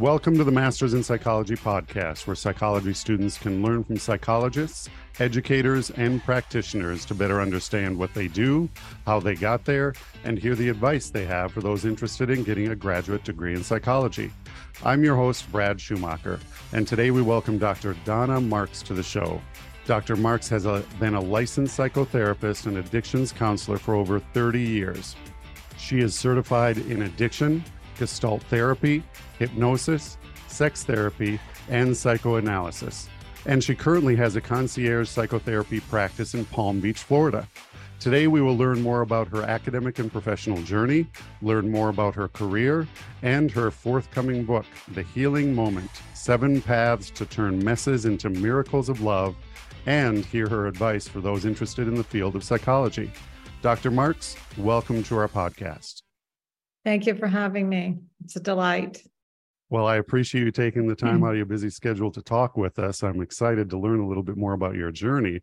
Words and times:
Welcome 0.00 0.38
to 0.38 0.44
the 0.44 0.50
Masters 0.50 0.94
in 0.94 1.02
Psychology 1.02 1.56
podcast, 1.56 2.26
where 2.26 2.34
psychology 2.34 2.94
students 2.94 3.36
can 3.36 3.62
learn 3.62 3.84
from 3.84 3.98
psychologists, 3.98 4.88
educators, 5.18 5.90
and 5.90 6.24
practitioners 6.24 7.04
to 7.04 7.14
better 7.14 7.38
understand 7.38 7.98
what 7.98 8.14
they 8.14 8.26
do, 8.26 8.70
how 9.04 9.20
they 9.20 9.34
got 9.34 9.66
there, 9.66 9.92
and 10.24 10.38
hear 10.38 10.54
the 10.54 10.70
advice 10.70 11.10
they 11.10 11.26
have 11.26 11.52
for 11.52 11.60
those 11.60 11.84
interested 11.84 12.30
in 12.30 12.44
getting 12.44 12.68
a 12.68 12.74
graduate 12.74 13.24
degree 13.24 13.52
in 13.52 13.62
psychology. 13.62 14.30
I'm 14.86 15.04
your 15.04 15.16
host, 15.16 15.52
Brad 15.52 15.78
Schumacher, 15.78 16.40
and 16.72 16.88
today 16.88 17.10
we 17.10 17.20
welcome 17.20 17.58
Dr. 17.58 17.94
Donna 18.06 18.40
Marks 18.40 18.80
to 18.84 18.94
the 18.94 19.02
show. 19.02 19.38
Dr. 19.84 20.16
Marks 20.16 20.48
has 20.48 20.64
a, 20.64 20.82
been 20.98 21.12
a 21.12 21.20
licensed 21.20 21.78
psychotherapist 21.78 22.64
and 22.64 22.78
addictions 22.78 23.32
counselor 23.32 23.76
for 23.76 23.94
over 23.94 24.18
30 24.18 24.62
years. 24.62 25.14
She 25.76 25.98
is 25.98 26.14
certified 26.14 26.78
in 26.78 27.02
addiction, 27.02 27.62
gestalt 28.00 28.42
therapy, 28.44 29.02
hypnosis, 29.38 30.16
sex 30.48 30.82
therapy, 30.84 31.38
and 31.68 31.94
psychoanalysis. 31.94 33.08
And 33.44 33.62
she 33.62 33.74
currently 33.74 34.16
has 34.16 34.36
a 34.36 34.40
concierge 34.40 35.08
psychotherapy 35.08 35.80
practice 35.80 36.34
in 36.34 36.46
Palm 36.46 36.80
Beach, 36.80 36.98
Florida. 36.98 37.46
Today, 37.98 38.26
we 38.26 38.40
will 38.40 38.56
learn 38.56 38.80
more 38.80 39.02
about 39.02 39.28
her 39.28 39.42
academic 39.42 39.98
and 39.98 40.10
professional 40.10 40.62
journey, 40.62 41.06
learn 41.42 41.70
more 41.70 41.90
about 41.90 42.14
her 42.14 42.28
career, 42.28 42.88
and 43.20 43.50
her 43.50 43.70
forthcoming 43.70 44.44
book, 44.44 44.64
The 44.94 45.02
Healing 45.02 45.54
Moment 45.54 45.90
Seven 46.14 46.62
Paths 46.62 47.10
to 47.10 47.26
Turn 47.26 47.62
Messes 47.62 48.06
into 48.06 48.30
Miracles 48.30 48.88
of 48.88 49.02
Love, 49.02 49.36
and 49.84 50.24
hear 50.24 50.48
her 50.48 50.66
advice 50.66 51.06
for 51.06 51.20
those 51.20 51.44
interested 51.44 51.86
in 51.86 51.94
the 51.94 52.04
field 52.04 52.34
of 52.34 52.44
psychology. 52.44 53.12
Dr. 53.60 53.90
Marks, 53.90 54.36
welcome 54.56 55.02
to 55.02 55.18
our 55.18 55.28
podcast. 55.28 56.00
Thank 56.84 57.06
you 57.06 57.14
for 57.14 57.26
having 57.26 57.68
me. 57.68 57.98
It's 58.24 58.36
a 58.36 58.40
delight. 58.40 59.02
Well, 59.68 59.86
I 59.86 59.96
appreciate 59.96 60.42
you 60.42 60.50
taking 60.50 60.86
the 60.86 60.96
time 60.96 61.20
Mm. 61.20 61.26
out 61.26 61.30
of 61.32 61.36
your 61.36 61.46
busy 61.46 61.70
schedule 61.70 62.10
to 62.10 62.22
talk 62.22 62.56
with 62.56 62.78
us. 62.78 63.02
I'm 63.02 63.20
excited 63.22 63.70
to 63.70 63.78
learn 63.78 64.00
a 64.00 64.06
little 64.06 64.22
bit 64.22 64.36
more 64.36 64.52
about 64.54 64.74
your 64.74 64.90
journey. 64.90 65.40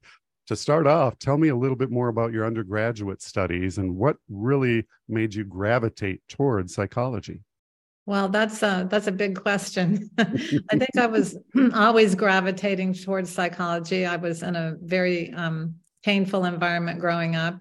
To 0.47 0.55
start 0.55 0.87
off, 0.87 1.17
tell 1.19 1.37
me 1.37 1.49
a 1.49 1.55
little 1.55 1.75
bit 1.75 1.91
more 1.91 2.07
about 2.07 2.31
your 2.33 2.45
undergraduate 2.45 3.21
studies 3.21 3.77
and 3.77 3.95
what 3.95 4.17
really 4.29 4.85
made 5.07 5.33
you 5.33 5.43
gravitate 5.43 6.21
towards 6.27 6.73
psychology. 6.73 7.41
Well, 8.05 8.29
that's 8.29 8.63
a 8.63 8.87
that's 8.89 9.07
a 9.07 9.11
big 9.11 9.41
question. 9.41 10.09
I 10.17 10.23
think 10.77 10.97
I 10.97 11.05
was 11.17 11.37
always 11.73 12.15
gravitating 12.15 12.93
towards 12.93 13.29
psychology. 13.29 14.05
I 14.05 14.15
was 14.15 14.41
in 14.43 14.55
a 14.55 14.75
very 14.81 15.33
um, 15.33 15.75
painful 16.03 16.45
environment 16.45 17.01
growing 17.01 17.35
up, 17.35 17.59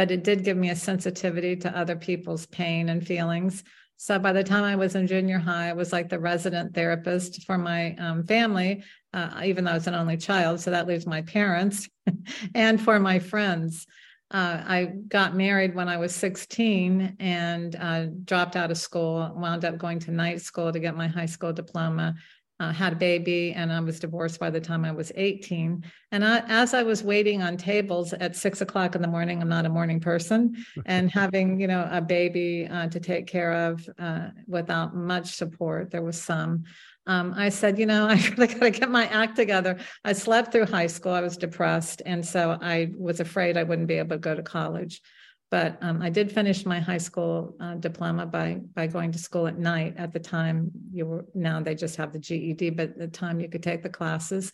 but 0.00 0.10
it 0.10 0.24
did 0.24 0.44
give 0.44 0.56
me 0.56 0.70
a 0.70 0.74
sensitivity 0.74 1.54
to 1.54 1.78
other 1.78 1.94
people's 1.94 2.46
pain 2.46 2.88
and 2.88 3.06
feelings. 3.06 3.62
So 3.98 4.18
by 4.18 4.32
the 4.32 4.42
time 4.42 4.64
I 4.64 4.74
was 4.74 4.94
in 4.94 5.06
junior 5.06 5.38
high, 5.38 5.68
I 5.68 5.74
was 5.74 5.92
like 5.92 6.08
the 6.08 6.18
resident 6.18 6.74
therapist 6.74 7.44
for 7.44 7.58
my 7.58 7.94
um, 7.96 8.24
family, 8.24 8.82
uh, 9.12 9.42
even 9.44 9.64
though 9.64 9.72
I 9.72 9.74
was 9.74 9.88
an 9.88 9.94
only 9.94 10.16
child. 10.16 10.58
So 10.58 10.70
that 10.70 10.86
leaves 10.86 11.06
my 11.06 11.20
parents 11.20 11.86
and 12.54 12.80
for 12.80 12.98
my 12.98 13.18
friends. 13.18 13.86
Uh, 14.30 14.62
I 14.66 14.84
got 15.08 15.36
married 15.36 15.74
when 15.74 15.90
I 15.90 15.98
was 15.98 16.14
16 16.14 17.16
and 17.20 17.76
uh, 17.76 18.06
dropped 18.24 18.56
out 18.56 18.70
of 18.70 18.78
school, 18.78 19.30
wound 19.36 19.66
up 19.66 19.76
going 19.76 19.98
to 19.98 20.12
night 20.12 20.40
school 20.40 20.72
to 20.72 20.80
get 20.80 20.96
my 20.96 21.08
high 21.08 21.26
school 21.26 21.52
diploma, 21.52 22.14
uh, 22.60 22.72
had 22.72 22.92
a 22.92 22.96
baby, 22.96 23.52
and 23.52 23.72
I 23.72 23.80
was 23.80 23.98
divorced 23.98 24.38
by 24.38 24.50
the 24.50 24.60
time 24.60 24.84
I 24.84 24.92
was 24.92 25.10
18. 25.14 25.82
And 26.12 26.24
I, 26.24 26.44
as 26.46 26.74
I 26.74 26.82
was 26.82 27.02
waiting 27.02 27.40
on 27.40 27.56
tables 27.56 28.12
at 28.12 28.36
six 28.36 28.60
o'clock 28.60 28.94
in 28.94 29.02
the 29.02 29.08
morning, 29.08 29.40
I'm 29.40 29.48
not 29.48 29.64
a 29.64 29.70
morning 29.70 29.98
person, 29.98 30.64
and 30.86 31.10
having, 31.10 31.58
you 31.58 31.66
know, 31.66 31.88
a 31.90 32.02
baby 32.02 32.68
uh, 32.70 32.88
to 32.88 33.00
take 33.00 33.26
care 33.26 33.52
of 33.52 33.88
uh, 33.98 34.28
without 34.46 34.94
much 34.94 35.34
support, 35.34 35.90
there 35.90 36.02
was 36.02 36.20
some. 36.20 36.64
Um, 37.06 37.32
I 37.34 37.48
said, 37.48 37.78
you 37.78 37.86
know, 37.86 38.06
I 38.10 38.14
really 38.36 38.46
got 38.46 38.60
to 38.60 38.70
get 38.70 38.90
my 38.90 39.06
act 39.06 39.36
together. 39.36 39.78
I 40.04 40.12
slept 40.12 40.52
through 40.52 40.66
high 40.66 40.86
school. 40.86 41.12
I 41.12 41.22
was 41.22 41.38
depressed. 41.38 42.02
And 42.04 42.24
so 42.24 42.58
I 42.60 42.90
was 42.96 43.20
afraid 43.20 43.56
I 43.56 43.62
wouldn't 43.62 43.88
be 43.88 43.94
able 43.94 44.16
to 44.16 44.18
go 44.18 44.34
to 44.34 44.42
college. 44.42 45.00
But 45.50 45.78
um, 45.80 46.00
I 46.00 46.10
did 46.10 46.30
finish 46.30 46.64
my 46.64 46.78
high 46.78 46.98
school 46.98 47.56
uh, 47.60 47.74
diploma 47.74 48.26
by 48.26 48.60
by 48.74 48.86
going 48.86 49.10
to 49.12 49.18
school 49.18 49.48
at 49.48 49.58
night. 49.58 49.94
At 49.96 50.12
the 50.12 50.20
time, 50.20 50.70
you 50.92 51.06
were 51.06 51.24
now 51.34 51.60
they 51.60 51.74
just 51.74 51.96
have 51.96 52.12
the 52.12 52.20
GED, 52.20 52.70
but 52.70 52.90
at 52.90 52.98
the 52.98 53.08
time 53.08 53.40
you 53.40 53.48
could 53.48 53.62
take 53.62 53.82
the 53.82 53.88
classes. 53.88 54.52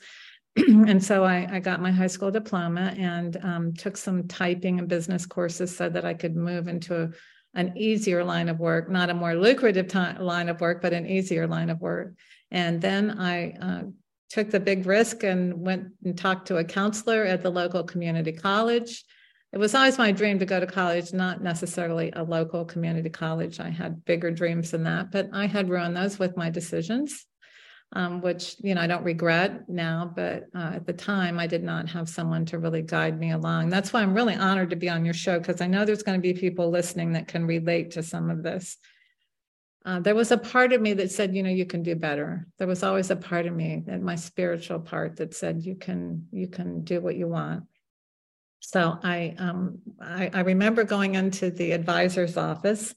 and 0.57 1.05
so 1.05 1.23
I, 1.23 1.47
I, 1.53 1.61
got 1.61 1.83
my 1.83 1.91
high 1.91 2.07
school 2.07 2.31
diploma 2.31 2.95
and 2.97 3.37
um, 3.43 3.75
took 3.75 3.95
some 3.95 4.27
typing 4.27 4.79
and 4.79 4.89
business 4.89 5.27
courses 5.27 5.77
so 5.77 5.91
that 5.91 6.07
I 6.07 6.15
could 6.15 6.35
move 6.35 6.67
into 6.67 7.03
a, 7.03 7.11
an 7.53 7.77
easier 7.77 8.25
line 8.25 8.49
of 8.49 8.59
work, 8.59 8.89
not 8.89 9.11
a 9.11 9.15
more 9.15 9.35
lucrative 9.35 9.95
line 10.19 10.49
of 10.49 10.63
work, 10.63 10.81
but 10.81 10.95
an 10.95 11.07
easier 11.07 11.47
line 11.47 11.69
of 11.69 11.83
work. 11.83 12.15
And 12.51 12.81
then 12.81 13.19
I 13.21 13.51
uh, 13.61 13.83
took 14.31 14.51
the 14.51 14.61
big 14.61 14.87
risk 14.87 15.25
and 15.25 15.61
went 15.61 15.89
and 16.05 16.17
talked 16.17 16.49
to 16.49 16.57
a 16.57 16.65
counselor 16.65 17.25
at 17.25 17.43
the 17.43 17.51
local 17.51 17.85
community 17.85 18.33
college. 18.33 19.05
It 19.57 19.59
was 19.59 19.75
always 19.75 19.97
my 19.97 20.13
dream 20.13 20.39
to 20.41 20.45
go 20.45 20.61
to 20.61 20.67
college, 20.67 21.15
not 21.15 21.43
necessarily 21.43 22.13
a 22.15 22.23
local 22.23 22.67
community 22.67 23.09
college. 23.09 23.59
I 23.59 23.71
had 23.71 24.05
bigger 24.05 24.31
dreams 24.31 24.73
than 24.73 24.83
that, 24.83 25.11
but 25.11 25.31
I 25.33 25.47
had 25.47 25.71
ruined 25.71 25.97
those 25.97 26.19
with 26.19 26.37
my 26.37 26.51
decisions, 26.51 27.25
um, 27.95 28.21
which 28.21 28.57
you 28.59 28.75
know 28.75 28.83
I 28.83 28.87
don't 28.87 29.03
regret 29.03 29.67
now. 29.67 30.13
But 30.15 30.49
uh, 30.55 30.73
at 30.75 30.87
the 30.87 30.93
time, 30.93 31.39
I 31.39 31.47
did 31.47 31.63
not 31.63 31.89
have 31.89 32.07
someone 32.07 32.45
to 32.45 32.59
really 32.59 32.83
guide 32.83 33.19
me 33.19 33.31
along. 33.31 33.71
That's 33.71 33.95
why 33.95 34.03
I'm 34.03 34.13
really 34.13 34.35
honored 34.35 34.69
to 34.69 34.77
be 34.77 34.91
on 34.91 35.07
your 35.07 35.15
show 35.15 35.39
because 35.39 35.63
I 35.63 35.69
know 35.69 35.87
there's 35.87 36.03
going 36.03 36.21
to 36.21 36.35
be 36.35 36.39
people 36.39 36.69
listening 36.69 37.13
that 37.13 37.27
can 37.27 37.47
relate 37.47 37.93
to 37.93 38.03
some 38.03 38.29
of 38.29 38.43
this. 38.43 38.77
Uh, 39.87 40.01
there 40.01 40.15
was 40.15 40.33
a 40.33 40.37
part 40.37 40.75
of 40.75 40.83
me 40.83 40.93
that 40.93 41.11
said, 41.11 41.35
you 41.35 41.43
know, 41.43 41.49
you 41.49 41.65
can 41.65 41.83
do 41.83 41.97
better. 41.97 42.47
There 42.59 42.69
was 42.69 42.83
always 42.83 43.11
a 43.11 43.17
part 43.17 43.47
of 43.47 43.57
me, 43.57 43.85
and 43.89 44.05
my 44.05 44.17
spiritual 44.17 44.81
part, 44.81 45.17
that 45.17 45.33
said, 45.33 45.63
you 45.63 45.77
can, 45.77 46.27
you 46.31 46.47
can 46.47 46.85
do 46.85 47.01
what 47.01 47.17
you 47.17 47.27
want. 47.27 47.65
So 48.61 48.99
I, 49.03 49.35
um, 49.39 49.79
I, 50.01 50.31
I 50.33 50.41
remember 50.41 50.85
going 50.85 51.15
into 51.15 51.51
the 51.51 51.73
advisor's 51.73 52.37
office 52.37 52.95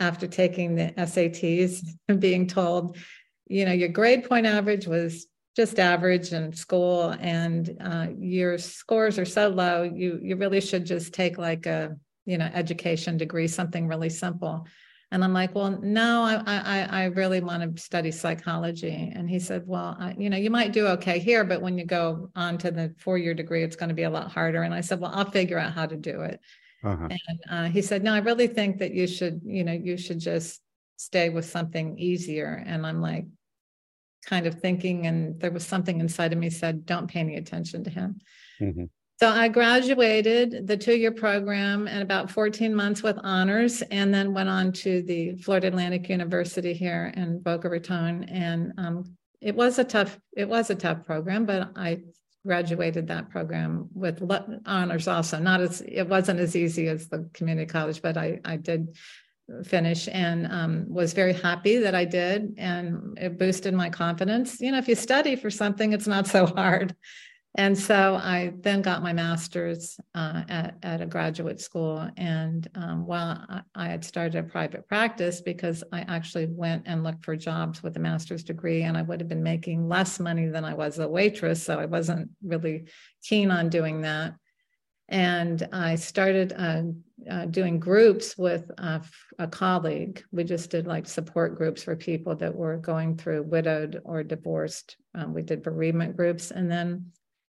after 0.00 0.26
taking 0.26 0.74
the 0.74 0.92
SATs 0.98 1.86
and 2.08 2.20
being 2.20 2.46
told, 2.46 2.96
you 3.46 3.64
know, 3.64 3.72
your 3.72 3.90
grade 3.90 4.28
point 4.28 4.46
average 4.46 4.86
was 4.86 5.26
just 5.56 5.78
average 5.78 6.32
in 6.32 6.52
school, 6.52 7.14
and 7.20 7.76
uh, 7.80 8.08
your 8.18 8.58
scores 8.58 9.20
are 9.20 9.24
so 9.24 9.48
low, 9.48 9.84
you 9.84 10.18
you 10.20 10.34
really 10.34 10.60
should 10.60 10.84
just 10.84 11.14
take 11.14 11.38
like 11.38 11.66
a, 11.66 11.94
you 12.26 12.38
know, 12.38 12.50
education 12.52 13.16
degree, 13.16 13.46
something 13.46 13.86
really 13.86 14.10
simple. 14.10 14.66
And 15.12 15.22
I'm 15.22 15.32
like, 15.32 15.54
well, 15.54 15.70
no, 15.82 16.22
I, 16.24 16.42
I, 16.46 16.88
I 16.90 17.04
really 17.04 17.40
want 17.40 17.76
to 17.76 17.82
study 17.82 18.10
psychology. 18.10 19.12
And 19.14 19.28
he 19.28 19.38
said, 19.38 19.62
well, 19.66 19.96
I, 19.98 20.14
you 20.18 20.28
know, 20.28 20.36
you 20.36 20.50
might 20.50 20.72
do 20.72 20.86
okay 20.88 21.18
here, 21.18 21.44
but 21.44 21.62
when 21.62 21.78
you 21.78 21.84
go 21.84 22.30
on 22.34 22.58
to 22.58 22.70
the 22.70 22.94
four 22.98 23.16
year 23.16 23.34
degree, 23.34 23.62
it's 23.62 23.76
going 23.76 23.90
to 23.90 23.94
be 23.94 24.02
a 24.02 24.10
lot 24.10 24.32
harder. 24.32 24.62
And 24.62 24.74
I 24.74 24.80
said, 24.80 25.00
well, 25.00 25.12
I'll 25.14 25.30
figure 25.30 25.58
out 25.58 25.72
how 25.72 25.86
to 25.86 25.96
do 25.96 26.22
it. 26.22 26.40
Uh-huh. 26.82 27.08
And 27.10 27.40
uh, 27.48 27.64
he 27.70 27.80
said, 27.80 28.02
no, 28.02 28.12
I 28.12 28.18
really 28.18 28.48
think 28.48 28.78
that 28.78 28.92
you 28.92 29.06
should, 29.06 29.40
you 29.44 29.62
know, 29.62 29.72
you 29.72 29.96
should 29.96 30.18
just 30.18 30.60
stay 30.96 31.28
with 31.28 31.44
something 31.44 31.98
easier. 31.98 32.62
And 32.66 32.86
I'm 32.86 33.00
like, 33.00 33.26
kind 34.24 34.46
of 34.46 34.60
thinking, 34.60 35.06
and 35.06 35.38
there 35.38 35.50
was 35.50 35.66
something 35.66 36.00
inside 36.00 36.32
of 36.32 36.38
me 36.38 36.50
said, 36.50 36.86
don't 36.86 37.08
pay 37.08 37.20
any 37.20 37.36
attention 37.36 37.84
to 37.84 37.90
him. 37.90 38.20
Mm-hmm. 38.60 38.84
So 39.20 39.28
I 39.28 39.46
graduated 39.46 40.66
the 40.66 40.76
two 40.76 40.96
year 40.96 41.12
program 41.12 41.86
in 41.86 42.02
about 42.02 42.30
14 42.30 42.74
months 42.74 43.02
with 43.02 43.16
honors, 43.22 43.80
and 43.82 44.12
then 44.12 44.34
went 44.34 44.48
on 44.48 44.72
to 44.72 45.02
the 45.02 45.36
Florida 45.36 45.68
Atlantic 45.68 46.08
University 46.08 46.74
here 46.74 47.12
in 47.16 47.40
Boca 47.40 47.68
Raton. 47.68 48.24
And 48.24 48.72
um, 48.76 49.16
it 49.40 49.54
was 49.54 49.78
a 49.78 49.84
tough 49.84 50.18
it 50.36 50.48
was 50.48 50.70
a 50.70 50.74
tough 50.74 51.04
program, 51.04 51.46
but 51.46 51.70
I 51.76 52.00
graduated 52.44 53.06
that 53.08 53.30
program 53.30 53.88
with 53.94 54.20
honors 54.66 55.06
also. 55.06 55.38
Not 55.38 55.60
as 55.60 55.80
it 55.86 56.08
wasn't 56.08 56.40
as 56.40 56.56
easy 56.56 56.88
as 56.88 57.08
the 57.08 57.28
community 57.34 57.66
college, 57.66 58.02
but 58.02 58.16
I 58.16 58.40
I 58.44 58.56
did 58.56 58.96
finish 59.64 60.08
and 60.10 60.46
um, 60.50 60.86
was 60.88 61.12
very 61.12 61.34
happy 61.34 61.76
that 61.78 61.94
I 61.94 62.04
did, 62.04 62.54
and 62.56 63.16
it 63.20 63.38
boosted 63.38 63.74
my 63.74 63.90
confidence. 63.90 64.60
You 64.60 64.72
know, 64.72 64.78
if 64.78 64.88
you 64.88 64.94
study 64.94 65.36
for 65.36 65.50
something, 65.50 65.92
it's 65.92 66.08
not 66.08 66.26
so 66.26 66.46
hard. 66.56 66.96
And 67.56 67.78
so 67.78 68.16
I 68.16 68.52
then 68.62 68.82
got 68.82 69.04
my 69.04 69.12
master's 69.12 69.98
uh, 70.14 70.42
at, 70.48 70.76
at 70.82 71.00
a 71.00 71.06
graduate 71.06 71.60
school. 71.60 72.08
And 72.16 72.68
um, 72.74 73.06
while 73.06 73.44
I, 73.48 73.62
I, 73.76 73.88
had 73.88 74.04
started 74.04 74.36
a 74.36 74.42
private 74.42 74.88
practice, 74.88 75.40
because 75.40 75.84
I 75.92 76.00
actually 76.00 76.46
went 76.46 76.82
and 76.86 77.04
looked 77.04 77.24
for 77.24 77.36
jobs 77.36 77.80
with 77.80 77.96
a 77.96 78.00
master's 78.00 78.42
degree, 78.42 78.82
and 78.82 78.96
I 78.96 79.02
would 79.02 79.20
have 79.20 79.28
been 79.28 79.44
making 79.44 79.88
less 79.88 80.18
money 80.18 80.48
than 80.48 80.64
I 80.64 80.74
was 80.74 80.98
a 80.98 81.08
waitress. 81.08 81.62
So 81.62 81.78
I 81.78 81.86
wasn't 81.86 82.30
really 82.42 82.86
keen 83.22 83.52
on 83.52 83.68
doing 83.68 84.00
that. 84.00 84.34
And 85.08 85.68
I 85.72 85.94
started 85.94 86.54
uh, 86.56 86.82
uh, 87.30 87.44
doing 87.44 87.78
groups 87.78 88.36
with 88.36 88.68
a, 88.78 89.02
a 89.38 89.46
colleague. 89.46 90.24
We 90.32 90.42
just 90.42 90.70
did 90.70 90.88
like 90.88 91.06
support 91.06 91.56
groups 91.56 91.84
for 91.84 91.94
people 91.94 92.34
that 92.36 92.54
were 92.54 92.78
going 92.78 93.16
through 93.16 93.44
widowed 93.44 94.00
or 94.04 94.24
divorced. 94.24 94.96
Um, 95.14 95.34
we 95.34 95.42
did 95.42 95.62
bereavement 95.62 96.16
groups. 96.16 96.50
And 96.50 96.68
then 96.68 97.12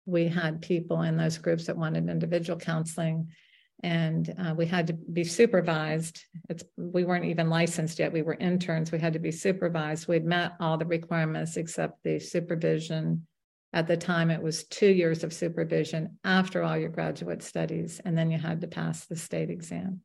we 0.08 0.26
had 0.26 0.62
people 0.62 1.02
in 1.02 1.16
those 1.19 1.37
groups 1.37 1.66
that 1.66 1.76
wanted 1.76 2.08
individual 2.08 2.58
counseling. 2.58 3.28
and 3.84 4.34
uh, 4.38 4.55
we 4.56 4.66
had 4.66 4.87
to 4.88 4.93
be 4.93 5.22
supervised. 5.22 6.25
It's 6.49 6.64
we 6.76 7.05
weren't 7.05 7.26
even 7.26 7.49
licensed 7.49 7.99
yet. 8.00 8.12
We 8.12 8.22
were 8.22 8.34
interns. 8.34 8.90
We 8.90 8.99
had 8.99 9.12
to 9.12 9.20
be 9.20 9.31
supervised. 9.31 10.08
We'd 10.08 10.25
met 10.25 10.52
all 10.58 10.78
the 10.78 10.87
requirements 10.87 11.56
except 11.56 12.02
the 12.02 12.19
supervision. 12.19 13.26
At 13.72 13.87
the 13.87 13.99
time, 13.99 14.31
it 14.31 14.43
was 14.43 14.64
two 14.64 14.88
years 14.88 15.22
of 15.22 15.32
supervision 15.32 16.19
after 16.25 16.62
all 16.62 16.76
your 16.76 16.88
graduate 16.88 17.43
studies, 17.43 18.00
and 18.04 18.16
then 18.16 18.31
you 18.31 18.38
had 18.38 18.62
to 18.62 18.66
pass 18.66 19.04
the 19.04 19.14
state 19.16 19.50
exam. 19.50 20.00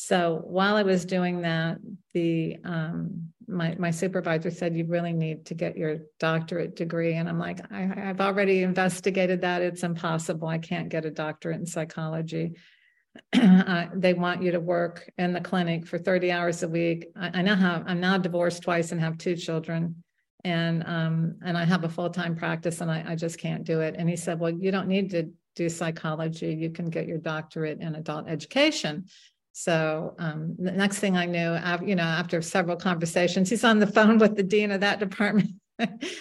So 0.00 0.42
while 0.44 0.76
I 0.76 0.84
was 0.84 1.04
doing 1.04 1.42
that, 1.42 1.78
the 2.14 2.56
um, 2.62 3.32
my 3.48 3.74
my 3.80 3.90
supervisor 3.90 4.48
said 4.48 4.76
you 4.76 4.84
really 4.86 5.12
need 5.12 5.46
to 5.46 5.54
get 5.54 5.76
your 5.76 5.96
doctorate 6.20 6.76
degree, 6.76 7.14
and 7.14 7.28
I'm 7.28 7.40
like, 7.40 7.60
I, 7.72 7.80
have 7.80 8.20
already 8.20 8.62
investigated 8.62 9.40
that. 9.40 9.60
It's 9.60 9.82
impossible. 9.82 10.46
I 10.46 10.58
can't 10.58 10.88
get 10.88 11.04
a 11.04 11.10
doctorate 11.10 11.58
in 11.58 11.66
psychology. 11.66 12.52
uh, 13.32 13.86
they 13.92 14.14
want 14.14 14.40
you 14.40 14.52
to 14.52 14.60
work 14.60 15.10
in 15.18 15.32
the 15.32 15.40
clinic 15.40 15.84
for 15.84 15.98
30 15.98 16.30
hours 16.30 16.62
a 16.62 16.68
week. 16.68 17.08
I, 17.16 17.40
I 17.40 17.42
now 17.42 17.56
have 17.56 17.82
I'm 17.88 17.98
now 17.98 18.18
divorced 18.18 18.62
twice 18.62 18.92
and 18.92 19.00
have 19.00 19.18
two 19.18 19.34
children, 19.34 20.04
and 20.44 20.84
um, 20.86 21.38
and 21.44 21.58
I 21.58 21.64
have 21.64 21.82
a 21.82 21.88
full 21.88 22.10
time 22.10 22.36
practice, 22.36 22.80
and 22.80 22.88
I, 22.88 23.04
I 23.04 23.16
just 23.16 23.40
can't 23.40 23.64
do 23.64 23.80
it. 23.80 23.96
And 23.98 24.08
he 24.08 24.14
said, 24.14 24.38
well, 24.38 24.52
you 24.52 24.70
don't 24.70 24.86
need 24.86 25.10
to 25.10 25.28
do 25.56 25.68
psychology. 25.68 26.54
You 26.54 26.70
can 26.70 26.88
get 26.88 27.08
your 27.08 27.18
doctorate 27.18 27.80
in 27.80 27.96
adult 27.96 28.28
education. 28.28 29.06
So 29.52 30.14
um, 30.18 30.54
the 30.58 30.70
next 30.70 30.98
thing 30.98 31.16
I 31.16 31.26
knew, 31.26 31.58
you 31.86 31.96
know, 31.96 32.02
after 32.02 32.40
several 32.42 32.76
conversations, 32.76 33.50
he's 33.50 33.64
on 33.64 33.78
the 33.78 33.86
phone 33.86 34.18
with 34.18 34.36
the 34.36 34.42
dean 34.42 34.70
of 34.70 34.80
that 34.80 35.00
department. 35.00 35.50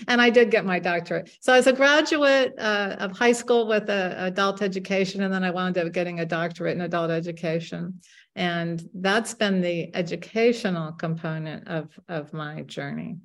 and 0.07 0.21
I 0.21 0.29
did 0.29 0.51
get 0.51 0.65
my 0.65 0.79
doctorate. 0.79 1.31
So 1.41 1.53
I 1.53 1.57
was 1.57 1.68
a 1.68 1.74
graduate 1.74 2.53
uh, 2.57 2.95
of 3.00 3.18
high 3.18 3.31
school 3.31 3.68
with 3.68 3.89
a, 3.89 4.15
adult 4.25 4.62
education, 4.62 5.24
and 5.24 5.33
then 5.33 5.44
I 5.44 5.51
wound 5.51 5.77
up 5.77 5.91
getting 5.91 6.19
a 6.19 6.25
doctorate 6.25 6.75
in 6.75 6.81
adult 6.81 7.12
education. 7.12 8.01
And 8.35 8.88
that's 8.94 9.33
been 9.33 9.62
the 9.62 9.95
educational 9.95 10.91
component 10.91 11.68
of, 11.68 11.89
of 12.07 12.33
my 12.33 12.62
journey. 12.63 13.18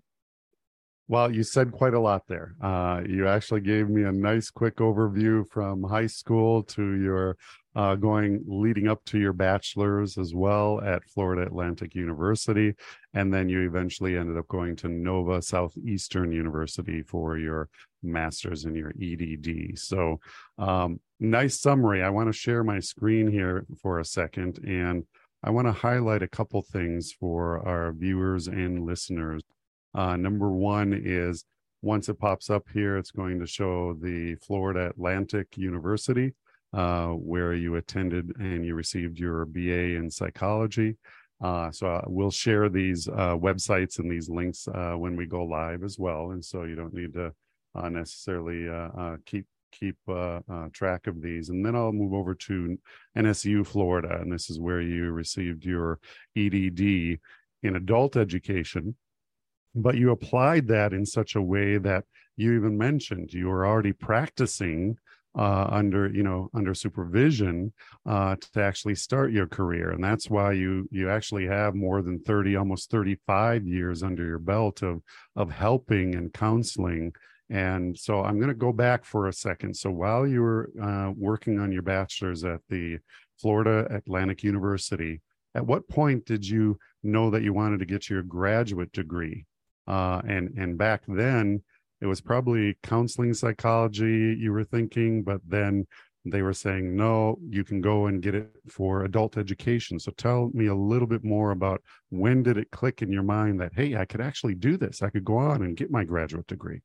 Well, 1.08 1.34
you 1.34 1.42
said 1.42 1.72
quite 1.72 1.94
a 1.94 2.00
lot 2.00 2.26
there. 2.28 2.54
Uh, 2.60 3.02
you 3.06 3.26
actually 3.28 3.60
gave 3.60 3.88
me 3.88 4.04
a 4.04 4.12
nice 4.12 4.50
quick 4.50 4.76
overview 4.76 5.46
from 5.50 5.82
high 5.82 6.06
school 6.06 6.62
to 6.64 6.92
your 6.94 7.36
uh, 7.74 7.94
going 7.94 8.42
leading 8.46 8.88
up 8.88 9.04
to 9.06 9.18
your 9.18 9.32
bachelor's 9.32 10.18
as 10.18 10.34
well 10.34 10.80
at 10.82 11.04
Florida 11.04 11.42
Atlantic 11.42 11.94
University. 11.94 12.74
And 13.14 13.32
then 13.32 13.48
you 13.48 13.66
eventually 13.66 14.16
ended 14.16 14.36
up 14.36 14.48
going 14.48 14.76
to 14.76 14.88
Nova 14.88 15.42
Southeastern 15.42 16.32
University 16.32 17.02
for 17.02 17.38
your 17.38 17.68
master's 18.02 18.64
and 18.64 18.76
your 18.76 18.92
EDD. 19.00 19.78
So, 19.78 20.20
um, 20.58 21.00
nice 21.18 21.60
summary. 21.60 22.02
I 22.02 22.10
want 22.10 22.28
to 22.28 22.38
share 22.38 22.62
my 22.62 22.78
screen 22.78 23.30
here 23.30 23.64
for 23.80 24.00
a 24.00 24.04
second 24.04 24.58
and 24.66 25.04
I 25.44 25.50
want 25.50 25.66
to 25.66 25.72
highlight 25.72 26.22
a 26.22 26.28
couple 26.28 26.62
things 26.62 27.12
for 27.12 27.66
our 27.66 27.92
viewers 27.92 28.46
and 28.46 28.86
listeners. 28.86 29.42
Uh, 29.94 30.16
number 30.16 30.50
one 30.50 30.98
is 31.04 31.44
once 31.82 32.08
it 32.08 32.18
pops 32.18 32.48
up 32.48 32.64
here, 32.72 32.96
it's 32.96 33.10
going 33.10 33.40
to 33.40 33.46
show 33.46 33.94
the 33.94 34.36
Florida 34.36 34.88
Atlantic 34.88 35.56
University 35.56 36.32
uh, 36.72 37.08
where 37.08 37.54
you 37.54 37.76
attended 37.76 38.32
and 38.38 38.64
you 38.64 38.74
received 38.74 39.18
your 39.18 39.44
BA 39.44 39.96
in 39.96 40.10
psychology. 40.10 40.96
Uh, 41.42 41.70
so 41.72 41.88
uh, 41.88 42.02
we'll 42.06 42.30
share 42.30 42.68
these 42.68 43.08
uh, 43.08 43.36
websites 43.36 43.98
and 43.98 44.10
these 44.10 44.30
links 44.30 44.68
uh, 44.68 44.92
when 44.92 45.16
we 45.16 45.26
go 45.26 45.44
live 45.44 45.82
as 45.82 45.98
well, 45.98 46.30
and 46.30 46.44
so 46.44 46.62
you 46.62 46.76
don't 46.76 46.94
need 46.94 47.12
to 47.12 47.32
uh, 47.74 47.88
necessarily 47.88 48.68
keep 49.26 49.46
keep 49.72 49.96
track 50.72 51.06
of 51.06 51.20
these. 51.20 51.48
And 51.48 51.64
then 51.64 51.74
I'll 51.74 51.92
move 51.92 52.14
over 52.14 52.34
to 52.34 52.78
NSU 53.18 53.66
Florida, 53.66 54.20
and 54.20 54.30
this 54.30 54.50
is 54.50 54.60
where 54.60 54.80
you 54.80 55.10
received 55.10 55.64
your 55.64 55.98
EDD 56.36 57.18
in 57.64 57.76
adult 57.76 58.16
education, 58.16 58.94
but 59.74 59.96
you 59.96 60.10
applied 60.10 60.68
that 60.68 60.92
in 60.92 61.06
such 61.06 61.34
a 61.34 61.42
way 61.42 61.78
that 61.78 62.04
you 62.36 62.54
even 62.54 62.76
mentioned 62.76 63.32
you 63.32 63.48
were 63.48 63.66
already 63.66 63.92
practicing 63.92 64.96
uh, 65.36 65.66
under 65.70 66.08
you 66.08 66.22
know 66.22 66.50
under 66.54 66.74
supervision 66.74 67.72
uh, 68.06 68.36
to 68.36 68.60
actually 68.60 68.94
start 68.94 69.32
your 69.32 69.46
career. 69.46 69.90
And 69.90 70.02
that's 70.02 70.28
why 70.28 70.52
you 70.52 70.88
you 70.90 71.08
actually 71.08 71.46
have 71.46 71.74
more 71.74 72.02
than 72.02 72.20
30 72.20 72.56
almost 72.56 72.90
35 72.90 73.66
years 73.66 74.02
under 74.02 74.24
your 74.24 74.38
belt 74.38 74.82
of 74.82 75.00
of 75.36 75.50
helping 75.50 76.14
and 76.14 76.32
counseling. 76.32 77.12
And 77.48 77.98
so 77.98 78.22
i'm 78.22 78.36
going 78.36 78.48
to 78.48 78.54
go 78.54 78.72
back 78.72 79.04
for 79.04 79.28
a 79.28 79.32
second. 79.32 79.74
So 79.74 79.90
while 79.90 80.26
you 80.26 80.42
were 80.42 80.70
uh, 80.80 81.12
working 81.16 81.58
on 81.58 81.72
your 81.72 81.82
bachelor's 81.82 82.44
at 82.44 82.60
the 82.68 82.98
florida 83.40 83.86
atlantic 83.90 84.42
university 84.42 85.20
at 85.54 85.66
what 85.66 85.88
point 85.88 86.24
did 86.24 86.46
you 86.46 86.78
know 87.02 87.28
that 87.30 87.42
you 87.42 87.52
wanted 87.52 87.78
to 87.78 87.86
get 87.86 88.08
your 88.08 88.22
graduate 88.22 88.92
degree 88.92 89.44
uh, 89.86 90.22
and 90.26 90.54
and 90.56 90.78
back 90.78 91.02
then 91.06 91.62
it 92.00 92.06
was 92.06 92.20
probably 92.20 92.76
counseling 92.82 93.32
psychology 93.32 94.36
you 94.38 94.52
were 94.52 94.64
thinking, 94.64 95.22
but 95.22 95.40
then 95.46 95.86
they 96.24 96.42
were 96.42 96.52
saying, 96.52 96.96
no, 96.96 97.38
you 97.48 97.64
can 97.64 97.80
go 97.80 98.06
and 98.06 98.22
get 98.22 98.34
it 98.34 98.50
for 98.68 99.04
adult 99.04 99.36
education. 99.36 99.98
So 99.98 100.12
tell 100.12 100.50
me 100.54 100.66
a 100.66 100.74
little 100.74 101.06
bit 101.06 101.24
more 101.24 101.50
about 101.50 101.82
when 102.10 102.42
did 102.42 102.56
it 102.56 102.70
click 102.70 103.02
in 103.02 103.10
your 103.10 103.22
mind 103.22 103.60
that, 103.60 103.72
hey, 103.74 103.96
I 103.96 104.04
could 104.04 104.20
actually 104.20 104.54
do 104.54 104.76
this? 104.76 105.02
I 105.02 105.10
could 105.10 105.24
go 105.24 105.36
on 105.36 105.62
and 105.62 105.76
get 105.76 105.90
my 105.90 106.04
graduate 106.04 106.46
degree. 106.46 106.80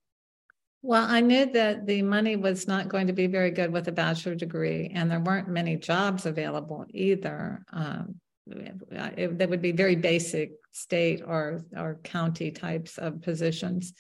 Well, 0.81 1.05
I 1.07 1.21
knew 1.21 1.45
that 1.47 1.85
the 1.85 2.01
money 2.03 2.35
was 2.35 2.67
not 2.67 2.88
going 2.88 3.07
to 3.07 3.13
be 3.13 3.27
very 3.27 3.51
good 3.51 3.71
with 3.71 3.88
a 3.88 3.91
bachelor 3.91 4.35
degree, 4.35 4.91
and 4.93 5.09
there 5.09 5.19
weren't 5.19 5.47
many 5.47 5.75
jobs 5.75 6.25
available 6.25 6.85
either. 6.89 7.63
Um, 7.73 8.15
they 8.49 9.45
would 9.45 9.61
be 9.61 9.71
very 9.71 9.95
basic 9.95 10.51
state 10.71 11.21
or 11.25 11.65
or 11.75 11.99
county 12.03 12.51
types 12.51 12.97
of 12.97 13.21
positions 13.21 13.94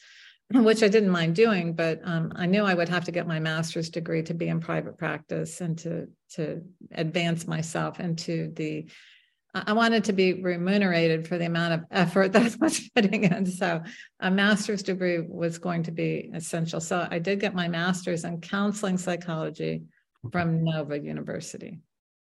which 0.53 0.81
I 0.81 0.87
didn't 0.87 1.09
mind 1.09 1.35
doing, 1.35 1.73
but 1.73 1.99
um, 2.03 2.31
I 2.35 2.45
knew 2.45 2.63
I 2.63 2.73
would 2.73 2.87
have 2.87 3.03
to 3.05 3.11
get 3.11 3.27
my 3.27 3.39
master's 3.39 3.89
degree 3.89 4.23
to 4.23 4.33
be 4.33 4.47
in 4.47 4.61
private 4.61 4.97
practice 4.97 5.59
and 5.61 5.77
to 5.79 6.07
to 6.31 6.61
advance 6.91 7.47
myself 7.47 7.99
into 7.99 8.51
the. 8.53 8.87
I 9.53 9.73
wanted 9.73 10.03
to 10.03 10.13
be 10.13 10.33
remunerated 10.33 11.27
for 11.27 11.37
the 11.37 11.47
amount 11.47 11.73
of 11.73 11.85
effort 11.89 12.31
that 12.33 12.43
I 12.43 12.55
was 12.59 12.89
putting 12.95 13.23
in. 13.23 13.45
So 13.45 13.81
a 14.19 14.29
master's 14.29 14.83
degree 14.83 15.19
was 15.19 15.57
going 15.57 15.83
to 15.83 15.91
be 15.91 16.29
essential. 16.33 16.79
So 16.79 17.07
I 17.09 17.19
did 17.19 17.39
get 17.39 17.55
my 17.55 17.67
master's 17.67 18.23
in 18.23 18.39
counseling 18.39 18.97
psychology 18.97 19.83
from 20.31 20.63
Nova 20.63 20.99
University. 20.99 21.79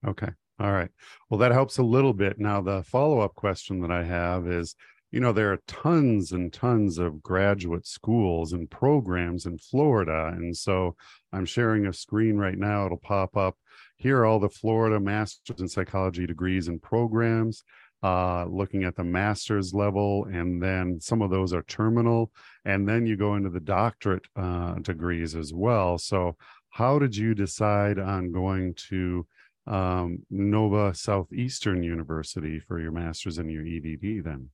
Okay. 0.06 0.28
All 0.58 0.72
right. 0.72 0.90
Well, 1.28 1.38
that 1.38 1.52
helps 1.52 1.78
a 1.78 1.82
little 1.82 2.14
bit. 2.14 2.38
Now, 2.38 2.60
the 2.62 2.82
follow 2.82 3.20
up 3.20 3.34
question 3.34 3.80
that 3.82 3.90
I 3.90 4.04
have 4.04 4.46
is 4.46 4.74
you 5.12 5.20
know, 5.20 5.32
there 5.32 5.52
are 5.52 5.62
tons 5.66 6.32
and 6.32 6.52
tons 6.52 6.98
of 6.98 7.22
graduate 7.22 7.86
schools 7.86 8.52
and 8.52 8.70
programs 8.70 9.46
in 9.46 9.56
Florida. 9.56 10.32
And 10.36 10.56
so 10.56 10.96
I'm 11.32 11.46
sharing 11.46 11.86
a 11.86 11.92
screen 11.92 12.36
right 12.36 12.58
now. 12.58 12.86
It'll 12.86 12.98
pop 12.98 13.36
up. 13.36 13.56
Here 13.96 14.18
are 14.18 14.26
all 14.26 14.40
the 14.40 14.50
Florida 14.50 14.98
Masters 15.00 15.60
in 15.60 15.68
Psychology 15.68 16.26
degrees 16.26 16.68
and 16.68 16.82
programs, 16.82 17.62
uh, 18.02 18.44
looking 18.46 18.84
at 18.84 18.96
the 18.96 19.04
master's 19.04 19.72
level. 19.72 20.26
And 20.26 20.62
then 20.62 21.00
some 21.00 21.22
of 21.22 21.30
those 21.30 21.54
are 21.54 21.62
terminal. 21.62 22.32
And 22.64 22.86
then 22.86 23.06
you 23.06 23.16
go 23.16 23.36
into 23.36 23.48
the 23.48 23.60
doctorate 23.60 24.26
uh, 24.34 24.74
degrees 24.74 25.34
as 25.34 25.54
well. 25.54 25.98
So, 25.98 26.36
how 26.70 26.98
did 26.98 27.16
you 27.16 27.34
decide 27.34 27.98
on 27.98 28.32
going 28.32 28.74
to 28.90 29.26
um, 29.66 30.20
Nova 30.30 30.94
Southeastern 30.94 31.82
University 31.82 32.58
for 32.60 32.80
your 32.80 32.92
master's 32.92 33.38
and 33.38 33.50
your 33.50 33.64
EDD 33.64 34.24
then? 34.24 34.50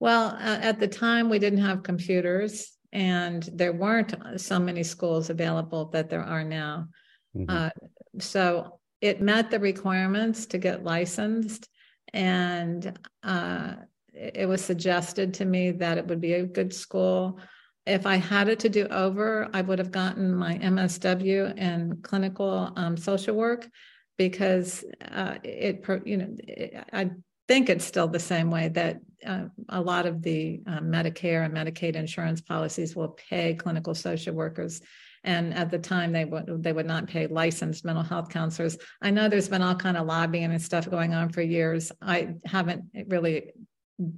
Well, 0.00 0.36
uh, 0.38 0.58
at 0.60 0.80
the 0.80 0.88
time, 0.88 1.30
we 1.30 1.38
didn't 1.38 1.60
have 1.60 1.82
computers, 1.82 2.72
and 2.92 3.48
there 3.52 3.72
weren't 3.72 4.14
so 4.36 4.58
many 4.58 4.82
schools 4.82 5.30
available 5.30 5.86
that 5.86 6.10
there 6.10 6.22
are 6.22 6.44
now. 6.44 6.88
Mm-hmm. 7.36 7.48
Uh, 7.48 7.70
so 8.18 8.80
it 9.00 9.20
met 9.20 9.50
the 9.50 9.60
requirements 9.60 10.46
to 10.46 10.58
get 10.58 10.84
licensed, 10.84 11.68
and 12.12 12.98
uh, 13.22 13.74
it 14.12 14.48
was 14.48 14.64
suggested 14.64 15.34
to 15.34 15.44
me 15.44 15.70
that 15.72 15.98
it 15.98 16.06
would 16.06 16.20
be 16.20 16.34
a 16.34 16.46
good 16.46 16.72
school. 16.72 17.38
If 17.86 18.06
I 18.06 18.16
had 18.16 18.48
it 18.48 18.58
to 18.60 18.68
do 18.68 18.86
over, 18.88 19.48
I 19.52 19.60
would 19.60 19.78
have 19.78 19.90
gotten 19.90 20.34
my 20.34 20.56
MSW 20.58 21.56
in 21.58 21.98
clinical 22.02 22.72
um, 22.76 22.96
social 22.96 23.36
work 23.36 23.68
because 24.16 24.84
uh, 25.10 25.36
it, 25.42 25.84
you 26.04 26.16
know, 26.16 26.34
it, 26.38 26.84
I 26.92 27.10
think 27.48 27.68
it's 27.68 27.84
still 27.84 28.08
the 28.08 28.20
same 28.20 28.50
way 28.50 28.68
that 28.68 29.00
uh, 29.26 29.44
a 29.68 29.80
lot 29.80 30.06
of 30.06 30.22
the 30.22 30.60
uh, 30.66 30.80
Medicare 30.80 31.44
and 31.44 31.54
Medicaid 31.54 31.94
insurance 31.96 32.40
policies 32.40 32.94
will 32.94 33.08
pay 33.08 33.54
clinical 33.54 33.94
social 33.94 34.34
workers. 34.34 34.80
And 35.24 35.54
at 35.54 35.70
the 35.70 35.78
time, 35.78 36.12
they 36.12 36.26
would 36.26 36.62
they 36.62 36.72
would 36.72 36.86
not 36.86 37.06
pay 37.06 37.26
licensed 37.26 37.84
mental 37.84 38.04
health 38.04 38.28
counselors. 38.28 38.76
I 39.00 39.10
know 39.10 39.28
there's 39.28 39.48
been 39.48 39.62
all 39.62 39.74
kind 39.74 39.96
of 39.96 40.06
lobbying 40.06 40.52
and 40.52 40.60
stuff 40.60 40.90
going 40.90 41.14
on 41.14 41.30
for 41.30 41.40
years. 41.40 41.90
I 42.02 42.34
haven't 42.44 42.84
really 43.08 43.52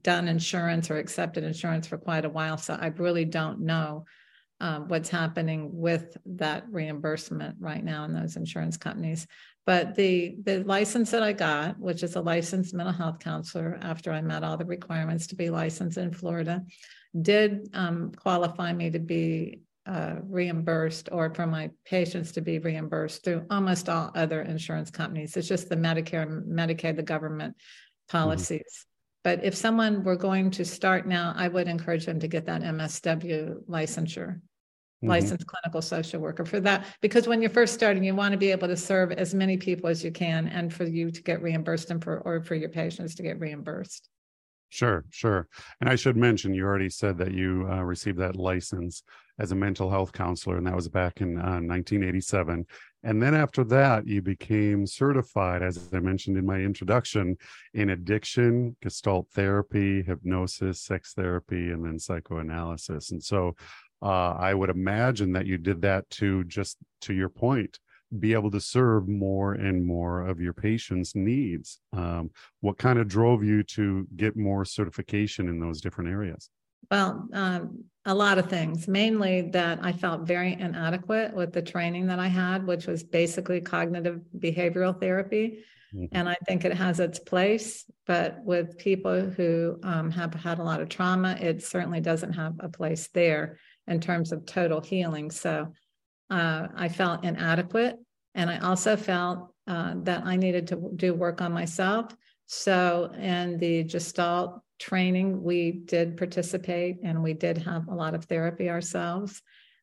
done 0.03 0.27
insurance 0.27 0.91
or 0.91 0.97
accepted 0.97 1.45
insurance 1.45 1.87
for 1.87 1.97
quite 1.97 2.25
a 2.25 2.29
while, 2.31 2.59
so 2.59 2.75
I 2.75 2.89
really 2.89 3.25
don't 3.25 3.61
know 3.61 4.05
um, 4.61 4.89
what's 4.89 5.09
happening 5.09 5.71
with 5.73 6.17
that 6.25 6.65
reimbursement 6.71 7.57
right 7.61 7.85
now 7.85 8.05
in 8.05 8.13
those 8.13 8.37
insurance 8.37 8.77
companies. 8.77 9.27
But 9.67 9.97
the 9.97 10.37
the 10.45 10.63
license 10.63 11.11
that 11.11 11.25
I 11.25 11.33
got, 11.33 11.79
which 11.79 12.05
is 12.05 12.15
a 12.15 12.21
licensed 12.21 12.73
mental 12.73 12.95
health 12.95 13.19
counselor, 13.19 13.79
after 13.83 14.13
I 14.13 14.23
met 14.23 14.45
all 14.45 14.57
the 14.57 14.65
requirements 14.65 15.27
to 15.29 15.35
be 15.35 15.51
licensed 15.51 15.99
in 15.99 16.13
Florida, 16.13 16.65
did 17.21 17.69
um, 17.75 18.13
qualify 18.13 18.73
me 18.73 18.91
to 18.91 19.01
be 19.01 19.63
uh, 19.87 20.17
reimbursed 20.29 21.09
or 21.13 21.33
for 21.35 21.47
my 21.47 21.71
patients 21.85 22.33
to 22.33 22.41
be 22.41 22.59
reimbursed 22.59 23.25
through 23.25 23.47
almost 23.51 23.89
all 23.89 24.11
other 24.15 24.43
insurance 24.43 24.91
companies. 24.91 25.37
It's 25.37 25.49
just 25.49 25.69
the 25.69 25.77
Medicare, 25.77 26.45
Medicaid, 26.47 26.97
the 26.97 27.03
government 27.03 27.55
mm-hmm. 27.57 28.17
policies. 28.17 28.61
Mm-hmm. 28.61 28.91
But 29.25 29.45
if 29.45 29.55
someone 29.57 30.05
were 30.05 30.17
going 30.17 30.53
to 30.53 30.65
start 30.65 31.07
now, 31.07 31.35
I 31.37 31.49
would 31.49 31.67
encourage 31.67 32.07
them 32.07 32.21
to 32.21 32.29
get 32.29 32.47
that 32.47 32.63
MSW 32.63 33.65
licensure, 33.69 34.41
mm-hmm. 35.03 35.09
licensed 35.09 35.47
clinical 35.47 35.83
social 35.83 36.21
worker 36.21 36.45
for 36.45 36.61
that. 36.61 36.87
Because 37.01 37.29
when 37.29 37.41
you're 37.41 37.51
first 37.51 37.75
starting, 37.75 38.05
you 38.05 38.15
want 38.15 38.33
to 38.33 38.39
be 38.39 38.51
able 38.51 38.69
to 38.69 38.77
serve 38.77 39.13
as 39.13 39.35
many 39.35 39.57
people 39.57 39.89
as 39.89 40.05
you 40.05 40.11
can 40.11 40.49
and 40.49 40.73
for 40.73 40.85
you 40.85 41.11
to 41.11 41.23
get 41.23 41.43
reimbursed 41.43 41.91
and 41.91 42.03
for 42.03 42.21
or 42.21 42.43
for 42.43 42.55
your 42.55 42.71
patients 42.71 43.15
to 43.17 43.23
get 43.23 43.39
reimbursed. 43.41 44.09
Sure, 44.69 45.05
sure. 45.11 45.49
And 45.81 45.89
I 45.89 45.95
should 45.95 46.17
mention, 46.17 46.53
you 46.53 46.65
already 46.65 46.91
said 46.91 47.19
that 47.19 47.33
you 47.33 47.67
uh, 47.71 47.83
received 47.83 48.19
that 48.19 48.37
license 48.37 49.03
as 49.39 49.53
a 49.53 49.55
mental 49.55 49.91
health 49.91 50.13
counselor, 50.13 50.57
and 50.57 50.67
that 50.67 50.75
was 50.75 50.89
back 50.89 51.21
in 51.21 51.37
uh, 51.37 51.61
1987. 51.61 52.67
And 53.03 53.23
then 53.23 53.35
after 53.35 53.63
that, 53.65 54.07
you 54.07 54.21
became 54.21 54.85
certified, 54.87 55.63
as 55.63 55.89
I 55.93 56.01
mentioned 56.01 56.37
in 56.37 56.45
my 56.45 56.59
introduction, 56.59 57.37
in 57.75 57.91
addiction, 57.91 58.77
gestalt 58.83 59.29
therapy, 59.31 60.03
hypnosis, 60.03 60.81
sex 60.81 61.13
therapy, 61.13 61.71
and 61.71 61.85
then 61.85 62.01
psychoanalysis. 62.01 63.13
And 63.13 63.23
so 63.23 63.55
uh, 64.03 64.35
I 64.39 64.55
would 64.55 64.71
imagine 64.71 65.33
that 65.33 65.47
you 65.47 65.59
did 65.59 65.83
that 65.83 66.09
to 66.11 66.45
just 66.45 66.77
to 67.03 67.15
your 67.15 67.29
point, 67.29 67.79
be 68.19 68.35
able 68.35 68.51
to 68.51 68.61
serve 68.61 69.09
more 69.09 69.55
and 69.55 69.85
more 69.85 70.27
of 70.27 70.41
your 70.41 70.53
patients' 70.53 71.15
needs. 71.15 71.81
Um, 71.93 72.31
what 72.61 72.79
kind 72.79 72.99
of 72.99 73.09
drove 73.09 73.43
you 73.43 73.63
to 73.65 74.07
get 74.17 74.37
more 74.37 74.65
certification 74.65 75.49
in 75.49 75.61
those 75.61 75.81
different 75.81 76.11
areas? 76.11 76.51
Well, 76.91 77.29
um, 77.33 77.85
a 78.05 78.15
lot 78.15 78.39
of 78.39 78.49
things, 78.49 78.87
mainly 78.87 79.43
that 79.51 79.81
I 79.83 79.93
felt 79.93 80.23
very 80.23 80.53
inadequate 80.53 81.35
with 81.35 81.53
the 81.53 81.63
training 81.63 82.07
that 82.07 82.21
I 82.21 82.29
had, 82.29 82.65
which 82.65 82.87
was 82.87 83.03
basically 83.03 83.61
cognitive 83.61 84.21
behavioral 84.39 84.99
therapy. 84.99 85.65
Mm-hmm. 85.93 86.17
And 86.17 86.29
I 86.29 86.37
think 86.47 86.65
it 86.65 86.75
has 86.75 87.01
its 87.01 87.19
place, 87.19 87.85
but 88.07 88.41
with 88.45 88.79
people 88.79 89.21
who 89.21 89.81
um, 89.83 90.11
have 90.13 90.35
had 90.35 90.59
a 90.61 90.63
lot 90.63 90.81
of 90.81 90.89
trauma, 90.89 91.37
it 91.41 91.65
certainly 91.65 92.01
doesn't 92.01 92.35
have 92.35 92.55
a 92.61 92.69
place 92.69 93.09
there 93.09 93.59
in 93.87 94.01
terms 94.01 94.33
of 94.33 94.47
total 94.47 94.81
healing. 94.81 95.31
So 95.31 95.73
uh, 96.31 96.69
I 96.75 96.89
felt 96.89 97.25
inadequate. 97.25 97.97
And 98.35 98.51
I 98.51 98.59
also 98.59 98.97
felt 98.97 99.55
uh, 99.67 99.95
that 100.03 100.25
I 100.25 100.37
needed 100.37 100.69
to 100.69 100.91
do 100.95 101.15
work 101.15 101.41
on 101.41 101.53
myself. 101.53 102.15
So, 102.47 103.11
in 103.19 103.59
the 103.59 103.83
Gestalt 103.83 104.61
training, 104.79 105.43
we 105.43 105.73
did 105.73 106.17
participate 106.17 106.99
and 107.03 107.23
we 107.23 107.33
did 107.33 107.59
have 107.59 107.89
a 107.89 107.95
lot 107.95 108.15
of 108.15 108.27
therapy 108.27 108.71
ourselves. 108.71 109.43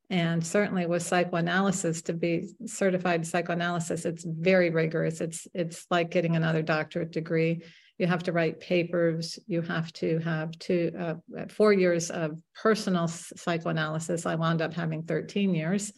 And 0.10 0.46
certainly 0.46 0.86
with 0.86 1.02
psychoanalysis, 1.04 2.04
to 2.04 2.14
be 2.14 2.48
certified 2.66 3.26
psychoanalysis, 3.26 4.06
it's 4.06 4.24
very 4.24 4.70
rigorous. 4.70 5.22
It's 5.22 5.48
it's 5.54 5.86
like 5.90 6.12
getting 6.12 6.36
another 6.36 6.62
doctorate 6.62 7.12
degree. 7.12 7.64
You 7.98 8.08
have 8.08 8.24
to 8.24 8.32
write 8.32 8.60
papers. 8.60 9.38
You 9.48 9.62
have 9.62 9.94
to 9.94 10.20
have 10.20 10.52
two 10.60 10.92
uh, 10.98 11.16
four 11.50 11.74
years 11.74 12.10
of 12.10 12.40
personal 12.62 13.08
psychoanalysis. 13.08 14.26
I 14.26 14.36
wound 14.36 14.62
up 14.62 14.74
having 14.74 15.04
13 15.04 15.54
years. 15.54 15.94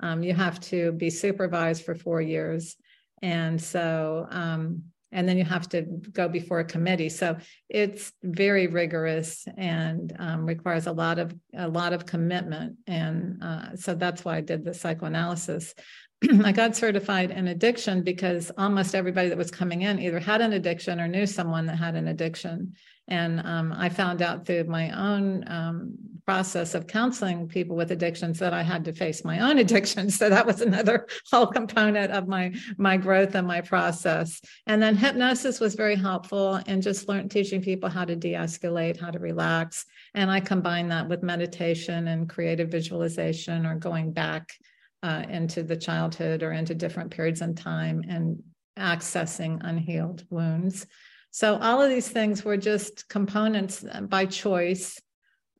Um, 0.00 0.22
you 0.22 0.34
have 0.34 0.60
to 0.60 0.92
be 0.92 1.10
supervised 1.10 1.84
for 1.84 1.94
four 1.94 2.20
years, 2.20 2.76
and 3.22 3.60
so 3.60 4.26
um, 4.30 4.84
and 5.10 5.28
then 5.28 5.38
you 5.38 5.44
have 5.44 5.68
to 5.70 5.82
go 6.12 6.28
before 6.28 6.60
a 6.60 6.64
committee. 6.64 7.08
So 7.08 7.36
it's 7.68 8.12
very 8.22 8.66
rigorous 8.66 9.46
and 9.56 10.14
um, 10.18 10.44
requires 10.44 10.86
a 10.86 10.92
lot 10.92 11.18
of 11.18 11.34
a 11.56 11.66
lot 11.68 11.92
of 11.92 12.04
commitment. 12.04 12.76
And 12.86 13.42
uh, 13.42 13.76
so 13.76 13.94
that's 13.94 14.24
why 14.24 14.36
I 14.36 14.40
did 14.42 14.64
the 14.64 14.74
psychoanalysis. 14.74 15.74
I 16.44 16.52
got 16.52 16.74
certified 16.74 17.30
in 17.30 17.48
addiction 17.48 18.02
because 18.02 18.50
almost 18.58 18.94
everybody 18.94 19.28
that 19.28 19.38
was 19.38 19.50
coming 19.50 19.82
in 19.82 20.00
either 20.00 20.18
had 20.18 20.40
an 20.40 20.52
addiction 20.52 21.00
or 21.00 21.06
knew 21.06 21.26
someone 21.26 21.66
that 21.66 21.76
had 21.76 21.94
an 21.94 22.08
addiction. 22.08 22.74
And 23.06 23.40
um, 23.40 23.72
I 23.72 23.88
found 23.88 24.20
out 24.20 24.44
through 24.44 24.64
my 24.64 24.90
own 24.90 25.44
um, 25.46 25.94
process 26.26 26.74
of 26.74 26.86
counseling 26.86 27.48
people 27.48 27.74
with 27.74 27.90
addictions 27.90 28.38
that 28.38 28.52
I 28.52 28.62
had 28.62 28.84
to 28.84 28.92
face 28.92 29.24
my 29.24 29.38
own 29.48 29.58
addiction. 29.64 30.10
So 30.10 30.28
that 30.28 30.44
was 30.44 30.60
another 30.60 31.06
whole 31.30 31.46
component 31.46 32.12
of 32.12 32.28
my 32.28 32.52
my 32.76 32.96
growth 32.96 33.34
and 33.34 33.46
my 33.46 33.60
process. 33.60 34.40
And 34.66 34.82
then 34.82 34.96
hypnosis 34.96 35.60
was 35.60 35.74
very 35.74 35.96
helpful 35.96 36.60
and 36.66 36.82
just 36.82 37.08
learned 37.08 37.30
teaching 37.30 37.62
people 37.62 37.88
how 37.88 38.04
to 38.04 38.16
de-escalate, 38.16 39.00
how 39.00 39.10
to 39.10 39.18
relax. 39.18 39.86
And 40.14 40.30
I 40.30 40.40
combine 40.40 40.88
that 40.88 41.08
with 41.08 41.22
meditation 41.22 42.08
and 42.08 42.28
creative 42.28 42.68
visualization 42.68 43.64
or 43.64 43.76
going 43.76 44.12
back 44.12 44.52
uh, 45.02 45.24
into 45.28 45.62
the 45.62 45.76
childhood 45.76 46.42
or 46.42 46.52
into 46.52 46.74
different 46.74 47.10
periods 47.10 47.40
in 47.40 47.54
time 47.54 48.02
and 48.08 48.42
accessing 48.78 49.58
unhealed 49.62 50.24
wounds. 50.30 50.86
So 51.30 51.56
all 51.56 51.82
of 51.82 51.90
these 51.90 52.08
things 52.08 52.44
were 52.44 52.56
just 52.56 53.08
components 53.08 53.84
by 54.02 54.26
choice 54.26 55.00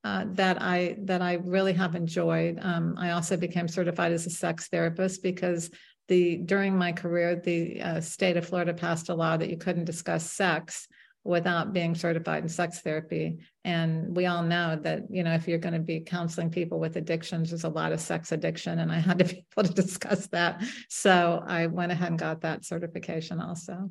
uh, 0.04 0.24
that 0.32 0.62
I 0.62 0.96
that 1.00 1.20
I 1.20 1.34
really 1.34 1.72
have 1.74 1.94
enjoyed. 1.94 2.58
Um, 2.62 2.94
I 2.98 3.10
also 3.10 3.36
became 3.36 3.68
certified 3.68 4.12
as 4.12 4.26
a 4.26 4.30
sex 4.30 4.68
therapist 4.68 5.22
because 5.22 5.70
the 6.06 6.38
during 6.38 6.76
my 6.76 6.92
career, 6.92 7.36
the 7.36 7.82
uh, 7.82 8.00
state 8.00 8.36
of 8.36 8.46
Florida 8.46 8.72
passed 8.72 9.08
a 9.08 9.14
law 9.14 9.36
that 9.36 9.50
you 9.50 9.58
couldn't 9.58 9.84
discuss 9.84 10.30
sex 10.30 10.88
without 11.28 11.74
being 11.74 11.94
certified 11.94 12.42
in 12.42 12.48
sex 12.48 12.80
therapy. 12.80 13.38
And 13.62 14.16
we 14.16 14.24
all 14.24 14.42
know 14.42 14.76
that 14.76 15.02
you 15.10 15.22
know 15.22 15.34
if 15.34 15.46
you're 15.46 15.58
going 15.58 15.74
to 15.74 15.78
be 15.78 16.00
counseling 16.00 16.50
people 16.50 16.80
with 16.80 16.96
addictions, 16.96 17.50
there's 17.50 17.64
a 17.64 17.68
lot 17.68 17.92
of 17.92 18.00
sex 18.00 18.32
addiction, 18.32 18.78
and 18.78 18.90
I 18.90 18.98
had 18.98 19.18
to 19.18 19.24
be 19.32 19.44
able 19.56 19.68
to 19.68 19.74
discuss 19.74 20.26
that. 20.28 20.62
So 20.88 21.44
I 21.46 21.66
went 21.66 21.92
ahead 21.92 22.08
and 22.08 22.18
got 22.18 22.40
that 22.40 22.64
certification 22.64 23.40
also. 23.40 23.90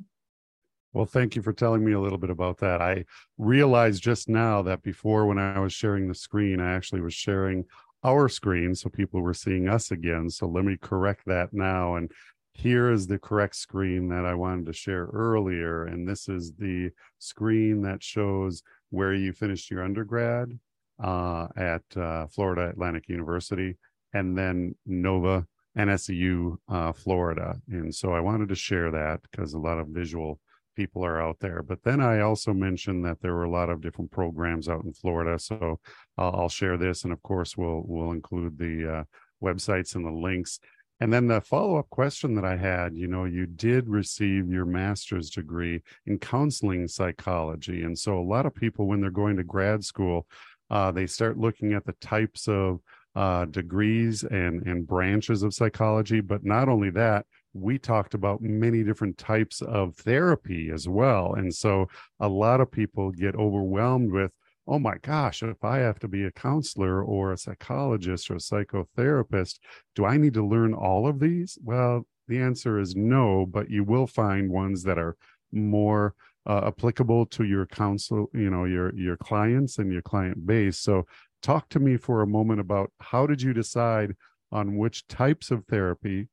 Well, 0.94 1.06
thank 1.06 1.36
you 1.36 1.44
for 1.44 1.54
telling 1.54 1.86
me 1.86 1.92
a 1.92 2.00
little 2.00 2.18
bit 2.18 2.32
about 2.32 2.58
that. 2.60 2.82
I 2.82 3.06
realized 3.38 4.02
just 4.02 4.28
now 4.28 4.64
that 4.64 4.82
before, 4.82 5.28
when 5.28 5.38
I 5.38 5.60
was 5.60 5.74
sharing 5.74 6.08
the 6.08 6.16
screen, 6.16 6.60
I 6.60 6.74
actually 6.74 7.02
was 7.02 7.14
sharing 7.14 7.66
our 8.04 8.30
screen 8.30 8.74
so 8.74 8.90
people 8.90 9.22
were 9.22 9.34
seeing 9.34 9.70
us 9.70 9.92
again. 9.92 10.30
So 10.30 10.48
let 10.48 10.66
me 10.66 10.76
correct 10.82 11.24
that 11.28 11.54
now. 11.54 11.96
And 11.98 12.12
here 12.58 12.92
is 12.92 13.06
the 13.06 13.20
correct 13.20 13.56
screen 13.56 14.10
that 14.10 14.26
I 14.26 14.34
wanted 14.34 14.66
to 14.66 14.74
share 14.74 15.06
earlier. 15.14 15.86
And 15.86 16.08
this 16.08 16.28
is 16.28 16.54
the 16.54 16.90
screen 17.20 17.84
that 17.84 18.02
shows 18.02 18.64
where 18.90 19.14
you 19.14 19.32
finished 19.32 19.70
your 19.70 19.84
undergrad 19.84 20.58
uh, 21.02 21.48
at 21.56 21.84
uh, 21.96 22.26
Florida 22.26 22.70
Atlantic 22.70 23.10
University 23.10 23.78
and 24.14 24.36
then 24.36 24.74
Nova 24.88 25.46
NSU 25.78 26.58
uh, 26.68 26.92
Florida. 26.94 27.62
And 27.70 27.94
so 27.94 28.14
I 28.14 28.22
wanted 28.22 28.50
to 28.50 28.56
share 28.56 28.90
that 28.90 29.22
because 29.22 29.54
a 29.54 29.60
lot 29.60 29.78
of 29.78 29.90
visual 29.90 30.40
people 30.76 31.06
are 31.06 31.22
out 31.22 31.38
there. 31.40 31.62
But 31.62 31.84
then 31.84 32.02
I 32.02 32.22
also 32.22 32.54
mentioned 32.54 33.06
that 33.06 33.22
there 33.22 33.36
were 33.36 33.44
a 33.44 33.52
lot 33.52 33.70
of 33.70 33.82
different 33.82 34.10
programs 34.10 34.68
out 34.68 34.84
in 34.84 34.94
Florida. 34.94 35.38
So 35.38 35.80
I'll, 36.18 36.36
I'll 36.36 36.50
share 36.50 36.78
this, 36.78 37.04
and 37.04 37.14
of 37.14 37.22
course 37.22 37.56
we'll 37.56 37.84
we'll 37.86 38.12
include 38.12 38.58
the 38.58 38.98
uh, 38.98 39.04
websites 39.44 39.96
and 39.96 40.06
the 40.06 40.12
links. 40.12 40.60
And 41.00 41.14
then 41.14 41.28
the 41.28 41.42
follow 41.42 41.78
up 41.78 41.90
question 41.90 42.34
that 42.36 42.46
I 42.46 42.58
had, 42.58 42.96
you 42.96 43.08
know, 43.08 43.26
you 43.26 43.46
did 43.46 43.88
receive 43.88 44.50
your 44.50 44.66
master's 44.66 45.30
degree 45.30 45.84
in 46.06 46.18
counseling 46.18 46.88
psychology, 46.88 47.84
and 47.84 47.98
so 47.98 48.20
a 48.20 48.22
lot 48.22 48.46
of 48.46 48.56
people 48.56 48.88
when 48.88 49.02
they're 49.02 49.12
going 49.12 49.38
to 49.38 49.44
grad 49.44 49.84
school, 49.84 50.26
uh, 50.70 50.92
they 50.92 51.08
start 51.08 51.38
looking 51.38 51.74
at 51.74 51.86
the 51.86 51.96
types 52.02 52.48
of 52.48 52.80
uh, 53.16 53.46
degrees 53.46 54.24
and 54.24 54.66
and 54.68 54.88
branches 54.88 55.44
of 55.44 55.54
psychology. 55.54 56.22
But 56.22 56.44
not 56.44 56.68
only 56.70 56.90
that, 56.92 57.26
we 57.54 57.78
talked 57.78 58.14
about 58.14 58.42
many 58.42 58.84
different 58.84 59.18
types 59.18 59.62
of 59.62 59.96
therapy 59.96 60.70
as 60.72 60.88
well. 60.88 61.34
And 61.36 61.54
so 61.54 61.88
a 62.20 62.28
lot 62.28 62.62
of 62.62 62.72
people 62.72 63.12
get 63.12 63.36
overwhelmed 63.36 64.12
with, 64.12 64.32
oh 64.68 64.80
my 64.80 64.98
gosh, 65.02 65.44
if 65.44 65.64
I 65.64 65.78
have 65.78 66.00
to 66.00 66.08
be 66.08 66.26
a 66.26 66.32
counselor 66.32 67.04
or 67.04 67.32
a 67.32 67.38
psychologist 67.38 68.30
or 68.30 68.36
a 68.36 68.38
psychotherapist, 68.38 69.60
do 69.96 70.06
I 70.06 70.18
need 70.18 70.34
to 70.34 70.46
learn 70.46 70.74
all 70.74 71.08
of 71.08 71.20
these? 71.20 71.58
Well, 71.64 72.06
the 72.28 72.40
answer 72.40 72.80
is 72.80 72.96
no, 72.96 73.46
but 73.46 73.70
you 73.70 73.84
will 73.84 74.08
find 74.08 74.52
ones 74.52 74.84
that 74.84 74.98
are 74.98 75.16
more 75.52 76.14
uh, 76.46 76.68
applicable 76.68 77.26
to 77.28 77.44
your 77.44 77.66
counsel, 77.66 78.30
you 78.34 78.50
know, 78.50 78.66
your 78.66 78.94
your 78.96 79.18
clients 79.18 79.78
and 79.78 79.92
your 79.92 80.02
client 80.02 80.46
base. 80.46 80.80
So 80.80 81.06
talk 81.42 81.70
to 81.70 81.80
me 81.80 81.98
for 81.98 82.22
a 82.22 82.28
moment 82.28 82.60
about 82.60 82.92
how 83.00 83.28
did 83.28 83.42
you 83.42 83.54
decide 83.54 84.16
on 84.52 84.78
which 84.78 85.08
types 85.08 85.52
of 85.52 85.66
therapy 85.66 86.28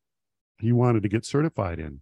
you 0.61 0.77
wanted 0.77 1.03
to 1.03 1.09
get 1.09 1.25
certified 1.25 1.79
in. 1.79 2.01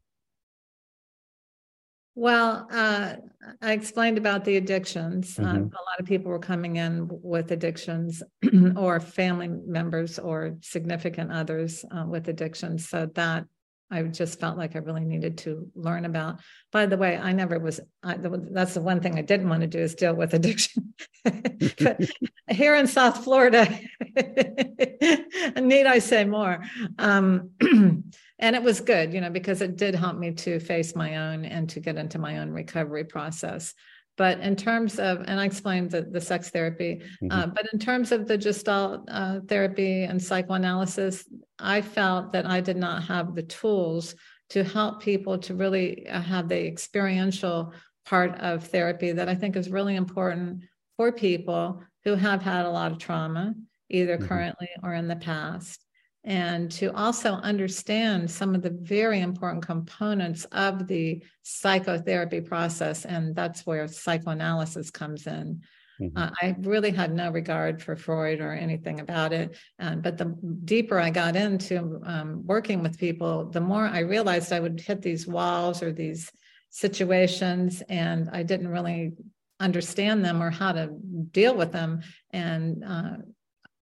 Well, 2.14 2.68
uh, 2.70 3.14
I 3.62 3.72
explained 3.72 4.18
about 4.18 4.44
the 4.44 4.56
addictions. 4.56 5.38
Uh, 5.38 5.42
mm-hmm. 5.42 5.56
A 5.56 5.82
lot 5.88 6.00
of 6.00 6.06
people 6.06 6.30
were 6.30 6.38
coming 6.38 6.76
in 6.76 7.08
with 7.10 7.50
addictions, 7.52 8.22
or 8.76 9.00
family 9.00 9.48
members 9.48 10.18
or 10.18 10.56
significant 10.60 11.32
others 11.32 11.84
uh, 11.90 12.04
with 12.06 12.28
addictions. 12.28 12.88
So 12.88 13.06
that 13.14 13.46
I 13.92 14.02
just 14.04 14.40
felt 14.40 14.56
like 14.56 14.74
I 14.74 14.78
really 14.78 15.04
needed 15.04 15.36
to 15.38 15.70
learn 15.74 16.06
about. 16.06 16.40
By 16.70 16.86
the 16.86 16.96
way, 16.96 17.18
I 17.18 17.32
never 17.32 17.58
was, 17.58 17.78
I, 18.02 18.16
that's 18.18 18.72
the 18.72 18.80
one 18.80 19.00
thing 19.00 19.18
I 19.18 19.22
didn't 19.22 19.50
want 19.50 19.60
to 19.60 19.66
do 19.66 19.80
is 19.80 19.94
deal 19.94 20.14
with 20.14 20.32
addiction. 20.32 20.94
but 21.24 22.00
here 22.48 22.74
in 22.74 22.86
South 22.86 23.22
Florida, 23.22 23.68
need 25.60 25.86
I 25.86 25.98
say 25.98 26.24
more? 26.24 26.64
Um, 26.98 27.50
and 28.42 28.56
it 28.56 28.62
was 28.62 28.80
good, 28.80 29.14
you 29.14 29.20
know, 29.20 29.30
because 29.30 29.62
it 29.62 29.76
did 29.76 29.94
help 29.94 30.18
me 30.18 30.32
to 30.32 30.58
face 30.58 30.96
my 30.96 31.16
own 31.16 31.44
and 31.44 31.70
to 31.70 31.80
get 31.80 31.96
into 31.96 32.18
my 32.18 32.38
own 32.38 32.50
recovery 32.50 33.04
process. 33.04 33.72
But 34.18 34.40
in 34.40 34.56
terms 34.56 34.98
of, 34.98 35.22
and 35.26 35.40
I 35.40 35.44
explained 35.44 35.92
the, 35.92 36.02
the 36.02 36.20
sex 36.20 36.50
therapy, 36.50 37.00
uh, 37.00 37.24
mm-hmm. 37.24 37.30
uh, 37.30 37.46
but 37.46 37.66
in 37.72 37.78
terms 37.78 38.10
of 38.10 38.26
the 38.26 38.36
Gestalt 38.36 39.08
uh, 39.08 39.40
therapy 39.48 40.02
and 40.02 40.20
psychoanalysis, 40.20 41.24
I 41.60 41.80
felt 41.82 42.32
that 42.32 42.44
I 42.44 42.60
did 42.60 42.76
not 42.76 43.04
have 43.04 43.34
the 43.34 43.44
tools 43.44 44.16
to 44.50 44.64
help 44.64 45.00
people 45.00 45.38
to 45.38 45.54
really 45.54 46.06
uh, 46.08 46.20
have 46.20 46.48
the 46.48 46.66
experiential 46.66 47.72
part 48.04 48.34
of 48.40 48.64
therapy 48.64 49.12
that 49.12 49.28
I 49.28 49.36
think 49.36 49.54
is 49.54 49.70
really 49.70 49.94
important 49.94 50.64
for 50.96 51.12
people 51.12 51.80
who 52.04 52.16
have 52.16 52.42
had 52.42 52.66
a 52.66 52.70
lot 52.70 52.90
of 52.90 52.98
trauma, 52.98 53.54
either 53.88 54.18
mm-hmm. 54.18 54.26
currently 54.26 54.68
or 54.82 54.94
in 54.94 55.06
the 55.06 55.16
past 55.16 55.86
and 56.24 56.70
to 56.70 56.94
also 56.94 57.32
understand 57.34 58.30
some 58.30 58.54
of 58.54 58.62
the 58.62 58.70
very 58.70 59.20
important 59.20 59.64
components 59.64 60.44
of 60.52 60.86
the 60.86 61.22
psychotherapy 61.42 62.40
process. 62.40 63.04
And 63.04 63.34
that's 63.34 63.66
where 63.66 63.88
psychoanalysis 63.88 64.90
comes 64.90 65.26
in. 65.26 65.62
Mm-hmm. 66.00 66.16
Uh, 66.16 66.30
I 66.40 66.56
really 66.60 66.90
had 66.90 67.12
no 67.12 67.30
regard 67.30 67.82
for 67.82 67.96
Freud 67.96 68.40
or 68.40 68.52
anything 68.52 69.00
about 69.00 69.32
it. 69.32 69.56
Um, 69.78 70.00
but 70.00 70.16
the 70.16 70.36
deeper 70.64 70.98
I 70.98 71.10
got 71.10 71.36
into 71.36 72.00
um, 72.04 72.46
working 72.46 72.82
with 72.82 72.98
people, 72.98 73.50
the 73.50 73.60
more 73.60 73.84
I 73.84 74.00
realized 74.00 74.52
I 74.52 74.60
would 74.60 74.80
hit 74.80 75.02
these 75.02 75.26
walls 75.26 75.82
or 75.82 75.92
these 75.92 76.30
situations, 76.70 77.82
and 77.88 78.30
I 78.32 78.42
didn't 78.42 78.68
really 78.68 79.12
understand 79.60 80.24
them 80.24 80.42
or 80.42 80.50
how 80.50 80.72
to 80.72 80.90
deal 81.30 81.54
with 81.54 81.72
them. 81.72 82.00
And 82.30 82.82
uh, 82.84 83.16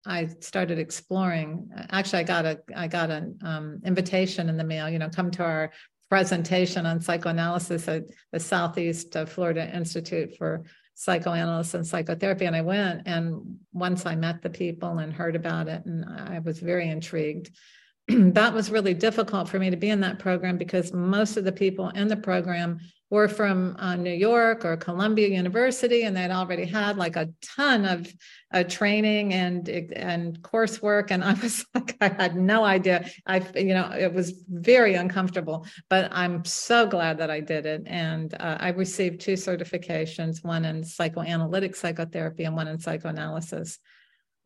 I 0.05 0.27
started 0.39 0.79
exploring. 0.79 1.69
Actually, 1.91 2.19
I 2.19 2.23
got 2.23 2.45
a 2.45 2.59
I 2.75 2.87
got 2.87 3.09
an 3.09 3.37
um, 3.43 3.81
invitation 3.85 4.49
in 4.49 4.57
the 4.57 4.63
mail. 4.63 4.89
You 4.89 4.99
know, 4.99 5.09
come 5.09 5.31
to 5.31 5.43
our 5.43 5.71
presentation 6.09 6.85
on 6.85 7.01
psychoanalysis 7.01 7.87
at 7.87 8.03
the 8.31 8.39
Southeast 8.39 9.15
Florida 9.27 9.75
Institute 9.75 10.35
for 10.37 10.63
Psychoanalysis 10.95 11.73
and 11.73 11.87
Psychotherapy, 11.87 12.45
and 12.45 12.55
I 12.55 12.61
went. 12.61 13.03
And 13.07 13.57
once 13.71 14.05
I 14.05 14.15
met 14.15 14.41
the 14.41 14.49
people 14.49 14.99
and 14.99 15.13
heard 15.13 15.35
about 15.35 15.67
it, 15.67 15.85
and 15.85 16.05
I 16.05 16.39
was 16.39 16.59
very 16.59 16.89
intrigued. 16.89 17.51
that 18.07 18.53
was 18.53 18.69
really 18.69 18.93
difficult 18.93 19.47
for 19.47 19.57
me 19.57 19.69
to 19.69 19.77
be 19.77 19.89
in 19.89 20.01
that 20.01 20.19
program 20.19 20.57
because 20.57 20.93
most 20.93 21.37
of 21.37 21.45
the 21.45 21.51
people 21.51 21.89
in 21.89 22.09
the 22.09 22.17
program 22.17 22.79
were 23.13 23.27
from 23.27 23.75
uh, 23.77 23.95
New 23.95 24.17
York 24.31 24.65
or 24.65 24.75
Columbia 24.75 25.27
University, 25.27 26.01
and 26.01 26.17
they'd 26.17 26.31
already 26.31 26.65
had 26.65 26.97
like 26.97 27.15
a 27.15 27.29
ton 27.43 27.85
of 27.85 28.11
uh, 28.51 28.63
training 28.63 29.35
and 29.35 29.69
and 29.69 30.41
coursework. 30.41 31.11
And 31.11 31.23
I 31.23 31.33
was 31.43 31.63
like, 31.75 31.95
I 32.01 32.07
had 32.07 32.35
no 32.35 32.63
idea. 32.63 33.07
I, 33.27 33.37
you 33.55 33.75
know, 33.75 33.91
it 33.95 34.11
was 34.11 34.33
very 34.49 34.95
uncomfortable. 34.95 35.67
But 35.91 36.09
I'm 36.11 36.43
so 36.43 36.87
glad 36.87 37.19
that 37.19 37.29
I 37.29 37.39
did 37.39 37.67
it, 37.67 37.83
and 37.85 38.33
uh, 38.33 38.57
I 38.59 38.69
received 38.69 39.21
two 39.21 39.33
certifications: 39.33 40.43
one 40.43 40.65
in 40.65 40.83
psychoanalytic 40.83 41.75
psychotherapy 41.75 42.45
and 42.45 42.55
one 42.55 42.67
in 42.67 42.79
psychoanalysis. 42.79 43.77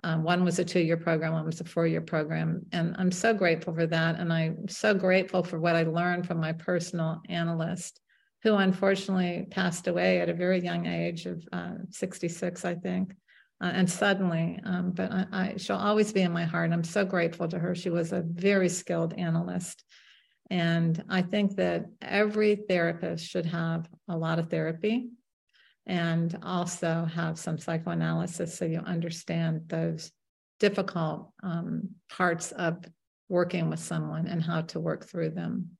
Um, 0.04 0.24
one 0.24 0.44
was 0.44 0.60
a 0.60 0.66
two 0.66 0.82
year 0.82 0.98
program, 0.98 1.32
one 1.32 1.46
was 1.46 1.62
a 1.62 1.64
four 1.64 1.88
year 1.88 2.02
program. 2.02 2.66
And 2.74 2.96
I'm 3.00 3.12
so 3.12 3.34
grateful 3.34 3.74
for 3.74 3.88
that. 3.88 4.20
And 4.20 4.32
I'm 4.32 4.68
so 4.68 4.94
grateful 4.94 5.42
for 5.42 5.58
what 5.58 5.78
I 5.78 5.84
learned 5.84 6.28
from 6.28 6.40
my 6.42 6.52
personal 6.52 7.22
analyst 7.30 8.02
who 8.48 8.56
unfortunately 8.56 9.46
passed 9.52 9.88
away 9.88 10.22
at 10.22 10.30
a 10.30 10.34
very 10.34 10.60
young 10.60 10.86
age 10.86 11.26
of 11.26 11.44
uh, 11.52 11.74
66, 11.90 12.64
I 12.64 12.76
think. 12.76 13.14
Uh, 13.60 13.72
and 13.74 13.90
suddenly, 13.90 14.58
um, 14.64 14.92
but 14.92 15.12
I, 15.12 15.26
I, 15.34 15.54
she'll 15.58 15.76
always 15.76 16.14
be 16.14 16.22
in 16.22 16.32
my 16.32 16.46
heart. 16.46 16.72
I'm 16.72 16.84
so 16.84 17.04
grateful 17.04 17.50
to 17.50 17.60
her. 17.60 17.76
She 17.76 17.90
was 17.90 18.14
a 18.14 18.24
very 18.26 18.70
skilled 18.70 19.14
analyst. 19.16 19.84
And 20.50 21.04
I 21.10 21.24
think 21.24 21.58
that 21.58 21.88
every 22.02 22.56
therapist 22.56 23.28
should 23.28 23.46
have 23.48 23.90
a 24.08 24.16
lot 24.16 24.40
of 24.40 24.50
therapy 24.50 25.10
and 25.86 26.38
also 26.42 27.04
have 27.14 27.38
some 27.38 27.58
psychoanalysis 27.58 28.58
so 28.58 28.64
you 28.64 28.80
understand 28.80 29.64
those 29.68 30.10
difficult 30.62 31.34
um, 31.44 31.90
parts 32.10 32.54
of 32.54 32.78
working 33.28 33.70
with 33.70 33.80
someone 33.80 34.26
and 34.26 34.42
how 34.42 34.62
to 34.62 34.80
work 34.80 35.06
through 35.06 35.32
them 35.32 35.72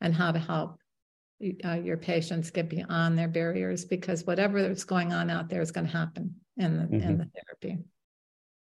and 0.00 0.14
how 0.14 0.32
to 0.32 0.38
help 0.38 0.78
uh, 1.64 1.74
your 1.74 1.96
patients 1.96 2.50
get 2.50 2.68
beyond 2.68 3.18
their 3.18 3.28
barriers 3.28 3.84
because 3.84 4.24
whatever 4.24 4.58
is 4.58 4.84
going 4.84 5.12
on 5.12 5.30
out 5.30 5.48
there 5.48 5.60
is 5.60 5.70
going 5.70 5.86
to 5.86 5.92
happen 5.92 6.34
in 6.56 6.76
the 6.76 6.84
mm-hmm. 6.84 7.08
in 7.08 7.18
the 7.18 7.28
therapy. 7.34 7.82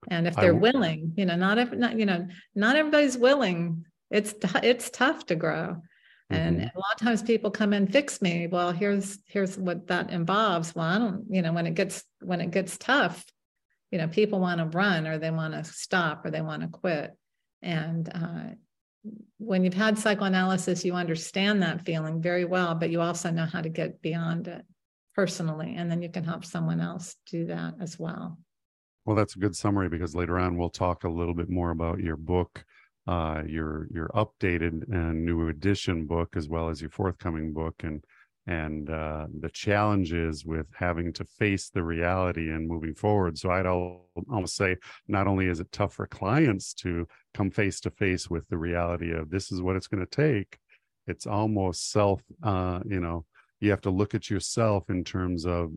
And 0.09 0.27
if 0.27 0.35
they're 0.35 0.55
willing 0.55 1.13
you 1.15 1.25
know 1.25 1.35
not 1.35 1.57
every 1.57 1.77
not 1.77 1.97
you 1.97 2.05
know 2.05 2.27
not 2.55 2.75
everybody's 2.75 3.17
willing. 3.17 3.85
It's 4.09 4.33
it's 4.61 4.89
tough 4.89 5.25
to 5.27 5.35
grow. 5.35 5.81
And 6.29 6.57
mm-hmm. 6.57 6.77
a 6.77 6.79
lot 6.79 6.93
of 6.95 6.99
times 6.99 7.21
people 7.21 7.51
come 7.51 7.73
and 7.73 7.91
fix 7.91 8.21
me. 8.21 8.47
Well 8.47 8.71
here's 8.71 9.19
here's 9.27 9.57
what 9.57 9.87
that 9.87 10.09
involves. 10.09 10.75
Well 10.75 10.85
i 10.85 10.97
don't 10.97 11.25
you 11.29 11.41
know 11.41 11.53
when 11.53 11.67
it 11.67 11.75
gets 11.75 12.03
when 12.21 12.41
it 12.41 12.51
gets 12.51 12.77
tough 12.77 13.23
you 13.91 13.99
know 13.99 14.07
people 14.07 14.39
want 14.39 14.59
to 14.59 14.77
run 14.77 15.05
or 15.05 15.19
they 15.19 15.29
want 15.29 15.53
to 15.53 15.63
stop 15.63 16.25
or 16.25 16.31
they 16.31 16.41
want 16.41 16.63
to 16.63 16.67
quit. 16.67 17.15
And 17.61 18.09
uh, 18.09 18.55
when 19.37 19.63
you've 19.63 19.73
had 19.73 19.97
psychoanalysis, 19.97 20.85
you 20.85 20.93
understand 20.93 21.61
that 21.61 21.85
feeling 21.85 22.21
very 22.21 22.45
well, 22.45 22.75
but 22.75 22.89
you 22.89 23.01
also 23.01 23.29
know 23.31 23.45
how 23.45 23.61
to 23.61 23.69
get 23.69 24.01
beyond 24.01 24.47
it 24.47 24.63
personally. 25.15 25.75
And 25.77 25.91
then 25.91 26.01
you 26.01 26.09
can 26.09 26.23
help 26.23 26.45
someone 26.45 26.79
else 26.79 27.15
do 27.29 27.45
that 27.47 27.75
as 27.81 27.99
well. 27.99 28.37
Well, 29.05 29.15
that's 29.15 29.35
a 29.35 29.39
good 29.39 29.55
summary 29.55 29.89
because 29.89 30.15
later 30.15 30.39
on 30.39 30.57
we'll 30.57 30.69
talk 30.69 31.03
a 31.03 31.09
little 31.09 31.33
bit 31.33 31.49
more 31.49 31.71
about 31.71 31.99
your 31.99 32.15
book, 32.15 32.63
uh, 33.05 33.41
your 33.45 33.87
your 33.91 34.07
updated 34.15 34.89
and 34.89 35.25
new 35.25 35.49
edition 35.49 36.07
book, 36.07 36.37
as 36.37 36.47
well 36.47 36.69
as 36.69 36.79
your 36.79 36.89
forthcoming 36.89 37.51
book, 37.51 37.75
and 37.83 38.01
and 38.47 38.89
uh, 38.89 39.27
the 39.39 39.49
challenges 39.49 40.45
with 40.45 40.67
having 40.75 41.13
to 41.13 41.23
face 41.23 41.69
the 41.69 41.83
reality 41.83 42.49
and 42.49 42.67
moving 42.67 42.93
forward. 42.93 43.37
So 43.37 43.49
I'd 43.49 43.65
almost 43.65 44.55
say 44.55 44.75
not 45.07 45.27
only 45.27 45.47
is 45.47 45.59
it 45.59 45.71
tough 45.71 45.93
for 45.93 46.07
clients 46.07 46.73
to 46.75 47.07
come 47.33 47.51
face 47.51 47.79
to 47.81 47.89
face 47.91 48.29
with 48.29 48.47
the 48.49 48.57
reality 48.57 49.11
of 49.11 49.29
this 49.29 49.51
is 49.51 49.61
what 49.61 49.75
it's 49.75 49.87
going 49.87 50.05
to 50.05 50.15
take 50.15 50.57
it's 51.07 51.27
almost 51.27 51.91
self 51.91 52.21
uh 52.43 52.79
you 52.85 52.99
know 52.99 53.25
you 53.59 53.69
have 53.69 53.81
to 53.81 53.89
look 53.89 54.15
at 54.15 54.29
yourself 54.29 54.89
in 54.89 55.03
terms 55.03 55.45
of 55.45 55.71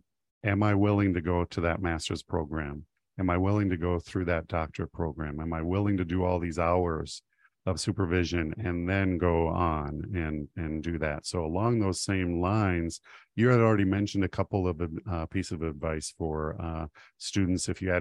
am 0.45 0.63
i 0.63 0.75
willing 0.75 1.15
to 1.15 1.21
go 1.21 1.45
to 1.45 1.61
that 1.61 1.81
master's 1.81 2.23
program 2.23 2.85
am 3.19 3.31
i 3.31 3.37
willing 3.37 3.69
to 3.69 3.77
go 3.77 3.99
through 3.99 4.25
that 4.25 4.47
doctorate 4.47 4.93
program 4.93 5.41
am 5.41 5.53
i 5.53 5.63
willing 5.63 5.97
to 5.97 6.05
do 6.05 6.25
all 6.25 6.39
these 6.39 6.59
hours 6.59 7.23
of 7.67 7.81
supervision 7.81 8.55
and 8.59 8.89
then 8.89 9.19
go 9.19 9.49
on 9.49 10.03
and 10.15 10.49
and 10.57 10.83
do 10.83 10.99
that. 10.99 11.27
So 11.27 11.45
along 11.45 11.81
those 11.81 12.01
same 12.01 12.41
lines 12.41 13.01
you 13.35 13.49
had 13.49 13.61
already 13.61 13.85
mentioned 13.85 14.25
a 14.25 14.29
couple 14.29 14.69
of 14.69 14.81
uh, 15.11 15.27
piece 15.27 15.51
of 15.51 15.63
advice 15.63 16.15
for 16.17 16.57
uh, 16.61 16.87
students 17.19 17.69
if 17.69 17.83
you 17.83 17.91
had 17.91 18.01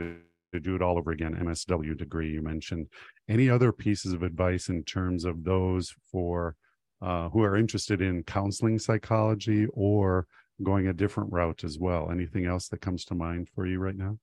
to 0.53 0.59
do 0.61 0.75
it 0.75 0.81
all 0.81 0.97
over 0.97 1.11
again 1.11 1.35
msw 1.35 1.97
degree 1.97 2.31
you 2.31 2.41
mentioned. 2.41 2.87
Any 3.27 3.49
other 3.49 3.71
pieces 3.71 4.13
of 4.13 4.23
advice 4.23 4.69
in 4.69 4.83
terms 4.83 5.25
of 5.25 5.43
those 5.43 5.93
for 6.11 6.55
uh, 7.01 7.29
who 7.29 7.41
are 7.43 7.57
interested 7.57 8.01
in 8.01 8.23
counseling 8.23 8.79
psychology 8.79 9.67
or 9.73 10.27
going 10.63 10.87
a 10.87 10.93
different 10.93 11.33
route 11.33 11.63
as 11.65 11.77
well? 11.77 12.09
Anything 12.09 12.45
else 12.45 12.69
that 12.69 12.79
comes 12.79 13.03
to 13.05 13.15
mind 13.15 13.49
for 13.53 13.67
you 13.67 13.79
right 13.79 13.97
now 13.97 14.17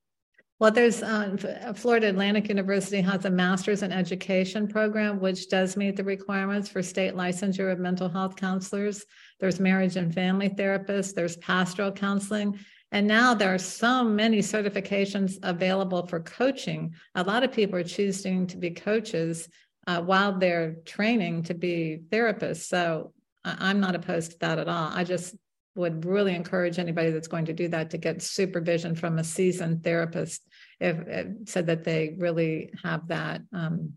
well, 0.63 0.71
there's 0.71 1.03
um, 1.03 1.37
Florida 1.75 2.09
Atlantic 2.09 2.49
University 2.49 3.01
has 3.01 3.25
a 3.25 3.31
master's 3.31 3.83
in 3.83 3.91
education 3.91 4.69
program, 4.69 5.19
which 5.19 5.49
does 5.49 5.77
meet 5.77 5.97
the 5.97 6.05
requirements 6.05 6.69
for 6.69 6.85
state 6.85 7.15
licensure 7.15 7.73
of 7.73 7.81
mental 7.81 8.09
health 8.09 8.37
counselors. 8.37 9.05
There's 9.41 9.59
marriage 9.59 9.97
and 9.97 10.15
family 10.15 10.49
therapists, 10.49 11.15
there's 11.15 11.37
pastoral 11.39 11.91
counseling, 11.91 12.61
and 12.93 13.09
now 13.09 13.35
there 13.35 13.53
are 13.53 13.59
so 13.59 14.05
many 14.05 14.39
certifications 14.39 15.37
available 15.43 16.07
for 16.07 16.21
coaching. 16.21 16.95
A 17.17 17.25
lot 17.25 17.43
of 17.43 17.51
people 17.51 17.81
are 17.81 17.83
choosing 17.83 18.47
to 18.47 18.57
be 18.57 18.71
coaches 18.71 19.49
uh, 19.89 20.01
while 20.01 20.39
they're 20.39 20.77
training 20.85 21.43
to 21.43 21.55
be 21.55 22.03
therapists. 22.11 22.69
So 22.69 23.13
I'm 23.45 23.81
not 23.81 23.97
opposed 23.97 24.31
to 24.31 24.39
that 24.39 24.61
at 24.61 24.69
all. 24.69 24.93
I 24.93 25.03
just 25.03 25.35
would 25.75 26.05
really 26.05 26.35
encourage 26.35 26.79
anybody 26.79 27.11
that's 27.11 27.29
going 27.29 27.47
to 27.47 27.53
do 27.53 27.69
that 27.69 27.91
to 27.91 27.99
get 27.99 28.23
supervision 28.23 28.95
from 28.95 29.19
a 29.19 29.25
seasoned 29.25 29.83
therapist 29.83 30.47
if, 30.81 30.97
if 31.07 31.27
so 31.47 31.63
that 31.63 31.85
they 31.85 32.15
really 32.19 32.71
have 32.83 33.09
that 33.09 33.41
um, 33.53 33.93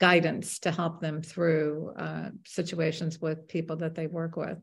guidance 0.00 0.58
to 0.60 0.70
help 0.70 1.00
them 1.00 1.22
through 1.22 1.92
uh, 1.96 2.30
situations 2.44 3.20
with 3.20 3.48
people 3.48 3.76
that 3.76 3.94
they 3.94 4.06
work 4.06 4.36
with 4.36 4.58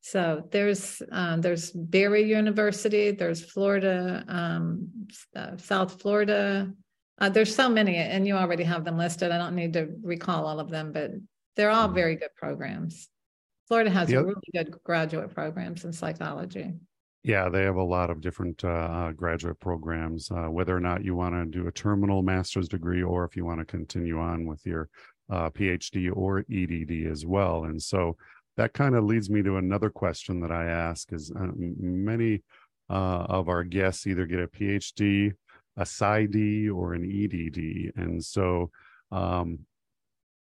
So 0.00 0.46
there's 0.50 1.00
um, 1.12 1.40
there's 1.40 1.70
Barry 1.70 2.24
University, 2.24 3.10
there's 3.12 3.42
Florida, 3.42 4.24
um, 4.28 5.08
uh, 5.34 5.56
South 5.56 6.00
Florida. 6.02 6.70
Uh, 7.18 7.28
there's 7.30 7.54
so 7.54 7.68
many, 7.68 7.96
and 7.96 8.26
you 8.26 8.34
already 8.36 8.64
have 8.64 8.84
them 8.84 8.98
listed. 8.98 9.30
I 9.30 9.38
don't 9.38 9.54
need 9.54 9.72
to 9.74 9.88
recall 10.02 10.46
all 10.46 10.58
of 10.58 10.68
them, 10.68 10.92
but 10.92 11.12
they're 11.54 11.70
all 11.70 11.86
mm-hmm. 11.86 11.94
very 11.94 12.16
good 12.16 12.34
programs. 12.36 13.08
Florida 13.68 13.90
has 13.90 14.10
yep. 14.10 14.24
really 14.24 14.40
good 14.52 14.76
graduate 14.84 15.32
programs 15.34 15.84
in 15.84 15.92
psychology. 15.92 16.74
Yeah, 17.22 17.48
they 17.48 17.62
have 17.62 17.76
a 17.76 17.82
lot 17.82 18.10
of 18.10 18.20
different 18.20 18.62
uh, 18.64 18.68
uh 18.68 19.12
graduate 19.12 19.58
programs. 19.58 20.30
Uh, 20.30 20.50
whether 20.50 20.76
or 20.76 20.80
not 20.80 21.04
you 21.04 21.14
want 21.14 21.34
to 21.34 21.46
do 21.46 21.66
a 21.66 21.72
terminal 21.72 22.22
master's 22.22 22.68
degree, 22.68 23.02
or 23.02 23.24
if 23.24 23.34
you 23.36 23.44
want 23.44 23.60
to 23.60 23.64
continue 23.64 24.18
on 24.18 24.46
with 24.46 24.64
your 24.66 24.90
uh, 25.30 25.48
PhD 25.48 26.14
or 26.14 26.44
EDD 26.50 27.10
as 27.10 27.24
well, 27.24 27.64
and 27.64 27.82
so 27.82 28.16
that 28.56 28.72
kind 28.72 28.94
of 28.94 29.04
leads 29.04 29.30
me 29.30 29.42
to 29.42 29.56
another 29.56 29.90
question 29.90 30.40
that 30.40 30.52
I 30.52 30.66
ask 30.66 31.12
is 31.12 31.32
uh, 31.32 31.48
many 31.56 32.42
uh, 32.90 33.26
of 33.28 33.48
our 33.48 33.64
guests 33.64 34.06
either 34.06 34.26
get 34.26 34.40
a 34.40 34.46
PhD, 34.46 35.32
a 35.76 35.82
PsyD, 35.82 36.72
or 36.72 36.94
an 36.94 37.04
EDD. 37.04 37.92
And 37.96 38.22
so 38.22 38.70
um, 39.10 39.60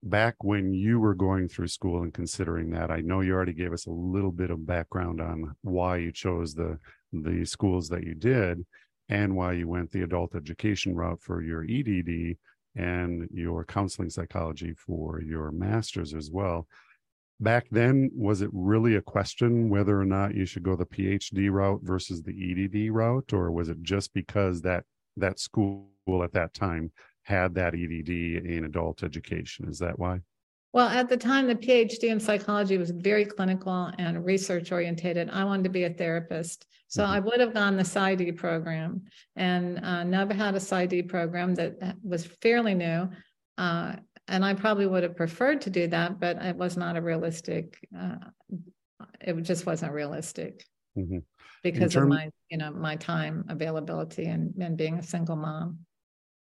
back 0.06 0.36
when 0.44 0.74
you 0.74 1.00
were 1.00 1.16
going 1.16 1.50
through 1.50 1.68
school 1.68 2.04
and 2.04 2.14
considering 2.14 2.70
that, 2.70 2.92
I 2.92 3.02
know 3.02 3.22
you 3.22 3.34
already 3.34 3.54
gave 3.54 3.74
us 3.74 3.88
a 3.88 3.92
little 3.92 4.32
bit 4.32 4.52
of 4.52 4.66
background 4.66 5.20
on 5.20 5.56
why 5.62 5.98
you 5.98 6.12
chose 6.12 6.54
the 6.54 6.80
the 7.12 7.46
schools 7.46 7.90
that 7.90 8.04
you 8.04 8.14
did 8.14 8.66
and 9.10 9.36
why 9.36 9.54
you 9.54 9.68
went 9.68 9.92
the 9.92 10.02
adult 10.02 10.36
education 10.36 10.96
route 10.96 11.22
for 11.22 11.42
your 11.42 11.64
EDD 11.64 12.38
and 12.76 13.28
your 13.32 13.64
counseling 13.64 14.10
psychology 14.10 14.74
for 14.74 15.22
your 15.22 15.52
master's 15.52 16.14
as 16.14 16.30
well. 16.30 16.68
Back 17.40 17.68
then 17.72 18.12
was 18.14 18.42
it 18.42 18.50
really 18.54 18.96
a 18.96 19.02
question 19.02 19.70
whether 19.70 20.00
or 20.00 20.06
not 20.06 20.36
you 20.36 20.46
should 20.46 20.64
go 20.64 20.76
the 20.76 20.86
phd 20.86 21.52
route 21.52 21.82
versus 21.84 22.22
the 22.24 22.32
edd 22.32 22.90
route 22.94 23.34
or 23.34 23.52
was 23.52 23.70
it 23.70 23.82
just 23.82 24.14
because 24.14 24.62
that 24.62 24.84
that 25.18 25.40
school 25.40 25.88
at 26.24 26.34
that 26.34 26.54
time 26.54 26.92
had 27.26 27.54
that 27.56 27.74
edd 27.74 28.10
in 28.10 28.66
adult 28.66 29.04
education 29.04 29.68
is 29.68 29.80
that 29.80 29.98
why 30.00 30.20
well 30.74 30.88
at 30.88 31.10
the 31.10 31.18
time 31.18 31.48
the 31.48 31.56
phd 31.56 32.04
in 32.04 32.20
psychology 32.20 32.78
was 32.78 32.92
very 32.92 33.26
clinical 33.26 33.92
and 33.98 34.26
research 34.26 34.72
orientated 34.72 35.30
i 35.32 35.44
wanted 35.44 35.64
to 35.64 35.70
be 35.70 35.84
a 35.84 35.90
therapist 35.90 36.66
so 36.88 37.04
mm-hmm. 37.04 37.14
i 37.14 37.20
would 37.20 37.40
have 37.40 37.54
gone 37.54 37.76
the 37.76 37.84
PsyD 37.84 38.36
program 38.38 39.02
and 39.36 39.84
uh, 39.84 40.04
never 40.04 40.34
had 40.34 40.56
a 40.56 40.60
PsyD 40.60 41.08
program 41.08 41.56
that 41.56 41.98
was 42.04 42.26
fairly 42.42 42.74
new 42.74 43.10
uh, 43.58 43.96
and 44.28 44.44
I 44.44 44.54
probably 44.54 44.88
would 44.88 45.04
have 45.04 45.16
preferred 45.16 45.62
to 45.62 45.70
do 45.70 45.88
that, 45.88 46.20
but 46.20 46.42
it 46.44 46.56
was 46.56 46.78
not 46.78 46.98
a 46.98 47.02
realistic. 47.02 47.78
Uh, 47.98 48.16
it 49.22 49.34
just 49.44 49.66
wasn't 49.66 49.94
realistic 49.94 50.66
mm-hmm. 50.98 51.20
because 51.64 51.94
term- 51.94 52.12
of 52.12 52.18
my, 52.18 52.30
you 52.50 52.58
know, 52.58 52.72
my 52.72 52.96
time 52.96 53.46
availability 53.50 54.26
and 54.26 54.54
and 54.60 54.78
being 54.78 54.98
a 54.98 55.04
single 55.04 55.36
mom. 55.36 55.80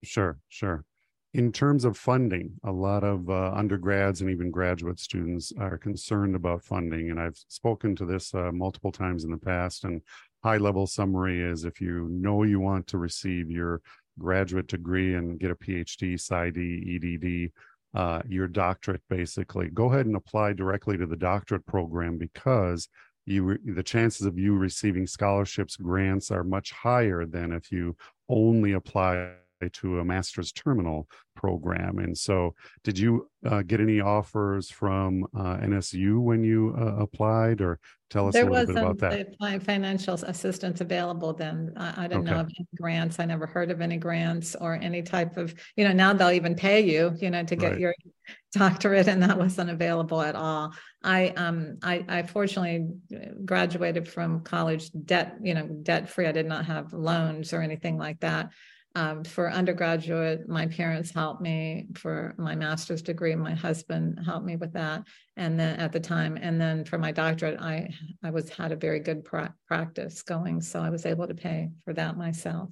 Sure, 0.06 0.38
sure. 0.50 0.86
In 1.34 1.52
terms 1.52 1.84
of 1.84 1.98
funding, 1.98 2.54
a 2.64 2.72
lot 2.72 3.04
of 3.04 3.30
uh, 3.30 3.52
undergrads 3.54 4.22
and 4.22 4.30
even 4.30 4.52
graduate 4.52 5.00
students 5.00 5.52
are 5.60 5.78
concerned 5.78 6.34
about 6.36 6.64
funding, 6.64 7.12
and 7.12 7.20
I've 7.20 7.38
spoken 7.50 7.94
to 7.98 8.06
this 8.06 8.34
uh, 8.34 8.52
multiple 8.54 8.92
times 8.92 9.26
in 9.26 9.32
the 9.32 9.38
past. 9.38 9.84
And 9.84 10.02
high 10.44 10.58
level 10.58 10.88
summary 10.88 11.42
is 11.42 11.66
if 11.66 11.82
you 11.82 12.08
know 12.10 12.44
you 12.44 12.62
want 12.62 12.88
to 12.88 12.98
receive 12.98 13.52
your 13.52 13.82
graduate 14.18 14.68
degree 14.68 15.16
and 15.16 15.38
get 15.38 15.52
a 15.52 15.56
PhD, 15.56 16.14
PsyD, 16.14 16.96
EDD, 16.96 17.52
uh, 17.96 18.22
your 18.28 18.48
doctorate 18.48 19.02
basically 19.10 19.70
go 19.70 19.92
ahead 19.92 20.06
and 20.06 20.18
apply 20.18 20.52
directly 20.54 20.98
to 20.98 21.06
the 21.06 21.16
doctorate 21.16 21.66
program 21.66 22.18
because 22.18 22.90
you 23.26 23.44
re- 23.44 23.74
the 23.74 23.84
chances 23.84 24.26
of 24.26 24.38
you 24.38 24.56
receiving 24.56 25.08
scholarships 25.08 25.78
grants 25.78 26.30
are 26.30 26.44
much 26.44 26.72
higher 26.72 27.26
than 27.26 27.54
if 27.54 27.72
you 27.72 27.96
only 28.28 28.74
apply 28.74 29.32
to 29.74 30.00
a 30.00 30.06
master's 30.06 30.52
terminal 30.52 31.08
program. 31.36 32.00
And 32.00 32.18
so, 32.18 32.56
did 32.84 32.98
you 32.98 33.30
uh, 33.46 33.62
get 33.62 33.80
any 33.80 34.00
offers 34.00 34.70
from 34.70 35.26
uh, 35.36 35.58
NSU 35.58 36.20
when 36.20 36.44
you 36.44 36.76
uh, 36.78 36.96
applied, 36.96 37.62
or 37.62 37.80
tell 38.10 38.28
us 38.28 38.34
there 38.34 38.48
a 38.48 38.52
little 38.52 38.74
bit 38.74 38.78
about 38.78 38.98
that? 39.00 39.38
There 39.40 39.60
financial 39.60 40.16
assistance 40.16 40.82
available 40.82 41.34
then. 41.34 41.74
I, 41.78 42.06
I 42.06 42.08
didn't 42.08 42.24
okay. 42.24 42.32
know 42.32 42.40
of 42.42 42.52
any 42.58 42.68
grants. 42.76 43.20
I 43.20 43.26
never 43.26 43.46
heard 43.46 43.72
of 43.72 43.82
any 43.82 43.98
grants 43.98 44.56
or 44.56 44.76
any 44.76 45.02
type 45.02 45.38
of, 45.38 45.54
you 45.76 45.86
know, 45.86 45.94
now 45.94 46.14
they'll 46.14 46.32
even 46.32 46.56
pay 46.56 46.82
you, 46.82 47.16
you 47.20 47.30
know, 47.30 47.44
to 47.44 47.56
get 47.56 47.72
right. 47.74 47.80
your 47.80 47.96
doctorate, 48.54 49.08
and 49.08 49.22
that 49.22 49.38
wasn't 49.38 49.70
available 49.70 50.22
at 50.22 50.36
all. 50.36 50.74
I 51.04 51.30
um 51.30 51.78
I, 51.84 52.04
I 52.08 52.24
fortunately 52.24 52.88
graduated 53.44 54.08
from 54.08 54.42
college 54.42 54.92
debt, 55.06 55.38
you 55.42 55.54
know, 55.54 55.68
debt 55.68 56.10
free. 56.10 56.26
I 56.26 56.32
did 56.32 56.48
not 56.48 56.66
have 56.66 56.94
loans 56.94 57.54
or 57.54 57.62
anything 57.62 57.98
like 57.98 58.20
that. 58.22 58.52
Um, 58.96 59.26
for 59.26 59.52
undergraduate, 59.52 60.48
my 60.48 60.68
parents 60.68 61.12
helped 61.14 61.42
me 61.42 61.88
for 61.96 62.34
my 62.38 62.56
master's 62.56 63.02
degree. 63.02 63.36
My 63.36 63.54
husband 63.54 64.20
helped 64.26 64.46
me 64.46 64.56
with 64.56 64.72
that, 64.72 65.04
and 65.36 65.60
then 65.60 65.78
at 65.82 65.92
the 65.92 66.00
time, 66.00 66.38
and 66.42 66.60
then 66.60 66.86
for 66.86 66.98
my 66.98 67.12
doctorate, 67.12 67.60
I 67.60 67.90
I 68.24 68.30
was 68.30 68.50
had 68.50 68.72
a 68.72 68.78
very 68.78 69.02
good 69.02 69.26
pra- 69.26 69.54
practice 69.68 70.24
going, 70.24 70.62
so 70.62 70.82
I 70.82 70.90
was 70.90 71.06
able 71.06 71.28
to 71.28 71.36
pay 71.36 71.72
for 71.84 71.94
that 71.94 72.18
myself. 72.18 72.70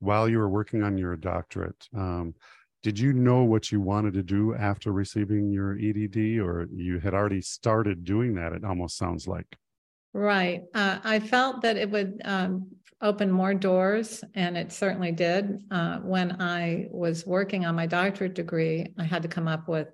While 0.00 0.28
you 0.28 0.38
were 0.38 0.48
working 0.48 0.82
on 0.82 0.98
your 0.98 1.14
doctorate, 1.14 1.88
um, 1.96 2.34
did 2.82 2.98
you 2.98 3.12
know 3.12 3.44
what 3.44 3.70
you 3.70 3.80
wanted 3.80 4.14
to 4.14 4.24
do 4.24 4.56
after 4.56 4.90
receiving 4.90 5.52
your 5.52 5.78
EDD, 5.78 6.40
or 6.40 6.66
you 6.74 6.98
had 6.98 7.14
already 7.14 7.42
started 7.42 8.04
doing 8.04 8.34
that? 8.34 8.52
It 8.52 8.64
almost 8.64 8.96
sounds 8.96 9.28
like. 9.28 9.56
Right. 10.12 10.62
Uh, 10.74 10.98
I 11.04 11.20
felt 11.20 11.62
that 11.62 11.76
it 11.76 11.90
would 11.90 12.22
um, 12.24 12.70
open 13.02 13.30
more 13.30 13.54
doors, 13.54 14.24
and 14.34 14.56
it 14.56 14.72
certainly 14.72 15.12
did. 15.12 15.62
Uh, 15.70 15.98
when 15.98 16.40
I 16.40 16.86
was 16.90 17.26
working 17.26 17.66
on 17.66 17.74
my 17.74 17.86
doctorate 17.86 18.34
degree, 18.34 18.86
I 18.98 19.04
had 19.04 19.22
to 19.22 19.28
come 19.28 19.48
up 19.48 19.68
with, 19.68 19.88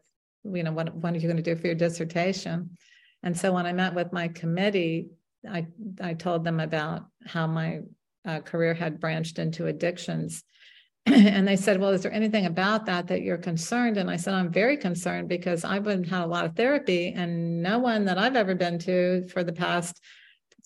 you 0.45 0.63
know, 0.63 0.73
what, 0.73 0.95
what 0.95 1.13
are 1.13 1.17
you 1.17 1.29
going 1.29 1.37
to 1.37 1.43
do 1.43 1.57
for 1.57 1.67
your 1.67 1.77
dissertation? 1.77 2.77
And 3.23 3.37
so 3.37 3.53
when 3.53 3.67
I 3.67 3.73
met 3.73 3.95
with 3.95 4.13
my 4.13 4.29
committee, 4.29 5.09
I, 5.49 5.67
I 6.01 6.15
told 6.15 6.45
them 6.45 6.61
about 6.61 7.07
how 7.27 7.47
my 7.47 7.81
uh, 8.25 8.41
career 8.41 8.75
had 8.75 9.01
branched 9.01 9.39
into 9.39 9.67
addictions. 9.67 10.45
and 11.07 11.47
they 11.47 11.57
said, 11.57 11.81
Well, 11.81 11.91
is 11.91 12.03
there 12.03 12.13
anything 12.13 12.47
about 12.47 12.87
that 12.87 13.09
that 13.09 13.23
you're 13.23 13.39
concerned? 13.39 13.97
And 13.97 14.09
I 14.09 14.17
said, 14.17 14.35
I'm 14.35 14.53
very 14.53 14.77
concerned 14.77 15.29
because 15.29 15.65
I've 15.65 15.83
been 15.83 16.05
had 16.05 16.23
a 16.23 16.27
lot 16.27 16.45
of 16.45 16.55
therapy, 16.55 17.13
and 17.17 17.61
no 17.63 17.81
one 17.81 18.05
that 18.05 18.19
I've 18.19 18.37
ever 18.37 18.55
been 18.55 18.79
to 18.81 19.27
for 19.29 19.43
the 19.43 19.53
past 19.53 20.01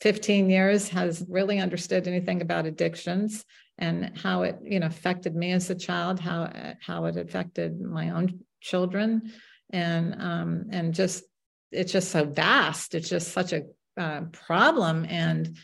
15 0.00 0.50
years 0.50 0.88
has 0.88 1.24
really 1.28 1.58
understood 1.58 2.06
anything 2.06 2.42
about 2.42 2.66
addictions 2.66 3.44
and 3.78 4.16
how 4.16 4.42
it 4.42 4.58
you 4.62 4.80
know 4.80 4.86
affected 4.86 5.34
me 5.34 5.52
as 5.52 5.68
a 5.70 5.74
child, 5.74 6.20
how 6.20 6.50
how 6.80 7.04
it 7.06 7.16
affected 7.16 7.80
my 7.80 8.10
own 8.10 8.40
children, 8.60 9.32
and 9.70 10.14
um, 10.20 10.66
and 10.70 10.94
just 10.94 11.24
it's 11.72 11.92
just 11.92 12.10
so 12.10 12.24
vast. 12.24 12.94
It's 12.94 13.08
just 13.08 13.32
such 13.32 13.52
a 13.52 13.62
uh, 13.96 14.22
problem 14.32 15.06
and 15.08 15.56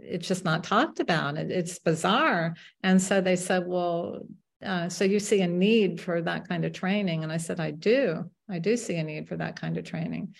it's 0.00 0.28
just 0.28 0.44
not 0.44 0.64
talked 0.64 1.00
about. 1.00 1.36
It, 1.36 1.50
it's 1.50 1.78
bizarre. 1.78 2.54
And 2.82 3.00
so 3.00 3.20
they 3.20 3.36
said, 3.36 3.66
well, 3.66 4.20
uh, 4.64 4.88
so 4.88 5.04
you 5.04 5.20
see 5.20 5.40
a 5.40 5.48
need 5.48 6.00
for 6.00 6.20
that 6.22 6.48
kind 6.48 6.64
of 6.64 6.72
training? 6.72 7.22
And 7.22 7.32
I 7.32 7.36
said, 7.36 7.60
I 7.60 7.70
do. 7.70 8.30
I 8.50 8.58
do 8.58 8.76
see 8.76 8.96
a 8.96 9.04
need 9.04 9.28
for 9.28 9.36
that 9.36 9.60
kind 9.60 9.76
of 9.76 9.84
training. 9.84 10.34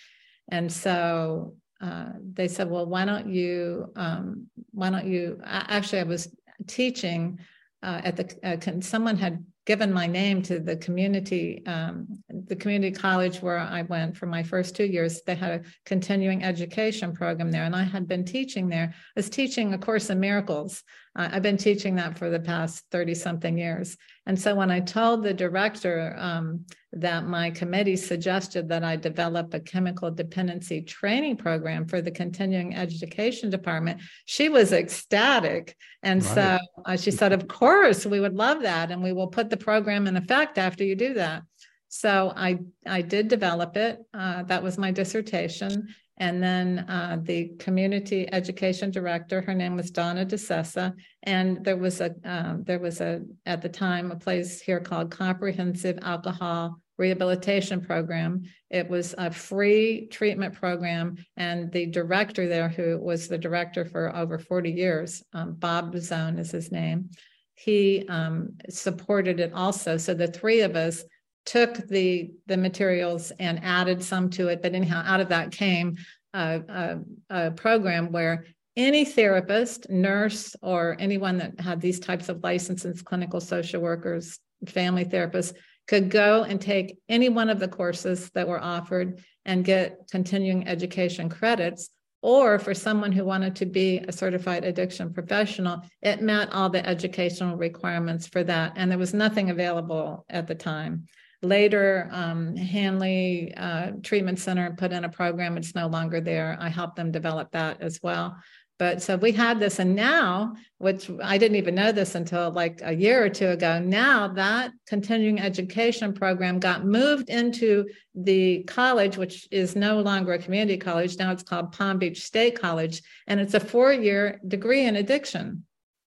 And 0.49 0.71
so 0.71 1.55
uh, 1.81 2.09
they 2.33 2.47
said, 2.47 2.69
well, 2.69 2.85
why 2.85 3.05
don't 3.05 3.29
you, 3.29 3.91
um, 3.95 4.47
why 4.71 4.89
don't 4.89 5.07
you, 5.07 5.39
actually, 5.45 5.99
I 5.99 6.03
was 6.03 6.27
teaching 6.67 7.39
uh, 7.81 8.01
at 8.03 8.17
the, 8.17 8.37
uh, 8.43 8.81
someone 8.81 9.17
had 9.17 9.43
given 9.65 9.93
my 9.93 10.07
name 10.07 10.41
to 10.41 10.59
the 10.59 10.75
community, 10.77 11.63
um, 11.67 12.07
the 12.47 12.55
community 12.55 12.91
college 12.91 13.41
where 13.41 13.59
I 13.59 13.83
went 13.83 14.17
for 14.17 14.25
my 14.25 14.41
first 14.41 14.75
two 14.75 14.83
years. 14.83 15.21
They 15.21 15.35
had 15.35 15.51
a 15.51 15.63
continuing 15.85 16.43
education 16.43 17.13
program 17.13 17.51
there, 17.51 17.65
and 17.65 17.75
I 17.75 17.83
had 17.83 18.07
been 18.07 18.25
teaching 18.25 18.67
there. 18.67 18.91
I 18.93 19.11
was 19.15 19.29
teaching 19.29 19.73
a 19.73 19.77
course 19.77 20.09
in 20.09 20.19
miracles. 20.19 20.83
I've 21.15 21.43
been 21.43 21.57
teaching 21.57 21.95
that 21.95 22.17
for 22.17 22.29
the 22.29 22.39
past 22.39 22.85
30 22.91 23.13
something 23.13 23.57
years. 23.57 23.95
And 24.29 24.39
so 24.39 24.53
when 24.53 24.69
I 24.69 24.79
told 24.79 25.23
the 25.23 25.33
director 25.33 26.15
um, 26.19 26.63
that 26.93 27.25
my 27.25 27.49
committee 27.49 27.95
suggested 27.95 28.69
that 28.69 28.83
I 28.83 28.95
develop 28.95 29.55
a 29.55 29.59
chemical 29.59 30.11
dependency 30.11 30.83
training 30.83 31.37
program 31.37 31.87
for 31.87 31.99
the 31.99 32.11
continuing 32.11 32.75
education 32.75 33.49
department, 33.49 34.01
she 34.25 34.47
was 34.47 34.71
ecstatic. 34.71 35.75
And 36.03 36.23
right. 36.23 36.35
so 36.35 36.59
uh, 36.85 36.95
she 36.95 37.09
said, 37.09 37.33
Of 37.33 37.47
course, 37.47 38.05
we 38.05 38.19
would 38.19 38.35
love 38.35 38.61
that. 38.61 38.91
And 38.91 39.01
we 39.01 39.13
will 39.13 39.29
put 39.29 39.49
the 39.49 39.57
program 39.57 40.05
in 40.05 40.15
effect 40.15 40.59
after 40.59 40.83
you 40.83 40.95
do 40.95 41.15
that. 41.15 41.41
So 41.87 42.31
I, 42.35 42.59
I 42.85 43.01
did 43.01 43.29
develop 43.29 43.77
it. 43.77 43.97
Uh, 44.13 44.43
that 44.43 44.61
was 44.61 44.77
my 44.77 44.91
dissertation. 44.91 45.87
And 46.19 46.43
then 46.43 46.79
uh, 46.89 47.17
the 47.21 47.53
community 47.59 48.27
education 48.33 48.91
director, 48.91 49.41
her 49.41 49.53
name 49.53 49.77
was 49.77 49.89
Donna 49.89 50.25
DeSessa, 50.25 50.93
and 51.23 51.63
there 51.63 51.77
was 51.77 52.01
a 52.01 52.13
uh, 52.25 52.55
there 52.63 52.79
was 52.79 52.99
a 52.99 53.21
at 53.45 53.61
the 53.61 53.69
time 53.69 54.11
a 54.11 54.17
place 54.17 54.59
here 54.59 54.81
called 54.81 55.11
Comprehensive 55.11 55.97
Alcohol 56.01 56.81
rehabilitation 56.97 57.79
program. 57.79 58.43
It 58.69 58.89
was 58.89 59.15
a 59.17 59.31
free 59.31 60.07
treatment 60.07 60.53
program, 60.53 61.15
and 61.37 61.71
the 61.71 61.85
director 61.85 62.49
there, 62.49 62.67
who 62.67 62.99
was 62.99 63.29
the 63.29 63.37
director 63.37 63.85
for 63.85 64.13
over 64.13 64.37
40 64.37 64.71
years, 64.71 65.23
um, 65.33 65.53
Bob 65.53 65.97
Zone 65.97 66.37
is 66.37 66.51
his 66.51 66.69
name, 66.69 67.09
he 67.55 68.05
um, 68.09 68.49
supported 68.69 69.39
it 69.39 69.53
also. 69.53 69.97
So 69.97 70.13
the 70.13 70.27
three 70.27 70.61
of 70.61 70.75
us 70.75 71.03
took 71.45 71.87
the 71.87 72.31
the 72.45 72.57
materials 72.57 73.31
and 73.39 73.63
added 73.63 74.03
some 74.03 74.29
to 74.31 74.47
it. 74.49 74.61
But 74.61 74.75
anyhow, 74.75 75.03
out 75.05 75.19
of 75.19 75.29
that 75.29 75.51
came 75.51 75.97
a, 76.33 76.61
a, 76.67 76.99
a 77.47 77.51
program 77.51 78.11
where 78.11 78.45
any 78.77 79.03
therapist, 79.03 79.89
nurse, 79.89 80.55
or 80.61 80.95
anyone 80.99 81.37
that 81.37 81.59
had 81.59 81.81
these 81.81 81.99
types 81.99 82.29
of 82.29 82.43
licenses, 82.43 83.01
clinical 83.01 83.41
social 83.41 83.81
workers, 83.81 84.39
family 84.67 85.05
therapists, 85.05 85.53
could 85.87 86.09
go 86.09 86.43
and 86.43 86.61
take 86.61 86.97
any 87.09 87.29
one 87.29 87.49
of 87.49 87.59
the 87.59 87.67
courses 87.67 88.29
that 88.35 88.47
were 88.47 88.61
offered 88.61 89.19
and 89.45 89.65
get 89.65 89.97
continuing 90.11 90.67
education 90.67 91.29
credits. 91.29 91.89
Or 92.21 92.59
for 92.59 92.73
someone 92.73 93.13
who 93.13 93.23
wanted 93.23 93.55
to 93.57 93.65
be 93.65 93.99
a 93.99 94.11
certified 94.11 94.65
addiction 94.65 95.13
professional, 95.13 95.81
it 96.01 96.21
met 96.21 96.51
all 96.51 96.69
the 96.69 96.85
educational 96.85 97.55
requirements 97.55 98.27
for 98.27 98.43
that. 98.43 98.73
And 98.75 98.91
there 98.91 98.97
was 98.97 99.13
nothing 99.13 99.49
available 99.49 100.25
at 100.29 100.45
the 100.45 100.55
time. 100.55 101.07
Later, 101.41 102.09
um, 102.11 102.55
Hanley 102.57 103.53
uh, 103.55 103.91
Treatment 104.03 104.39
Center 104.39 104.75
put 104.77 104.91
in 104.91 105.05
a 105.05 105.09
program. 105.09 105.57
It's 105.57 105.73
no 105.73 105.87
longer 105.87 106.19
there. 106.19 106.57
I 106.59 106.67
helped 106.67 106.97
them 106.97 107.11
develop 107.11 107.51
that 107.51 107.81
as 107.81 108.01
well. 108.03 108.35
But 108.79 109.01
so 109.01 109.17
we 109.17 109.33
had 109.33 109.59
this, 109.59 109.79
and 109.79 109.93
now, 109.93 110.55
which 110.77 111.11
I 111.21 111.37
didn't 111.37 111.57
even 111.57 111.75
know 111.75 111.91
this 111.91 112.15
until 112.15 112.49
like 112.49 112.79
a 112.81 112.95
year 112.95 113.23
or 113.23 113.29
two 113.29 113.49
ago, 113.49 113.77
now 113.77 114.29
that 114.29 114.71
continuing 114.87 115.41
education 115.41 116.13
program 116.13 116.59
got 116.59 116.85
moved 116.85 117.29
into 117.29 117.85
the 118.15 118.63
college, 118.63 119.17
which 119.17 119.49
is 119.51 119.75
no 119.75 119.99
longer 119.99 120.31
a 120.31 120.39
community 120.39 120.77
college. 120.77 121.17
Now 121.17 121.33
it's 121.33 121.43
called 121.43 121.73
Palm 121.73 121.99
Beach 121.99 122.23
State 122.23 122.59
College, 122.59 123.01
and 123.27 123.41
it's 123.41 123.53
a 123.53 123.59
four 123.59 123.91
year 123.91 124.39
degree 124.47 124.85
in 124.85 124.95
addiction. 124.95 125.65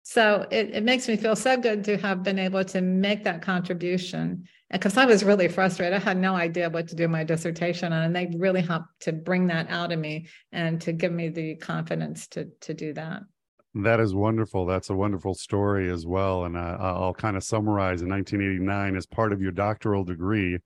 So 0.04 0.46
it, 0.50 0.70
it 0.72 0.84
makes 0.84 1.08
me 1.08 1.16
feel 1.16 1.36
so 1.36 1.56
good 1.56 1.82
to 1.84 1.96
have 1.98 2.22
been 2.22 2.38
able 2.38 2.64
to 2.64 2.80
make 2.80 3.24
that 3.24 3.42
contribution 3.42 4.48
because 4.72 4.96
I 4.96 5.04
was 5.04 5.22
really 5.22 5.48
frustrated. 5.48 5.94
I 5.94 5.98
had 5.98 6.16
no 6.16 6.34
idea 6.34 6.70
what 6.70 6.88
to 6.88 6.96
do 6.96 7.06
my 7.06 7.24
dissertation 7.24 7.92
on, 7.92 8.04
and 8.04 8.16
they 8.16 8.32
really 8.38 8.62
helped 8.62 9.00
to 9.00 9.12
bring 9.12 9.46
that 9.48 9.70
out 9.70 9.92
of 9.92 9.98
me 9.98 10.26
and 10.50 10.80
to 10.80 10.92
give 10.92 11.12
me 11.12 11.28
the 11.28 11.56
confidence 11.56 12.26
to 12.28 12.48
to 12.62 12.74
do 12.74 12.92
that. 12.94 13.22
That 13.74 14.00
is 14.00 14.14
wonderful. 14.14 14.66
That's 14.66 14.90
a 14.90 14.94
wonderful 14.94 15.34
story 15.34 15.90
as 15.90 16.06
well. 16.06 16.44
And 16.44 16.56
uh, 16.56 16.76
I'll 16.78 17.14
kind 17.14 17.36
of 17.36 17.44
summarize 17.44 18.02
in 18.02 18.08
1989, 18.10 18.96
as 18.96 19.06
part 19.06 19.32
of 19.32 19.40
your 19.40 19.52
doctoral 19.52 20.04
degree, 20.04 20.58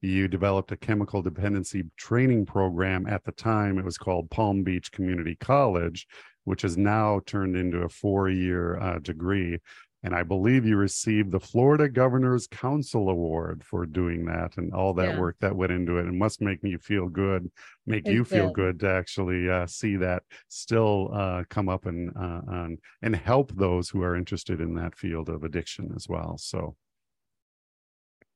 you 0.00 0.28
developed 0.28 0.72
a 0.72 0.76
chemical 0.76 1.20
dependency 1.20 1.84
training 1.96 2.46
program. 2.46 3.06
At 3.06 3.24
the 3.24 3.32
time, 3.32 3.78
it 3.78 3.84
was 3.84 3.98
called 3.98 4.30
Palm 4.30 4.62
Beach 4.62 4.90
Community 4.92 5.36
College, 5.36 6.06
which 6.44 6.62
has 6.62 6.78
now 6.78 7.20
turned 7.26 7.56
into 7.56 7.82
a 7.82 7.88
four 7.88 8.30
year 8.30 8.78
uh, 8.78 8.98
degree. 8.98 9.58
And 10.04 10.14
I 10.14 10.22
believe 10.22 10.66
you 10.66 10.76
received 10.76 11.32
the 11.32 11.40
Florida 11.40 11.88
Governor's 11.88 12.46
Council 12.46 13.08
Award 13.08 13.64
for 13.64 13.86
doing 13.86 14.26
that 14.26 14.58
and 14.58 14.72
all 14.74 14.92
that 14.94 15.14
yeah. 15.14 15.18
work 15.18 15.36
that 15.40 15.56
went 15.56 15.72
into 15.72 15.96
it. 15.96 16.06
It 16.06 16.12
must 16.12 16.42
make 16.42 16.62
me 16.62 16.76
feel 16.76 17.08
good, 17.08 17.50
make 17.86 18.06
it 18.06 18.12
you 18.12 18.22
feel 18.22 18.50
good 18.50 18.78
to 18.80 18.90
actually 18.90 19.48
uh, 19.48 19.66
see 19.66 19.96
that 19.96 20.22
still 20.48 21.10
uh, 21.14 21.44
come 21.48 21.70
up 21.70 21.86
and, 21.86 22.10
uh, 22.10 22.42
and 22.48 22.78
and 23.00 23.16
help 23.16 23.50
those 23.56 23.88
who 23.88 24.02
are 24.02 24.14
interested 24.14 24.60
in 24.60 24.74
that 24.74 24.94
field 24.94 25.30
of 25.30 25.42
addiction 25.42 25.90
as 25.96 26.06
well. 26.06 26.36
So. 26.36 26.76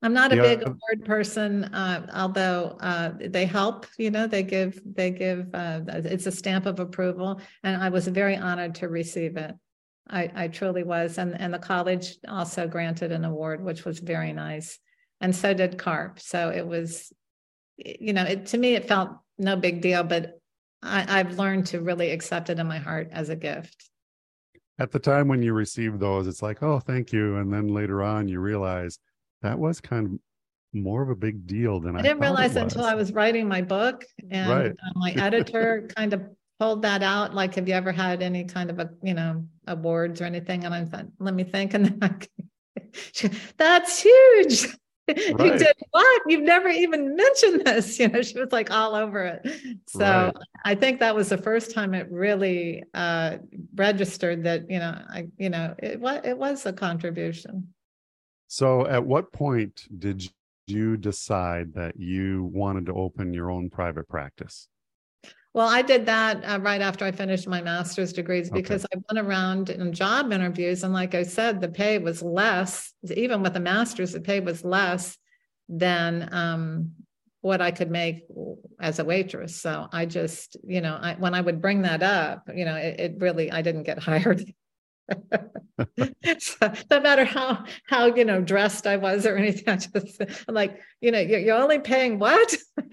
I'm 0.00 0.12
not 0.12 0.32
a 0.32 0.36
yeah. 0.36 0.42
big 0.42 0.62
award 0.62 1.04
person, 1.04 1.64
uh, 1.64 2.06
although 2.14 2.78
uh, 2.80 3.14
they 3.20 3.46
help. 3.46 3.84
You 3.98 4.12
know, 4.12 4.28
they 4.28 4.44
give 4.44 4.80
they 4.84 5.10
give. 5.10 5.52
Uh, 5.52 5.80
it's 5.88 6.26
a 6.26 6.32
stamp 6.32 6.66
of 6.66 6.78
approval, 6.78 7.40
and 7.64 7.82
I 7.82 7.88
was 7.88 8.06
very 8.06 8.36
honored 8.36 8.76
to 8.76 8.88
receive 8.88 9.36
it. 9.36 9.56
I, 10.10 10.30
I 10.34 10.48
truly 10.48 10.82
was. 10.82 11.18
And, 11.18 11.38
and 11.40 11.52
the 11.52 11.58
college 11.58 12.16
also 12.26 12.66
granted 12.66 13.12
an 13.12 13.24
award, 13.24 13.62
which 13.62 13.84
was 13.84 13.98
very 13.98 14.32
nice. 14.32 14.78
And 15.20 15.34
so 15.34 15.52
did 15.54 15.78
CARP. 15.78 16.20
So 16.20 16.50
it 16.50 16.66
was, 16.66 17.12
you 17.76 18.12
know, 18.12 18.24
it, 18.24 18.46
to 18.46 18.58
me, 18.58 18.74
it 18.74 18.88
felt 18.88 19.10
no 19.38 19.56
big 19.56 19.80
deal, 19.80 20.04
but 20.04 20.38
I, 20.82 21.20
I've 21.20 21.38
learned 21.38 21.66
to 21.66 21.80
really 21.80 22.10
accept 22.10 22.50
it 22.50 22.58
in 22.58 22.66
my 22.66 22.78
heart 22.78 23.08
as 23.12 23.28
a 23.28 23.36
gift. 23.36 23.90
At 24.78 24.92
the 24.92 24.98
time 25.00 25.26
when 25.26 25.42
you 25.42 25.52
received 25.54 25.98
those, 25.98 26.28
it's 26.28 26.42
like, 26.42 26.62
oh, 26.62 26.78
thank 26.78 27.12
you. 27.12 27.36
And 27.36 27.52
then 27.52 27.68
later 27.68 28.02
on, 28.02 28.28
you 28.28 28.40
realize 28.40 28.98
that 29.42 29.58
was 29.58 29.80
kind 29.80 30.06
of 30.06 30.12
more 30.72 31.02
of 31.02 31.08
a 31.08 31.16
big 31.16 31.46
deal 31.46 31.80
than 31.80 31.96
I, 31.96 31.98
I 31.98 32.02
didn't 32.02 32.20
realize 32.20 32.54
until 32.54 32.84
I 32.84 32.94
was 32.94 33.12
writing 33.12 33.48
my 33.48 33.62
book 33.62 34.04
and 34.30 34.50
right. 34.50 34.72
my 34.94 35.12
editor 35.12 35.88
kind 35.96 36.12
of 36.12 36.22
pulled 36.60 36.82
that 36.82 37.02
out? 37.02 37.34
Like, 37.34 37.54
have 37.54 37.68
you 37.68 37.74
ever 37.74 37.92
had 37.92 38.22
any 38.22 38.44
kind 38.44 38.70
of 38.70 38.78
a, 38.78 38.90
you 39.02 39.14
know, 39.14 39.44
awards 39.68 40.20
or 40.20 40.24
anything? 40.24 40.64
And 40.64 40.74
I 40.74 40.84
thought, 40.84 41.06
let 41.18 41.34
me 41.34 41.44
think. 41.44 41.74
And 41.74 41.86
then 42.00 42.20
I, 43.22 43.30
that's 43.56 44.02
huge. 44.02 44.68
Right. 45.08 45.54
you 45.54 45.58
did 45.58 45.74
what? 45.90 46.22
You've 46.26 46.42
never 46.42 46.68
even 46.68 47.16
mentioned 47.16 47.64
this. 47.64 47.98
You 47.98 48.08
know, 48.08 48.20
she 48.20 48.38
was 48.38 48.52
like 48.52 48.70
all 48.70 48.94
over 48.94 49.24
it. 49.24 49.80
So 49.86 50.00
right. 50.00 50.34
I 50.66 50.74
think 50.74 51.00
that 51.00 51.14
was 51.14 51.30
the 51.30 51.38
first 51.38 51.72
time 51.72 51.94
it 51.94 52.06
really 52.10 52.84
uh, 52.92 53.38
registered 53.74 54.44
that, 54.44 54.70
you 54.70 54.78
know, 54.78 55.00
I, 55.08 55.28
you 55.38 55.48
know, 55.48 55.74
it 55.78 55.98
was 55.98 56.20
it 56.24 56.36
was 56.36 56.66
a 56.66 56.74
contribution. 56.74 57.68
So 58.48 58.86
at 58.86 59.02
what 59.02 59.32
point 59.32 59.88
did 59.98 60.30
you 60.66 60.98
decide 60.98 61.72
that 61.74 61.98
you 61.98 62.44
wanted 62.52 62.84
to 62.86 62.92
open 62.92 63.32
your 63.32 63.50
own 63.50 63.70
private 63.70 64.08
practice? 64.08 64.68
Well, 65.54 65.68
I 65.68 65.82
did 65.82 66.06
that 66.06 66.44
uh, 66.44 66.60
right 66.60 66.80
after 66.80 67.04
I 67.04 67.10
finished 67.10 67.48
my 67.48 67.62
master's 67.62 68.12
degrees 68.12 68.50
because 68.50 68.84
okay. 68.84 69.00
I 69.00 69.12
went 69.14 69.26
around 69.26 69.70
in 69.70 69.92
job 69.92 70.32
interviews. 70.32 70.84
And 70.84 70.92
like 70.92 71.14
I 71.14 71.22
said, 71.22 71.60
the 71.60 71.68
pay 71.68 71.98
was 71.98 72.22
less, 72.22 72.92
even 73.10 73.42
with 73.42 73.56
a 73.56 73.60
master's, 73.60 74.12
the 74.12 74.20
pay 74.20 74.40
was 74.40 74.64
less 74.64 75.16
than 75.68 76.28
um, 76.32 76.92
what 77.40 77.60
I 77.60 77.70
could 77.70 77.90
make 77.90 78.24
as 78.78 78.98
a 78.98 79.04
waitress. 79.04 79.60
So 79.60 79.88
I 79.90 80.06
just, 80.06 80.56
you 80.64 80.80
know, 80.80 80.98
I, 81.00 81.14
when 81.14 81.34
I 81.34 81.40
would 81.40 81.62
bring 81.62 81.82
that 81.82 82.02
up, 82.02 82.48
you 82.54 82.64
know, 82.64 82.76
it, 82.76 83.00
it 83.00 83.14
really, 83.18 83.50
I 83.50 83.62
didn't 83.62 83.84
get 83.84 83.98
hired. 84.02 84.44
So, 86.38 86.72
no 86.90 87.00
matter 87.00 87.24
how 87.24 87.64
how 87.86 88.06
you 88.14 88.24
know 88.24 88.40
dressed 88.40 88.86
I 88.86 88.96
was 88.96 89.24
or 89.26 89.36
anything, 89.36 89.68
I 89.68 89.76
just 89.76 90.20
I'm 90.46 90.54
like, 90.54 90.80
you 91.00 91.10
know, 91.10 91.20
you're, 91.20 91.40
you're 91.40 91.56
only 91.56 91.78
paying 91.78 92.18
what? 92.18 92.54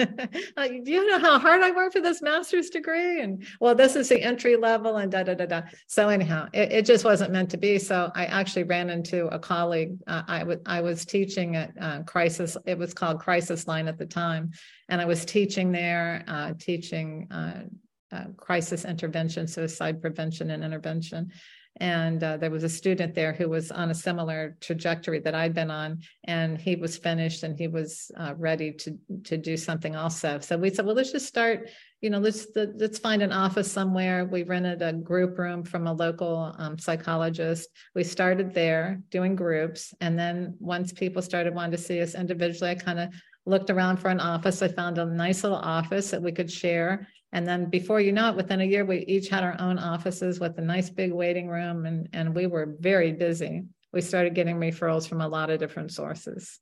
like, 0.57 0.83
do 0.83 0.91
you 0.91 1.05
know 1.09 1.19
how 1.19 1.39
hard 1.39 1.61
I 1.61 1.71
worked 1.71 1.93
for 1.93 2.01
this 2.01 2.21
master's 2.21 2.69
degree? 2.69 3.21
And 3.21 3.45
well, 3.59 3.75
this 3.75 3.95
is 3.95 4.09
the 4.09 4.21
entry 4.21 4.55
level, 4.55 4.97
and 4.97 5.11
da 5.11 5.23
da 5.23 5.33
da 5.33 5.45
da. 5.45 5.61
So 5.87 6.09
anyhow, 6.09 6.47
it, 6.53 6.71
it 6.71 6.85
just 6.85 7.03
wasn't 7.03 7.31
meant 7.31 7.49
to 7.51 7.57
be. 7.57 7.79
So 7.79 8.11
I 8.15 8.25
actually 8.25 8.63
ran 8.63 8.89
into 8.89 9.27
a 9.27 9.39
colleague. 9.39 9.97
Uh, 10.07 10.23
I, 10.27 10.39
w- 10.39 10.61
I 10.65 10.81
was 10.81 11.05
teaching 11.05 11.55
at 11.55 11.73
uh, 11.79 12.03
Crisis. 12.03 12.55
It 12.65 12.77
was 12.77 12.93
called 12.93 13.19
Crisis 13.19 13.67
Line 13.67 13.87
at 13.87 13.97
the 13.97 14.05
time, 14.05 14.51
and 14.89 15.01
I 15.01 15.05
was 15.05 15.25
teaching 15.25 15.71
there, 15.71 16.23
uh, 16.27 16.53
teaching. 16.57 17.27
Uh, 17.31 17.63
uh, 18.11 18.25
crisis 18.37 18.85
intervention, 18.85 19.47
suicide 19.47 19.99
prevention, 19.99 20.51
and 20.51 20.63
intervention. 20.63 21.31
And 21.77 22.23
uh, 22.23 22.37
there 22.37 22.51
was 22.51 22.63
a 22.63 22.69
student 22.69 23.13
there 23.13 23.33
who 23.33 23.49
was 23.49 23.69
on 23.69 23.91
a 23.91 23.95
similar 23.95 24.57
trajectory 24.61 25.19
that 25.19 25.35
I'd 25.35 25.53
been 25.53 25.71
on, 25.71 25.99
and 26.23 26.57
he 26.57 26.75
was 26.75 26.97
finished 26.97 27.43
and 27.43 27.57
he 27.57 27.67
was 27.67 28.11
uh, 28.17 28.33
ready 28.37 28.71
to 28.71 28.97
to 29.25 29.37
do 29.37 29.57
something 29.57 29.95
also. 29.95 30.39
So 30.39 30.57
we 30.57 30.69
said, 30.69 30.85
well, 30.85 30.95
let's 30.95 31.11
just 31.11 31.27
start. 31.27 31.69
You 32.01 32.09
know, 32.11 32.19
let's 32.19 32.47
let's 32.55 32.99
find 32.99 33.21
an 33.21 33.33
office 33.33 33.69
somewhere. 33.69 34.25
We 34.25 34.43
rented 34.43 34.81
a 34.81 34.93
group 34.93 35.37
room 35.37 35.63
from 35.63 35.87
a 35.87 35.93
local 35.93 36.55
um, 36.57 36.77
psychologist. 36.77 37.69
We 37.93 38.03
started 38.03 38.53
there 38.53 39.01
doing 39.09 39.35
groups, 39.35 39.93
and 39.99 40.17
then 40.17 40.55
once 40.59 40.93
people 40.93 41.21
started 41.21 41.53
wanting 41.53 41.71
to 41.71 41.77
see 41.77 42.01
us 42.01 42.15
individually, 42.15 42.71
I 42.71 42.75
kind 42.75 42.99
of 42.99 43.09
looked 43.45 43.69
around 43.69 43.97
for 43.97 44.09
an 44.09 44.19
office. 44.19 44.61
I 44.61 44.69
found 44.69 44.97
a 44.97 45.05
nice 45.05 45.43
little 45.43 45.57
office 45.57 46.11
that 46.11 46.21
we 46.21 46.31
could 46.31 46.51
share 46.51 47.07
and 47.35 47.45
then 47.45 47.65
before 47.65 47.99
you 47.99 48.13
know 48.13 48.29
it, 48.29 48.35
within 48.37 48.61
a 48.61 48.63
year, 48.63 48.85
we 48.85 48.99
each 49.09 49.27
had 49.27 49.43
our 49.43 49.57
own 49.59 49.77
offices 49.77 50.39
with 50.39 50.57
a 50.57 50.61
nice 50.61 50.89
big 50.89 51.11
waiting 51.11 51.49
room, 51.49 51.85
and, 51.85 52.07
and 52.13 52.33
we 52.33 52.47
were 52.47 52.77
very 52.79 53.11
busy. 53.11 53.65
We 53.91 53.99
started 53.99 54.35
getting 54.35 54.55
referrals 54.55 55.05
from 55.05 55.19
a 55.19 55.27
lot 55.27 55.49
of 55.49 55.59
different 55.59 55.91
sources. 55.91 56.61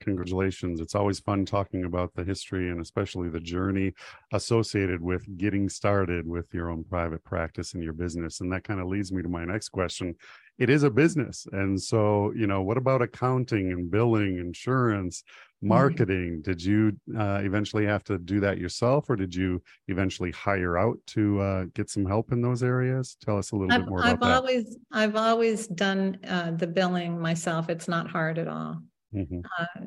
Congratulations. 0.00 0.80
It's 0.80 0.94
always 0.94 1.20
fun 1.20 1.44
talking 1.44 1.84
about 1.84 2.14
the 2.14 2.24
history 2.24 2.70
and 2.70 2.80
especially 2.80 3.28
the 3.28 3.38
journey 3.38 3.92
associated 4.32 5.02
with 5.02 5.26
getting 5.36 5.68
started 5.68 6.26
with 6.26 6.46
your 6.54 6.70
own 6.70 6.82
private 6.82 7.22
practice 7.22 7.74
and 7.74 7.82
your 7.82 7.92
business. 7.92 8.40
And 8.40 8.50
that 8.52 8.64
kind 8.64 8.80
of 8.80 8.86
leads 8.86 9.12
me 9.12 9.20
to 9.22 9.28
my 9.28 9.44
next 9.44 9.68
question. 9.68 10.14
It 10.58 10.70
is 10.70 10.84
a 10.84 10.90
business. 10.90 11.46
And 11.52 11.78
so, 11.78 12.32
you 12.34 12.46
know, 12.46 12.62
what 12.62 12.78
about 12.78 13.02
accounting 13.02 13.72
and 13.72 13.90
billing, 13.90 14.38
insurance? 14.38 15.22
Mm-hmm. 15.62 15.68
marketing 15.68 16.30
mm-hmm. 16.30 16.40
did 16.40 16.64
you 16.64 16.96
uh, 17.18 17.40
eventually 17.42 17.84
have 17.84 18.02
to 18.04 18.16
do 18.16 18.40
that 18.40 18.56
yourself 18.56 19.10
or 19.10 19.16
did 19.16 19.34
you 19.34 19.62
eventually 19.88 20.30
hire 20.30 20.78
out 20.78 20.96
to 21.08 21.38
uh, 21.38 21.64
get 21.74 21.90
some 21.90 22.06
help 22.06 22.32
in 22.32 22.40
those 22.40 22.62
areas 22.62 23.18
tell 23.22 23.36
us 23.36 23.50
a 23.50 23.56
little 23.56 23.70
I've, 23.70 23.82
bit 23.82 23.90
more 23.90 24.02
I've 24.02 24.14
about 24.14 24.36
always 24.36 24.70
that. 24.70 24.78
i've 24.92 25.16
always 25.16 25.66
done 25.66 26.16
uh, 26.26 26.52
the 26.52 26.66
billing 26.66 27.20
myself 27.20 27.68
it's 27.68 27.88
not 27.88 28.08
hard 28.08 28.38
at 28.38 28.48
all 28.48 28.80
mm-hmm. 29.14 29.40
Uh, 29.58 29.84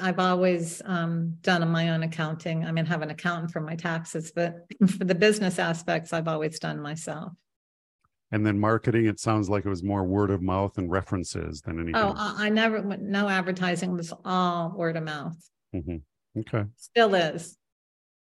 I've 0.00 0.18
always 0.18 0.82
um, 0.84 1.36
done 1.40 1.66
my 1.68 1.90
own 1.90 2.02
accounting. 2.02 2.64
I 2.64 2.72
mean, 2.72 2.84
have 2.86 3.02
an 3.02 3.10
accountant 3.10 3.52
for 3.52 3.60
my 3.60 3.76
taxes, 3.76 4.32
but 4.34 4.66
for 4.98 5.04
the 5.04 5.14
business 5.14 5.58
aspects, 5.58 6.12
I've 6.12 6.26
always 6.26 6.58
done 6.58 6.80
myself. 6.80 7.32
And 8.30 8.44
then 8.46 8.58
marketing, 8.58 9.06
it 9.06 9.18
sounds 9.18 9.48
like 9.48 9.64
it 9.64 9.70
was 9.70 9.82
more 9.82 10.04
word 10.04 10.30
of 10.30 10.42
mouth 10.42 10.76
and 10.76 10.90
references 10.90 11.62
than 11.62 11.80
anything. 11.80 11.96
Oh, 11.96 12.12
I, 12.14 12.46
I 12.46 12.48
never, 12.50 12.82
no 12.82 13.26
advertising 13.26 13.96
was 13.96 14.12
all 14.24 14.74
word 14.76 14.96
of 14.98 15.04
mouth. 15.04 15.36
Mm-hmm. 15.74 16.40
Okay. 16.40 16.64
Still 16.76 17.14
is. 17.14 17.56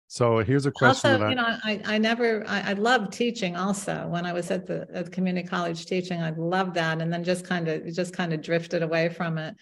So 0.07 0.37
here's 0.37 0.67
a 0.67 0.71
question. 0.71 1.13
Also, 1.13 1.29
you 1.29 1.35
know, 1.35 1.57
I, 1.63 1.81
I 1.83 1.97
never, 1.97 2.43
I, 2.47 2.69
I 2.69 2.73
love 2.73 3.09
teaching 3.09 3.55
also. 3.55 4.07
When 4.07 4.25
I 4.25 4.33
was 4.33 4.51
at 4.51 4.67
the, 4.67 4.87
at 4.93 5.11
community 5.11 5.47
college 5.47 5.87
teaching, 5.87 6.21
I 6.21 6.29
loved 6.29 6.75
that. 6.75 7.01
And 7.01 7.11
then 7.11 7.23
just 7.23 7.43
kind 7.43 7.67
of, 7.67 7.91
just 7.91 8.13
kind 8.13 8.33
of 8.33 8.41
drifted 8.41 8.83
away 8.83 9.09
from 9.09 9.39
it 9.39 9.55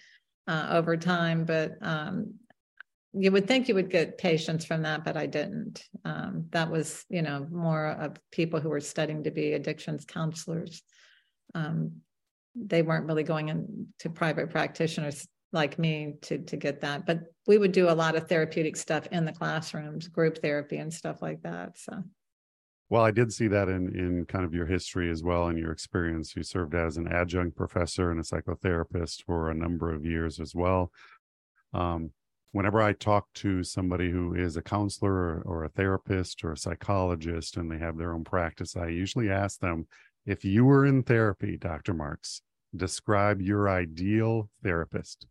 uh, 0.46 0.68
over 0.70 0.98
time. 0.98 1.46
But 1.46 1.72
um, 1.80 2.34
you 3.18 3.32
would 3.32 3.48
think 3.48 3.68
you 3.68 3.74
would 3.74 3.90
get 3.90 4.18
patients 4.18 4.64
from 4.64 4.82
that, 4.82 5.04
but 5.04 5.16
I 5.16 5.26
didn't. 5.26 5.82
Um, 6.04 6.46
that 6.50 6.70
was, 6.70 7.04
you 7.08 7.22
know, 7.22 7.46
more 7.50 7.86
of 7.86 8.18
people 8.30 8.60
who 8.60 8.68
were 8.68 8.80
studying 8.80 9.24
to 9.24 9.30
be 9.30 9.54
addictions 9.54 10.04
counselors. 10.04 10.82
Um, 11.54 11.92
they 12.54 12.82
weren't 12.82 13.06
really 13.06 13.22
going 13.22 13.48
into 13.48 14.10
private 14.14 14.50
practitioners 14.50 15.26
like 15.52 15.78
me 15.78 16.16
to 16.22 16.38
to 16.38 16.56
get 16.56 16.80
that, 16.82 17.06
but 17.06 17.20
we 17.46 17.56
would 17.56 17.72
do 17.72 17.88
a 17.88 17.94
lot 17.94 18.16
of 18.16 18.28
therapeutic 18.28 18.76
stuff 18.76 19.06
in 19.10 19.24
the 19.24 19.32
classrooms, 19.32 20.08
group 20.08 20.38
therapy 20.38 20.76
and 20.76 20.92
stuff 20.92 21.22
like 21.22 21.42
that. 21.42 21.78
So. 21.78 22.02
Well, 22.88 23.02
I 23.02 23.10
did 23.10 23.32
see 23.32 23.48
that 23.48 23.68
in 23.68 23.96
in 23.98 24.26
kind 24.26 24.44
of 24.44 24.52
your 24.52 24.66
history 24.66 25.10
as 25.10 25.22
well 25.22 25.48
and 25.48 25.58
your 25.58 25.72
experience. 25.72 26.36
You 26.36 26.42
served 26.42 26.74
as 26.74 26.98
an 26.98 27.08
adjunct 27.08 27.56
professor 27.56 28.10
and 28.10 28.20
a 28.20 28.22
psychotherapist 28.22 29.24
for 29.24 29.50
a 29.50 29.54
number 29.54 29.92
of 29.92 30.04
years 30.04 30.38
as 30.38 30.54
well. 30.54 30.92
Um, 31.72 32.10
whenever 32.56 32.80
I 32.80 32.94
talk 32.94 33.30
to 33.34 33.62
somebody 33.62 34.10
who 34.10 34.34
is 34.34 34.56
a 34.56 34.62
counselor 34.62 35.12
or, 35.12 35.42
or, 35.44 35.64
a 35.64 35.68
therapist 35.68 36.42
or 36.42 36.52
a 36.52 36.56
psychologist 36.56 37.58
and 37.58 37.70
they 37.70 37.76
have 37.76 37.98
their 37.98 38.14
own 38.14 38.24
practice, 38.24 38.76
I 38.76 38.86
usually 38.86 39.30
ask 39.30 39.60
them, 39.60 39.86
if 40.24 40.42
you 40.42 40.64
were 40.64 40.86
in 40.86 41.02
therapy, 41.02 41.58
Dr. 41.58 41.92
Marks, 41.92 42.40
describe 42.74 43.42
your 43.42 43.68
ideal 43.68 44.48
therapist. 44.62 45.26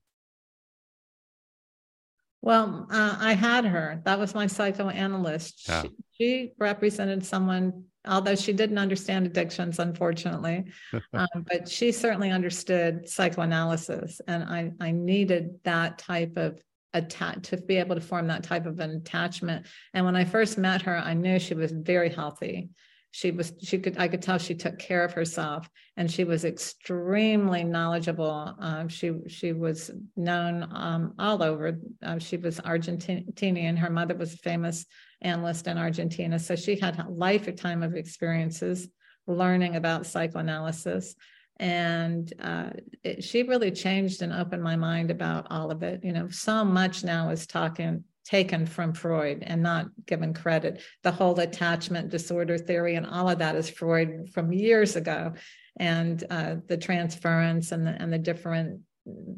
Well, 2.44 2.86
uh, 2.92 3.18
I 3.20 3.34
had 3.34 3.66
her. 3.66 4.04
That 4.06 4.20
was 4.20 4.36
my 4.36 4.46
psychoanalyst. 4.46 5.68
Yeah. 5.68 5.82
She, 5.82 5.90
she, 6.12 6.52
represented 6.60 7.26
someone, 7.26 7.86
although 8.08 8.36
she 8.36 8.54
didn't 8.54 8.78
understand 8.78 9.26
addictions, 9.26 9.80
unfortunately, 9.80 10.66
um, 11.14 11.28
but 11.50 11.68
she 11.68 11.92
certainly 11.92 12.30
understood 12.30 13.10
psychoanalysis. 13.10 14.22
And 14.28 14.44
I, 14.44 14.74
I 14.80 14.92
needed 14.92 15.56
that 15.64 15.98
type 15.98 16.38
of 16.38 16.62
to 17.02 17.58
be 17.58 17.78
able 17.78 17.96
to 17.96 18.02
form 18.02 18.28
that 18.28 18.44
type 18.44 18.66
of 18.66 18.80
an 18.80 18.92
attachment. 18.92 19.66
And 19.94 20.06
when 20.06 20.16
I 20.16 20.26
first 20.26 20.58
met 20.58 20.82
her, 20.84 20.98
I 20.98 21.14
knew 21.14 21.40
she 21.40 21.54
was 21.54 21.72
very 21.72 22.10
healthy. 22.10 22.70
She 23.12 23.32
was 23.32 23.54
she 23.62 23.80
could 23.80 23.98
i 23.98 24.10
could 24.10 24.22
tell 24.22 24.38
she 24.38 24.56
took 24.56 24.78
care 24.78 25.06
of 25.06 25.14
herself 25.14 25.70
and 25.96 26.12
she 26.12 26.26
was 26.26 26.44
extremely 26.44 27.64
knowledgeable. 27.64 28.54
Um, 28.60 28.90
she 28.90 29.14
she 29.28 29.54
was 29.54 29.90
known 30.18 30.68
um, 30.74 31.14
all 31.18 31.42
over. 31.42 31.80
Uh, 32.04 32.20
she 32.20 32.36
was 32.36 32.60
argentinian. 32.60 33.78
Her 33.78 33.90
mother 33.90 34.16
was 34.16 34.34
a 34.34 34.38
famous 34.38 34.86
analyst 35.22 35.68
in 35.68 35.78
argentina. 35.78 36.38
So 36.38 36.56
she 36.56 36.78
had 36.78 37.00
a 37.00 37.10
lifetime 37.10 37.84
of 37.84 37.96
experiences 37.96 38.90
learning 39.28 39.76
about 39.76 40.06
psychoanalysis 40.06 41.16
and 41.58 42.34
uh, 42.41 42.70
it, 43.04 43.24
she 43.24 43.44
really 43.44 43.72
changed 43.72 44.22
and 44.22 44.34
opened 44.34 44.62
my 44.62 44.76
mind 44.76 45.10
about 45.10 45.48
all 45.50 45.72
of 45.72 45.84
it 45.84 46.04
you 46.04 46.12
know 46.12 46.28
so 46.30 46.65
much 46.65 47.04
now 47.04 47.30
is 47.30 47.48
talking 47.48 48.04
taken 48.26 48.65
from 48.65 48.91
Freud 48.91 49.44
and 49.46 49.62
not 49.62 49.86
given 50.08 50.34
credit. 50.34 50.82
The 51.04 51.12
whole 51.12 51.39
attachment 51.39 52.10
disorder 52.10 52.58
theory 52.58 52.96
and 52.96 53.06
all 53.06 53.30
of 53.30 53.39
that 53.39 53.56
is 53.56 53.70
Freud 53.70 54.30
from 54.34 54.52
years 54.52 54.96
ago, 54.96 55.34
and 55.78 56.24
uh, 56.30 56.56
the 56.68 56.78
transference 56.78 57.72
and 57.72 57.86
the 57.86 57.91
and 57.91 58.12
the 58.12 58.18
different 58.18 58.82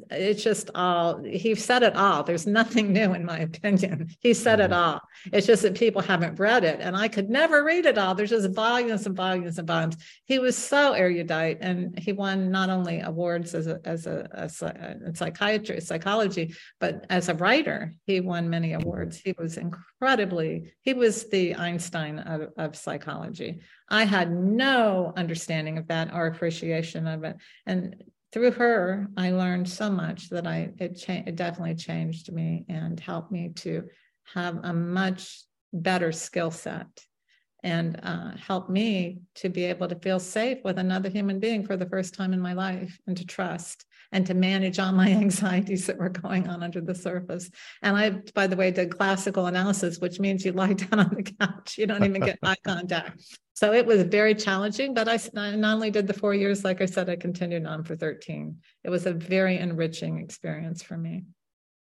it's 0.10 0.44
just 0.44 0.70
all 0.76 1.22
he 1.24 1.54
said 1.54 1.84
it 1.84 1.96
all. 1.96 2.24
There's 2.24 2.48
nothing 2.48 2.94
new 2.94 3.14
in 3.14 3.26
my 3.26 3.40
opinion. 3.50 4.10
He 4.22 4.34
said 4.34 4.60
it 4.60 4.72
mm-hmm. 4.72 4.96
all. 4.96 5.02
It's 5.34 5.46
just 5.46 5.64
that 5.64 5.76
people 5.76 6.02
haven't 6.02 6.40
read 6.40 6.64
it 6.64 6.80
and 6.80 6.96
i 6.96 7.08
could 7.08 7.30
never 7.30 7.64
read 7.64 7.86
it 7.86 7.98
all. 7.98 8.16
There's 8.16 8.30
just 8.30 8.50
volumes 8.52 9.06
and 9.06 9.16
volumes 9.16 9.58
and 9.58 9.68
volumes. 9.68 9.98
He 10.26 10.40
was 10.40 10.58
so 10.58 10.94
erudite 10.94 11.58
and 11.62 11.98
he 12.00 12.14
won 12.14 12.50
not 12.50 12.70
only 12.70 13.02
awards 13.02 13.54
as 13.54 13.68
a 13.68 13.80
as 13.84 14.08
a, 14.08 14.28
as 14.34 14.62
a 14.62 15.12
psychiatry 15.14 15.82
psychology 15.82 16.56
but 16.80 17.06
as 17.10 17.28
a 17.28 17.36
writer 17.36 17.94
he 18.06 18.22
won 18.22 18.50
many 18.50 18.74
awards. 18.74 19.18
He 19.18 19.34
was 19.38 19.58
incredibly 19.58 20.74
he 20.82 20.94
was 20.94 21.30
the 21.30 21.56
einstein 21.56 22.20
of, 22.20 22.54
of 22.58 22.76
psychology. 22.78 23.60
I 23.90 24.06
had 24.06 24.32
no 24.32 25.14
understanding 25.18 25.78
of 25.78 25.88
that 25.88 26.14
or 26.14 26.28
appreciation 26.28 27.08
of 27.08 27.24
it. 27.26 27.38
And 27.66 28.04
through 28.32 28.52
her, 28.52 29.08
I 29.16 29.32
learned 29.32 29.70
so 29.70 29.90
much 29.90 30.30
that 30.30 30.46
I 30.46 30.72
it, 30.80 30.96
cha- 30.96 31.24
it 31.26 31.36
definitely 31.36 31.76
changed 31.76 32.32
me 32.32 32.66
and 32.70 33.00
helped 33.00 33.32
me 33.32 33.50
to 33.58 33.86
have 34.34 34.60
a 34.64 34.74
much 34.74 35.44
better 35.74 36.12
skill 36.12 36.52
set 36.52 36.88
and 37.64 38.00
uh, 38.04 38.32
help 38.38 38.70
me 38.70 39.20
to 39.36 39.50
be 39.50 39.64
able 39.66 39.88
to 39.88 39.96
feel 39.96 40.20
safe 40.20 40.60
with 40.64 40.78
another 40.78 41.10
human 41.10 41.40
being 41.40 41.66
for 41.66 41.76
the 41.76 41.90
first 41.90 42.14
time 42.14 42.34
in 42.34 42.40
my 42.40 42.54
life 42.54 43.00
and 43.08 43.18
to 43.18 43.26
trust 43.26 43.86
and 44.12 44.26
to 44.28 44.34
manage 44.34 44.80
all 44.80 44.92
my 44.92 45.10
anxieties 45.24 45.88
that 45.88 45.98
were 45.98 46.10
going 46.10 46.48
on 46.48 46.64
under 46.64 46.82
the 46.82 46.96
surface. 46.96 47.50
And 47.82 47.98
I, 47.98 48.22
by 48.36 48.48
the 48.48 48.56
way, 48.56 48.72
did 48.72 48.96
classical 48.96 49.48
analysis, 49.48 50.00
which 50.00 50.20
means 50.20 50.46
you 50.46 50.52
lie 50.52 50.74
down 50.74 51.00
on 51.00 51.16
the 51.16 51.24
couch, 51.24 51.78
you 51.78 51.88
don't 51.88 52.04
even 52.04 52.22
get 52.22 52.40
eye 52.44 52.56
contact. 52.64 53.22
So 53.58 53.74
it 53.74 53.88
was 53.88 54.04
very 54.04 54.36
challenging, 54.36 54.94
but 54.94 55.10
I 55.10 55.18
not 55.34 55.74
only 55.74 55.90
did 55.90 56.06
the 56.06 56.14
four 56.14 56.36
years, 56.36 56.64
like 56.64 56.80
I 56.80 56.86
said, 56.86 57.10
I 57.10 57.16
continued 57.16 57.66
on 57.66 57.84
for 57.84 57.96
13. 57.96 58.56
It 58.84 58.92
was 58.92 59.08
a 59.08 59.14
very 59.14 59.58
enriching 59.58 60.20
experience 60.20 60.84
for 60.84 60.96
me. 60.96 61.24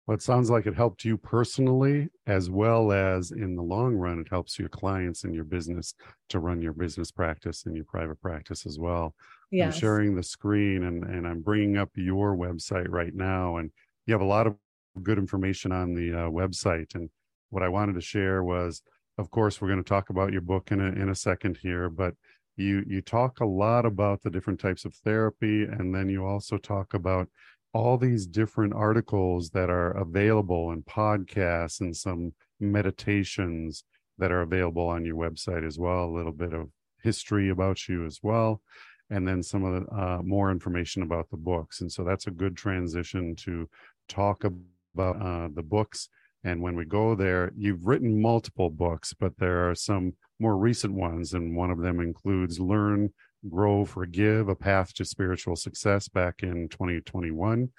Well, 0.05 0.15
it 0.15 0.21
sounds 0.21 0.49
like 0.49 0.65
it 0.65 0.75
helped 0.75 1.05
you 1.05 1.15
personally, 1.15 2.09
as 2.27 2.49
well 2.49 2.91
as 2.91 3.31
in 3.31 3.55
the 3.55 3.61
long 3.61 3.95
run, 3.95 4.19
it 4.19 4.27
helps 4.29 4.59
your 4.59 4.67
clients 4.67 5.23
and 5.23 5.33
your 5.33 5.45
business 5.45 5.93
to 6.27 6.39
run 6.39 6.61
your 6.61 6.73
business 6.73 7.11
practice 7.11 7.65
and 7.65 7.77
your 7.77 7.85
private 7.85 8.19
practice 8.19 8.65
as 8.65 8.77
well. 8.77 9.15
Yes. 9.49 9.75
I'm 9.75 9.79
sharing 9.79 10.15
the 10.15 10.23
screen 10.23 10.83
and, 10.83 11.05
and 11.05 11.25
I'm 11.25 11.39
bringing 11.39 11.77
up 11.77 11.91
your 11.95 12.35
website 12.35 12.89
right 12.89 13.15
now. 13.15 13.55
And 13.55 13.71
you 14.05 14.13
have 14.13 14.21
a 14.21 14.25
lot 14.25 14.47
of 14.47 14.57
good 15.01 15.17
information 15.17 15.71
on 15.71 15.93
the 15.93 16.11
uh, 16.11 16.29
website. 16.29 16.93
And 16.93 17.09
what 17.51 17.63
I 17.63 17.69
wanted 17.69 17.95
to 17.95 18.01
share 18.01 18.43
was, 18.43 18.81
of 19.17 19.29
course, 19.29 19.61
we're 19.61 19.67
going 19.67 19.83
to 19.83 19.87
talk 19.87 20.09
about 20.09 20.31
your 20.31 20.41
book 20.41 20.71
in 20.71 20.79
a, 20.79 20.85
in 20.85 21.09
a 21.09 21.15
second 21.15 21.57
here, 21.61 21.89
but 21.89 22.15
you 22.55 22.83
you 22.87 23.01
talk 23.01 23.39
a 23.39 23.45
lot 23.45 23.85
about 23.85 24.21
the 24.21 24.29
different 24.29 24.59
types 24.59 24.85
of 24.85 24.93
therapy 24.93 25.63
and 25.63 25.93
then 25.93 26.07
you 26.07 26.23
also 26.23 26.57
talk 26.57 26.93
about 26.93 27.27
all 27.73 27.97
these 27.97 28.27
different 28.27 28.73
articles 28.75 29.49
that 29.49 29.71
are 29.71 29.89
available 29.97 30.69
and 30.69 30.85
podcasts 30.85 31.81
and 31.81 31.97
some 31.97 32.31
meditations 32.59 33.83
that 34.19 34.31
are 34.31 34.41
available 34.41 34.85
on 34.85 35.03
your 35.03 35.15
website 35.15 35.65
as 35.65 35.79
well 35.79 36.05
a 36.05 36.15
little 36.15 36.31
bit 36.31 36.53
of 36.53 36.69
history 37.01 37.49
about 37.49 37.87
you 37.87 38.05
as 38.05 38.19
well 38.21 38.61
and 39.09 39.27
then 39.27 39.43
some 39.43 39.63
of 39.63 39.73
the 39.73 39.95
uh, 39.95 40.21
more 40.23 40.51
information 40.51 41.03
about 41.03 41.29
the 41.29 41.37
books. 41.37 41.81
And 41.81 41.91
so 41.91 42.03
that's 42.03 42.27
a 42.27 42.31
good 42.31 42.55
transition 42.55 43.35
to 43.37 43.69
talk 44.07 44.43
about 44.43 45.21
uh, 45.21 45.49
the 45.53 45.63
books 45.63 46.09
and 46.43 46.61
when 46.61 46.75
we 46.75 46.85
go 46.85 47.15
there 47.15 47.51
you've 47.55 47.85
written 47.85 48.21
multiple 48.21 48.69
books 48.69 49.13
but 49.13 49.37
there 49.37 49.69
are 49.69 49.75
some 49.75 50.13
more 50.39 50.57
recent 50.57 50.93
ones 50.93 51.33
and 51.33 51.55
one 51.55 51.71
of 51.71 51.79
them 51.79 51.99
includes 51.99 52.59
learn 52.59 53.09
Grow, 53.49 53.85
Forgive, 53.85 54.49
A 54.49 54.55
Path 54.55 54.93
to 54.95 55.05
Spiritual 55.05 55.55
Success 55.55 56.07
back 56.07 56.43
in 56.43 56.69
2021. 56.69 57.69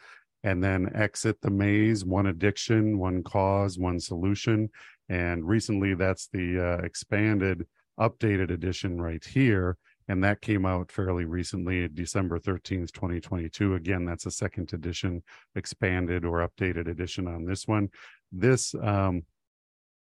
And 0.42 0.62
then 0.62 0.90
Exit 0.94 1.40
the 1.40 1.50
Maze, 1.50 2.04
One 2.04 2.26
Addiction, 2.26 2.98
One 2.98 3.22
Cause, 3.22 3.78
One 3.78 3.98
Solution. 3.98 4.68
And 5.08 5.46
recently, 5.46 5.94
that's 5.94 6.28
the 6.28 6.60
uh, 6.60 6.84
expanded, 6.84 7.66
updated 7.98 8.50
edition 8.50 9.00
right 9.00 9.24
here. 9.24 9.78
And 10.08 10.22
that 10.22 10.42
came 10.42 10.66
out 10.66 10.92
fairly 10.92 11.24
recently, 11.24 11.88
December 11.88 12.38
13th, 12.38 12.92
2022. 12.92 13.74
Again, 13.74 14.04
that's 14.04 14.26
a 14.26 14.30
second 14.30 14.70
edition, 14.74 15.22
expanded 15.54 16.26
or 16.26 16.46
updated 16.46 16.88
edition 16.88 17.26
on 17.26 17.46
this 17.46 17.66
one. 17.66 17.88
This 18.36 18.74
um, 18.82 19.22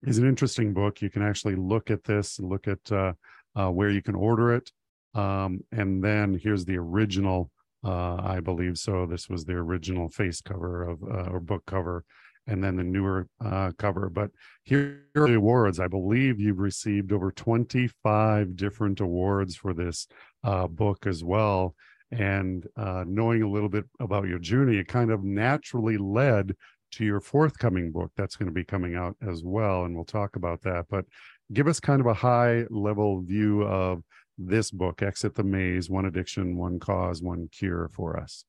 is 0.05 0.19
an 0.19 0.29
interesting 0.29 0.73
book. 0.73 1.03
You 1.03 1.11
can 1.11 1.23
actually 1.23 1.57
look 1.57 1.91
at 1.91 2.05
this, 2.05 2.39
look 2.39 2.69
at 2.69 2.93
uh, 2.93 3.13
uh, 3.57 3.71
where 3.71 3.91
you 3.91 4.03
can 4.03 4.15
order 4.15 4.55
it. 4.55 4.71
Um, 5.15 5.65
and 5.73 6.03
then 6.03 6.39
here's 6.41 6.65
the 6.65 6.79
original, 6.79 7.51
uh, 7.85 8.21
I 8.23 8.39
believe 8.39 8.79
so. 8.79 9.05
This 9.05 9.29
was 9.29 9.45
the 9.45 9.55
original 9.55 10.09
face 10.09 10.41
cover 10.41 10.85
of 10.85 11.03
uh, 11.03 11.31
or 11.31 11.41
book 11.41 11.65
cover, 11.67 12.05
and 12.47 12.63
then 12.63 12.77
the 12.77 12.85
newer 12.85 13.27
uh, 13.45 13.73
cover. 13.79 14.09
But 14.09 14.31
here 14.63 15.03
are 15.17 15.27
the 15.27 15.35
awards. 15.35 15.81
I 15.81 15.89
believe 15.89 16.39
you've 16.39 16.61
received 16.61 17.13
over 17.13 17.33
25 17.33 18.55
different 18.55 19.01
awards 19.01 19.57
for 19.57 19.75
this 19.75 20.07
uh, 20.45 20.69
book 20.69 21.05
as 21.07 21.25
well. 21.25 21.75
And 22.13 22.67
knowing 22.77 23.43
a 23.43 23.51
little 23.51 23.69
bit 23.69 23.85
about 24.01 24.27
your 24.27 24.41
journey, 24.41 24.79
it 24.79 24.89
kind 24.89 25.13
of 25.13 25.23
naturally 25.23 25.97
led 25.97 26.57
to 26.93 27.05
your 27.05 27.21
forthcoming 27.21 27.93
book 27.93 28.11
that's 28.17 28.37
going 28.37 28.49
to 28.49 28.53
be 28.53 28.65
coming 28.65 28.97
out 28.97 29.17
as 29.27 29.43
well. 29.45 29.85
And 29.85 29.95
we'll 29.95 30.05
talk 30.05 30.37
about 30.37 30.63
that. 30.63 30.87
But 30.89 31.05
give 31.53 31.67
us 31.67 31.81
kind 31.81 32.01
of 32.01 32.07
a 32.07 32.15
high 32.15 32.65
level 32.71 33.23
view 33.23 33.63
of 33.65 34.03
this 34.39 34.71
book, 34.71 35.03
Exit 35.03 35.35
the 35.35 35.45
Maze 35.45 35.91
One 35.91 36.07
Addiction, 36.07 36.57
One 36.57 36.79
Cause, 36.79 37.23
One 37.23 37.49
Cure 37.53 37.91
for 37.93 38.19
us. 38.19 38.45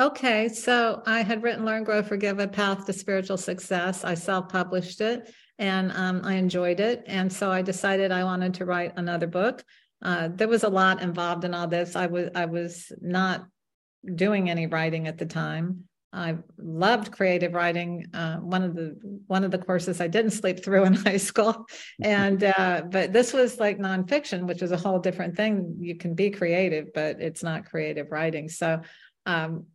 Okay, 0.00 0.48
so 0.48 1.02
I 1.06 1.22
had 1.22 1.42
written 1.42 1.64
Learn, 1.64 1.84
Grow, 1.84 2.02
Forgive 2.02 2.40
A 2.40 2.48
Path 2.48 2.86
to 2.86 2.92
Spiritual 2.92 3.36
Success. 3.36 4.04
I 4.04 4.14
self 4.14 4.48
published 4.48 5.00
it 5.00 5.32
and 5.58 5.92
um, 5.92 6.22
I 6.24 6.34
enjoyed 6.34 6.80
it. 6.80 7.04
And 7.06 7.32
so 7.32 7.50
I 7.50 7.62
decided 7.62 8.10
I 8.10 8.24
wanted 8.24 8.54
to 8.54 8.64
write 8.64 8.94
another 8.96 9.28
book. 9.28 9.62
Uh, 10.02 10.28
there 10.32 10.48
was 10.48 10.64
a 10.64 10.68
lot 10.68 11.00
involved 11.00 11.44
in 11.44 11.54
all 11.54 11.68
this. 11.68 11.94
I 11.94 12.06
was 12.06 12.30
I 12.34 12.46
was 12.46 12.92
not 13.00 13.46
doing 14.12 14.50
any 14.50 14.66
writing 14.66 15.06
at 15.06 15.16
the 15.16 15.26
time. 15.26 15.84
I 16.14 16.36
loved 16.58 17.10
creative 17.10 17.52
writing. 17.52 18.06
Uh, 18.14 18.36
one 18.36 18.62
of 18.62 18.74
the 18.74 18.96
one 19.26 19.42
of 19.42 19.50
the 19.50 19.58
courses 19.58 20.00
I 20.00 20.06
didn't 20.06 20.30
sleep 20.30 20.64
through 20.64 20.84
in 20.84 20.94
high 21.08 21.16
school, 21.16 21.66
and 22.00 22.44
uh, 22.44 22.82
but 22.88 23.12
this 23.12 23.32
was 23.32 23.58
like 23.58 23.78
nonfiction, 23.78 24.46
which 24.46 24.62
is 24.62 24.70
a 24.70 24.76
whole 24.76 25.00
different 25.00 25.36
thing. 25.36 25.76
You 25.80 25.96
can 25.96 26.14
be 26.14 26.30
creative, 26.30 26.94
but 26.94 27.20
it's 27.20 27.42
not 27.42 27.66
creative 27.66 28.12
writing. 28.12 28.48
So 28.48 28.80
um, 29.26 29.66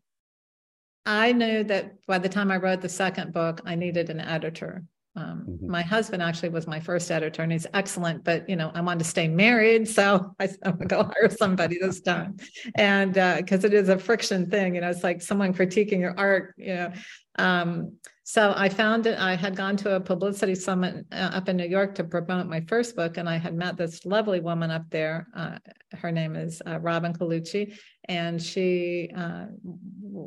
I 1.06 1.34
knew 1.34 1.64
that 1.66 2.06
by 2.08 2.20
the 2.20 2.30
time 2.30 2.52
I 2.52 2.58
wrote 2.58 2.82
the 2.82 2.90
second 2.90 3.34
book, 3.34 3.62
I 3.66 3.76
needed 3.76 4.10
an 4.10 4.22
editor. 4.22 4.84
Um, 5.20 5.46
mm-hmm. 5.48 5.70
My 5.70 5.82
husband 5.82 6.24
actually 6.24 6.50
was 6.50 6.66
my 6.66 6.80
first 6.80 7.12
editor, 7.12 7.44
and 7.44 7.52
he's 7.52 7.68
excellent. 7.74 8.24
But 8.24 8.48
you 8.48 8.56
know, 8.56 8.72
I 8.74 8.82
wanted 8.82 9.00
to 9.00 9.06
stay 9.06 9.28
married, 9.28 9.88
so 9.88 10.34
I 10.40 10.48
said, 10.48 10.60
I'm 10.64 10.78
gonna 10.78 10.86
go 10.86 11.04
hire 11.04 11.30
somebody 11.30 11.78
this 11.80 12.02
time, 12.14 12.38
and 12.76 13.14
because 13.14 13.64
uh, 13.64 13.68
it 13.68 13.74
is 13.74 13.90
a 13.90 14.00
friction 14.00 14.50
thing, 14.50 14.76
you 14.76 14.82
know, 14.82 14.90
it's 14.90 15.04
like 15.04 15.22
someone 15.22 15.54
critiquing 15.54 16.00
your 16.00 16.18
art, 16.18 16.56
you 16.58 16.74
know. 16.74 16.92
Um, 17.38 17.98
so 18.24 18.54
I 18.56 18.70
found 18.70 19.08
it. 19.08 19.18
I 19.18 19.36
had 19.36 19.56
gone 19.56 19.76
to 19.78 19.96
a 19.96 20.00
publicity 20.00 20.54
summit 20.54 21.04
uh, 21.12 21.32
up 21.34 21.50
in 21.50 21.58
New 21.58 21.66
York 21.66 21.96
to 21.96 22.04
promote 22.04 22.46
my 22.46 22.62
first 22.62 22.96
book, 22.96 23.18
and 23.18 23.28
I 23.28 23.38
had 23.38 23.56
met 23.56 23.76
this 23.76 24.06
lovely 24.06 24.40
woman 24.40 24.70
up 24.70 24.90
there. 24.92 25.28
Uh, 25.36 25.58
her 25.94 26.12
name 26.12 26.36
is 26.36 26.62
uh, 26.68 26.80
Robin 26.80 27.12
Colucci, 27.12 27.76
and 28.08 28.40
she 28.40 29.10
uh, 29.18 29.46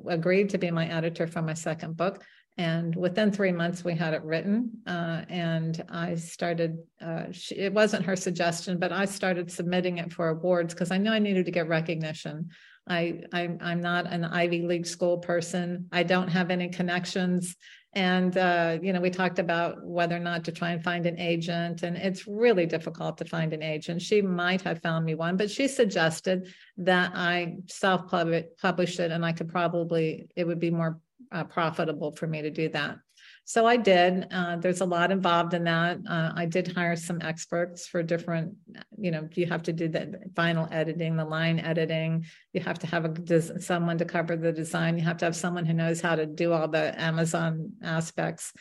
agreed 0.09 0.51
to 0.51 0.59
be 0.59 0.71
my 0.71 0.87
editor 0.89 1.29
for 1.29 1.43
my 1.43 1.55
second 1.55 1.97
book. 1.97 2.25
And 2.59 2.95
within 2.95 3.33
three 3.33 3.53
months, 3.53 3.83
we 3.83 3.95
had 3.95 4.13
it 4.13 4.23
written. 4.23 4.71
Uh, 4.87 5.23
and 5.29 5.83
I 5.89 6.17
started, 6.17 6.79
uh, 7.01 7.25
she, 7.31 7.55
it 7.55 7.73
wasn't 7.73 8.05
her 8.05 8.17
suggestion, 8.17 8.79
but 8.79 8.93
I 8.93 9.07
started 9.07 9.51
submitting 9.51 9.99
it 9.99 10.13
for 10.13 10.29
awards 10.29 10.75
because 10.75 10.91
I 10.91 10.99
knew 10.99 11.11
I 11.11 11.19
needed 11.19 11.47
to 11.47 11.51
get 11.51 11.69
recognition. 11.69 12.51
I, 12.87 13.23
I, 13.33 13.57
I'm 13.61 13.81
not 13.81 14.07
an 14.07 14.25
Ivy 14.25 14.63
League 14.63 14.87
school 14.87 15.19
person, 15.19 15.87
I 15.93 16.03
don't 16.03 16.29
have 16.29 16.51
any 16.51 16.69
connections. 16.69 17.57
And, 17.95 18.37
uh, 18.39 18.79
you 18.81 18.95
know, 18.95 19.03
we 19.03 19.11
talked 19.11 19.39
about 19.39 19.85
whether 19.85 20.17
or 20.17 20.21
not 20.21 20.45
to 20.45 20.53
try 20.53 20.71
and 20.71 20.83
find 20.83 21.05
an 21.05 21.19
agent, 21.19 21.83
and 21.83 21.95
it's 21.95 22.27
really 22.27 22.65
difficult 22.65 23.19
to 23.19 23.27
find 23.27 23.53
an 23.53 23.63
agent. 23.63 24.01
She 24.01 24.23
might 24.23 24.63
have 24.63 24.81
found 24.81 25.05
me 25.05 25.15
one, 25.15 25.37
but 25.37 25.51
she 25.51 25.69
suggested 25.69 26.49
that 26.79 27.13
I 27.15 27.57
self 27.67 28.11
publish 28.11 28.99
it 28.99 29.11
and 29.11 29.27
I 29.27 29.33
could 29.33 29.51
probably, 29.51 30.29
it 30.35 30.47
would 30.47 30.59
be 30.59 30.71
more 30.71 31.02
uh, 31.33 31.45
profitable 31.45 32.13
for 32.13 32.27
me 32.27 32.43
to 32.43 32.51
do 32.51 32.69
that. 32.71 32.97
So 33.45 33.67
I 33.67 33.77
did. 33.77 34.29
Uh, 34.31 34.57
there's 34.57 34.83
a 34.83 34.87
lot 34.87 35.11
involved 35.11 35.53
in 35.53 35.65
that. 35.65 35.99
Uh, 36.09 36.33
I 36.35 36.47
did 36.47 36.69
hire 36.69 36.95
some 36.95 37.21
experts 37.21 37.89
for 37.89 38.03
different, 38.03 38.55
you 38.97 39.11
know, 39.11 39.29
you 39.35 39.47
have 39.47 39.65
to 39.65 39.73
do 39.73 39.89
the 39.89 40.21
final 40.37 40.69
editing, 40.71 41.17
the 41.17 41.25
line 41.25 41.59
editing. 41.59 42.25
You 42.53 42.61
have 42.61 42.79
to 42.81 42.87
have 42.87 43.05
a 43.05 43.61
someone 43.61 43.99
to 43.99 44.05
cover 44.05 44.37
the 44.37 44.53
design. 44.53 44.97
You 44.97 45.05
have 45.05 45.17
to 45.19 45.25
have 45.25 45.37
someone 45.37 45.67
who 45.67 45.73
knows 45.73 46.01
how 46.01 46.15
to 46.15 46.25
do 46.25 46.53
all 46.53 46.69
the 46.69 46.99
Amazon 47.01 47.73
aspects. 47.83 48.53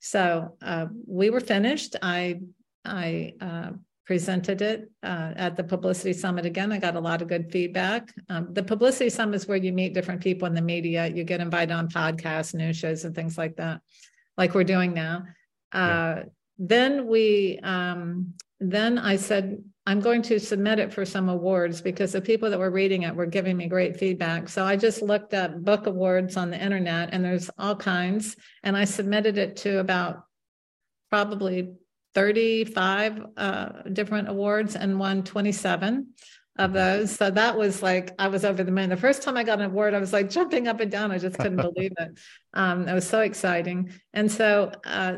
So 0.00 0.56
uh, 0.62 0.86
we 1.06 1.28
were 1.28 1.40
finished. 1.40 1.96
I 2.00 2.40
I 2.84 3.34
uh, 3.40 3.70
presented 4.04 4.62
it 4.62 4.90
uh, 5.02 5.32
at 5.36 5.56
the 5.56 5.62
publicity 5.62 6.12
summit 6.12 6.44
again. 6.44 6.72
I 6.72 6.78
got 6.78 6.96
a 6.96 7.00
lot 7.00 7.22
of 7.22 7.28
good 7.28 7.50
feedback. 7.52 8.12
Um, 8.28 8.48
the 8.52 8.62
publicity 8.62 9.10
summit 9.10 9.36
is 9.36 9.46
where 9.46 9.56
you 9.56 9.72
meet 9.72 9.94
different 9.94 10.20
people 10.20 10.46
in 10.48 10.54
the 10.54 10.62
media. 10.62 11.06
You 11.06 11.24
get 11.24 11.40
invited 11.40 11.72
on 11.72 11.88
podcasts, 11.88 12.54
news 12.54 12.76
shows, 12.76 13.04
and 13.04 13.14
things 13.14 13.38
like 13.38 13.56
that, 13.56 13.80
like 14.36 14.54
we're 14.54 14.64
doing 14.64 14.92
now. 14.92 15.24
Uh, 15.72 15.78
yeah. 16.16 16.22
Then 16.58 17.06
we, 17.06 17.60
um, 17.62 18.34
then 18.60 18.98
I 18.98 19.16
said, 19.16 19.62
I'm 19.86 20.00
going 20.00 20.22
to 20.22 20.38
submit 20.38 20.78
it 20.78 20.92
for 20.92 21.04
some 21.04 21.28
awards 21.28 21.80
because 21.80 22.12
the 22.12 22.20
people 22.20 22.50
that 22.50 22.58
were 22.58 22.70
reading 22.70 23.02
it 23.02 23.14
were 23.14 23.26
giving 23.26 23.56
me 23.56 23.66
great 23.66 23.96
feedback. 23.96 24.48
So 24.48 24.64
I 24.64 24.76
just 24.76 25.02
looked 25.02 25.34
up 25.34 25.64
book 25.64 25.86
awards 25.86 26.36
on 26.36 26.50
the 26.50 26.62
internet, 26.62 27.10
and 27.12 27.24
there's 27.24 27.50
all 27.58 27.74
kinds, 27.74 28.36
and 28.62 28.76
I 28.76 28.84
submitted 28.84 29.38
it 29.38 29.56
to 29.58 29.78
about 29.78 30.24
probably 31.10 31.74
35 32.14 33.26
uh, 33.36 33.68
different 33.92 34.28
awards 34.28 34.76
and 34.76 34.98
won 34.98 35.22
27 35.22 36.08
of 36.58 36.70
mm-hmm. 36.70 36.74
those. 36.74 37.12
So 37.12 37.30
that 37.30 37.56
was 37.56 37.82
like, 37.82 38.12
I 38.18 38.28
was 38.28 38.44
over 38.44 38.62
the 38.62 38.72
moon. 38.72 38.90
The 38.90 38.96
first 38.96 39.22
time 39.22 39.36
I 39.36 39.44
got 39.44 39.60
an 39.60 39.66
award, 39.66 39.94
I 39.94 39.98
was 39.98 40.12
like 40.12 40.30
jumping 40.30 40.68
up 40.68 40.80
and 40.80 40.90
down. 40.90 41.10
I 41.10 41.18
just 41.18 41.38
couldn't 41.38 41.56
believe 41.74 41.92
it. 41.98 42.18
Um, 42.54 42.88
it 42.88 42.94
was 42.94 43.08
so 43.08 43.20
exciting. 43.20 43.92
And 44.12 44.30
so 44.30 44.72
uh, 44.84 45.16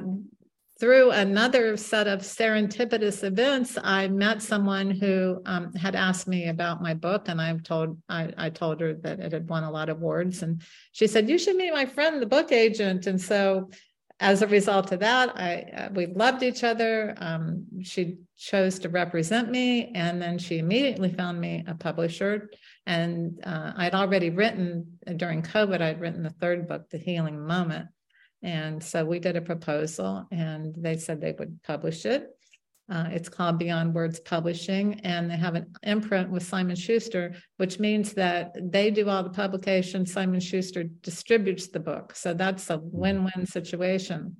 through 0.81 1.13
another 1.13 1.77
set 1.77 2.09
of 2.09 2.21
serendipitous 2.21 3.23
events, 3.23 3.79
I 3.83 4.09
met 4.09 4.43
someone 4.43 4.91
who 4.91 5.41
um, 5.47 5.73
had 5.75 5.95
asked 5.95 6.27
me 6.27 6.49
about 6.49 6.83
my 6.83 6.95
book, 6.95 7.29
and 7.29 7.41
I 7.41 7.57
told 7.59 7.97
I, 8.09 8.33
I, 8.37 8.51
told 8.51 8.81
her 8.81 8.95
that 8.95 9.21
it 9.21 9.33
had 9.33 9.49
won 9.49 9.63
a 9.63 9.71
lot 9.71 9.89
of 9.89 9.99
awards, 9.99 10.43
and 10.43 10.61
she 10.93 11.07
said, 11.07 11.29
"You 11.29 11.39
should 11.39 11.57
meet 11.57 11.73
my 11.73 11.87
friend, 11.87 12.21
the 12.21 12.27
book 12.27 12.51
agent." 12.51 13.07
And 13.07 13.21
so 13.21 13.71
as 14.21 14.43
a 14.43 14.47
result 14.47 14.93
of 14.93 15.01
that, 15.01 15.37
I 15.37 15.63
uh, 15.77 15.89
we 15.93 16.07
loved 16.07 16.43
each 16.43 16.63
other. 16.63 17.15
Um, 17.19 17.67
she 17.83 18.19
chose 18.37 18.79
to 18.81 18.89
represent 18.89 19.51
me, 19.51 19.93
and 19.95 20.23
then 20.23 20.39
she 20.39 20.59
immediately 20.59 21.13
found 21.13 21.41
me 21.41 21.65
a 21.67 21.75
publisher. 21.75 22.51
And 22.87 23.41
uh, 23.45 23.73
I'd 23.77 23.95
already 23.95 24.31
written 24.31 24.99
during 25.17 25.43
COVID. 25.43 25.81
I'd 25.81 26.01
written 26.01 26.23
the 26.23 26.31
third 26.31 26.69
book, 26.69 26.89
The 26.91 26.99
Healing 26.99 27.45
Moment, 27.45 27.89
and 28.43 28.83
so 28.83 29.05
we 29.05 29.19
did 29.19 29.37
a 29.37 29.43
proposal, 29.43 30.27
and 30.31 30.75
they 30.77 30.97
said 30.97 31.21
they 31.21 31.35
would 31.37 31.63
publish 31.65 32.07
it. 32.07 32.29
Uh, 32.91 33.07
it's 33.11 33.31
called 33.31 33.59
Beyond 33.59 33.95
Words 33.95 34.21
Publishing, 34.21 35.01
and 35.01 35.31
they 35.31 35.37
have 35.37 35.55
an 35.55 35.75
imprint 35.83 36.31
with 36.31 36.43
Simon 36.43 36.77
Schuster, 36.77 37.35
which 37.57 37.79
means 37.79 38.13
that 38.13 38.55
they 38.61 38.91
do 38.91 39.09
all 39.09 39.23
the 39.23 39.31
publication. 39.31 40.05
Simon 40.05 40.41
Schuster 40.41 40.85
distributes 40.85 41.69
the 41.69 41.81
book, 41.81 42.15
so 42.15 42.35
that's 42.35 42.69
a 42.69 42.79
win-win 42.83 43.47
situation. 43.47 44.37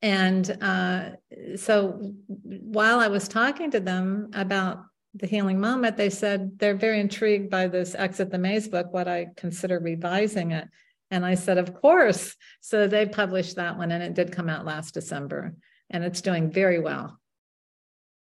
And 0.00 0.50
uh, 0.60 1.10
so, 1.54 2.12
while 2.26 2.98
I 2.98 3.06
was 3.06 3.28
talking 3.28 3.70
to 3.70 3.78
them 3.78 4.30
about 4.34 4.82
the 5.14 5.28
healing 5.28 5.60
moment, 5.60 5.96
they 5.96 6.10
said 6.10 6.58
they're 6.58 6.74
very 6.74 6.98
intrigued 6.98 7.50
by 7.50 7.68
this 7.68 7.94
Exit 7.94 8.32
the 8.32 8.38
Maze 8.38 8.66
book. 8.66 8.92
What 8.92 9.06
I 9.06 9.28
consider 9.36 9.78
revising 9.78 10.50
it, 10.50 10.66
and 11.12 11.24
I 11.24 11.36
said, 11.36 11.56
of 11.56 11.72
course. 11.72 12.34
So 12.60 12.88
they 12.88 13.06
published 13.06 13.54
that 13.56 13.78
one, 13.78 13.92
and 13.92 14.02
it 14.02 14.14
did 14.14 14.32
come 14.32 14.48
out 14.48 14.66
last 14.66 14.94
December 14.94 15.54
and 15.92 16.04
it's 16.04 16.20
doing 16.20 16.50
very 16.50 16.80
well. 16.80 17.18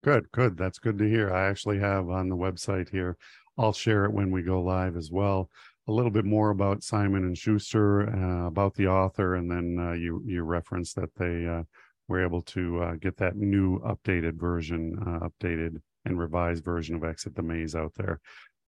Good, 0.03 0.31
good. 0.31 0.57
That's 0.57 0.79
good 0.79 0.97
to 0.97 1.09
hear. 1.09 1.33
I 1.33 1.49
actually 1.49 1.79
have 1.79 2.09
on 2.09 2.29
the 2.29 2.37
website 2.37 2.89
here. 2.89 3.17
I'll 3.57 3.73
share 3.73 4.05
it 4.05 4.13
when 4.13 4.31
we 4.31 4.41
go 4.41 4.61
live 4.61 4.95
as 4.95 5.11
well. 5.11 5.49
A 5.87 5.91
little 5.91 6.11
bit 6.11 6.23
more 6.23 6.51
about 6.51 6.83
Simon 6.83 7.25
and 7.25 7.37
Schuster, 7.37 8.09
uh, 8.09 8.47
about 8.47 8.75
the 8.75 8.87
author, 8.87 9.35
and 9.35 9.51
then 9.51 9.77
uh, 9.79 9.93
you 9.93 10.23
you 10.25 10.43
referenced 10.43 10.95
that 10.95 11.13
they 11.15 11.45
uh, 11.45 11.63
were 12.07 12.23
able 12.23 12.41
to 12.43 12.81
uh, 12.83 12.95
get 12.95 13.17
that 13.17 13.35
new 13.35 13.79
updated 13.79 14.39
version, 14.39 14.97
uh, 15.05 15.27
updated 15.27 15.81
and 16.05 16.17
revised 16.17 16.63
version 16.63 16.95
of 16.95 17.03
Exit 17.03 17.35
the 17.35 17.43
Maze 17.43 17.75
out 17.75 17.93
there. 17.95 18.21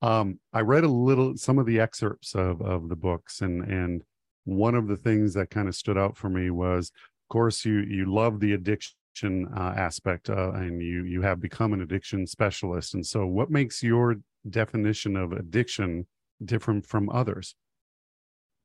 Um, 0.01 0.41
I 0.53 0.61
read 0.61 0.83
a 0.83 0.89
little 0.89 1.37
some 1.37 1.59
of 1.59 1.67
the 1.67 1.79
excerpts 1.79 2.35
of 2.35 2.61
of 2.61 2.89
the 2.89 2.97
books, 2.97 3.43
and 3.43 3.63
and 3.63 4.03
one 4.45 4.75
of 4.75 4.89
the 4.89 4.97
things 4.97 5.35
that 5.35 5.51
kind 5.51 5.69
of 5.69 5.77
stood 5.77 5.97
out 5.97 6.17
for 6.17 6.29
me 6.29 6.51
was 6.51 6.91
course, 7.33 7.65
you 7.65 7.79
you 7.81 8.05
love 8.13 8.39
the 8.39 8.53
addiction 8.53 9.49
uh, 9.57 9.73
aspect, 9.77 10.31
uh, 10.31 10.53
and 10.53 10.81
you 10.83 11.05
you 11.05 11.23
have 11.23 11.41
become 11.41 11.73
an 11.73 11.81
addiction 11.81 12.27
specialist. 12.27 12.95
And 12.95 13.05
so, 13.05 13.27
what 13.27 13.51
makes 13.51 13.83
your 13.83 14.17
definition 14.49 15.17
of 15.17 15.33
addiction 15.33 16.07
different 16.45 16.87
from 16.87 17.09
others? 17.09 17.55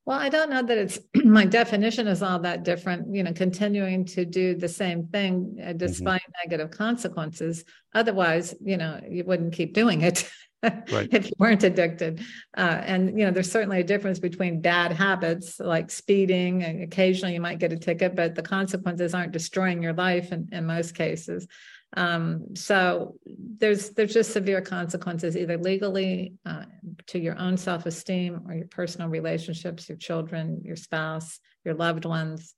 Well, 0.06 0.20
I 0.20 0.30
don't 0.30 0.50
know 0.50 0.64
that 0.64 0.78
it's 0.78 1.00
my 1.24 1.46
definition 1.46 2.08
is 2.08 2.22
all 2.22 2.40
that 2.40 2.64
different. 2.64 3.16
You 3.16 3.24
know, 3.24 3.34
continuing 3.34 4.06
to 4.16 4.26
do 4.26 4.56
the 4.56 4.70
same 4.70 5.08
thing 5.08 5.58
uh, 5.60 5.68
mm-hmm. 5.68 5.78
despite 5.78 6.22
mm-hmm. 6.22 6.50
negative 6.50 6.72
consequences. 6.72 7.64
Otherwise, 7.96 8.54
you 8.62 8.78
know, 8.78 9.00
you 9.10 9.24
wouldn't 9.24 9.54
keep 9.54 9.74
doing 9.74 10.02
it. 10.02 10.30
right. 10.64 10.86
if 11.12 11.28
you 11.28 11.34
weren't 11.38 11.64
addicted. 11.64 12.22
Uh, 12.56 12.82
and 12.84 13.18
you 13.18 13.26
know, 13.26 13.32
there's 13.32 13.52
certainly 13.52 13.80
a 13.80 13.84
difference 13.84 14.20
between 14.20 14.62
bad 14.62 14.92
habits 14.92 15.60
like 15.60 15.92
speeding. 15.92 16.64
And 16.64 16.84
occasionally, 16.84 17.34
you 17.34 17.42
might 17.42 17.60
get 17.60 17.74
a 17.74 17.78
ticket, 17.78 18.16
but 18.16 18.36
the 18.36 18.42
consequences 18.42 19.14
aren't 19.14 19.32
destroying 19.32 19.82
your 19.82 19.94
life 19.94 20.32
in, 20.32 20.50
in 20.52 20.66
most 20.66 20.96
cases. 20.96 21.48
Um, 21.96 22.56
so 22.56 23.16
there's 23.26 23.92
there's 23.92 24.14
just 24.14 24.34
severe 24.34 24.62
consequences, 24.62 25.38
either 25.38 25.58
legally 25.58 26.34
uh, 26.46 26.66
to 27.08 27.20
your 27.20 27.40
own 27.40 27.56
self-esteem 27.56 28.42
or 28.46 28.56
your 28.56 28.68
personal 28.68 29.08
relationships, 29.08 29.88
your 29.88 29.98
children, 29.98 30.62
your 30.66 30.76
spouse, 30.76 31.40
your 31.64 31.76
loved 31.76 32.04
ones. 32.04 32.56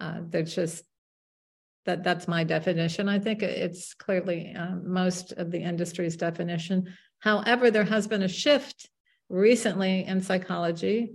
Uh, 0.00 0.20
there's 0.28 0.54
just 0.54 0.84
that 1.84 2.02
that's 2.02 2.26
my 2.26 2.42
definition. 2.42 3.08
I 3.08 3.18
think 3.18 3.42
it's 3.42 3.94
clearly 3.94 4.54
uh, 4.56 4.76
most 4.82 5.32
of 5.32 5.50
the 5.50 5.62
industry's 5.62 6.16
definition. 6.16 6.92
However, 7.22 7.70
there 7.70 7.84
has 7.84 8.06
been 8.08 8.22
a 8.22 8.28
shift 8.28 8.90
recently 9.28 10.04
in 10.04 10.20
psychology 10.20 11.12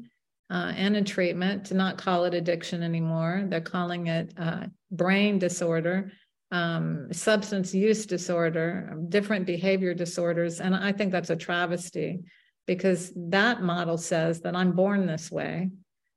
uh, 0.49 0.71
and 0.75 0.95
in 0.95 1.03
treatment 1.03 1.65
to 1.65 1.73
not 1.73 1.97
call 1.97 2.23
it 2.23 2.33
addiction 2.33 2.81
anymore. 2.81 3.43
They're 3.47 3.59
calling 3.59 4.07
it 4.07 4.33
uh, 4.37 4.67
brain 4.89 5.37
disorder, 5.37 6.13
um, 6.51 7.11
substance 7.11 7.73
use 7.73 8.05
disorder, 8.05 8.97
different 9.09 9.45
behavior 9.45 9.93
disorders. 9.93 10.61
And 10.61 10.73
I 10.73 10.93
think 10.93 11.11
that's 11.11 11.29
a 11.29 11.35
travesty 11.35 12.21
because 12.67 13.11
that 13.15 13.61
model 13.61 13.97
says 13.97 14.39
that 14.41 14.55
I'm 14.55 14.71
born 14.71 15.05
this 15.05 15.29
way. 15.29 15.69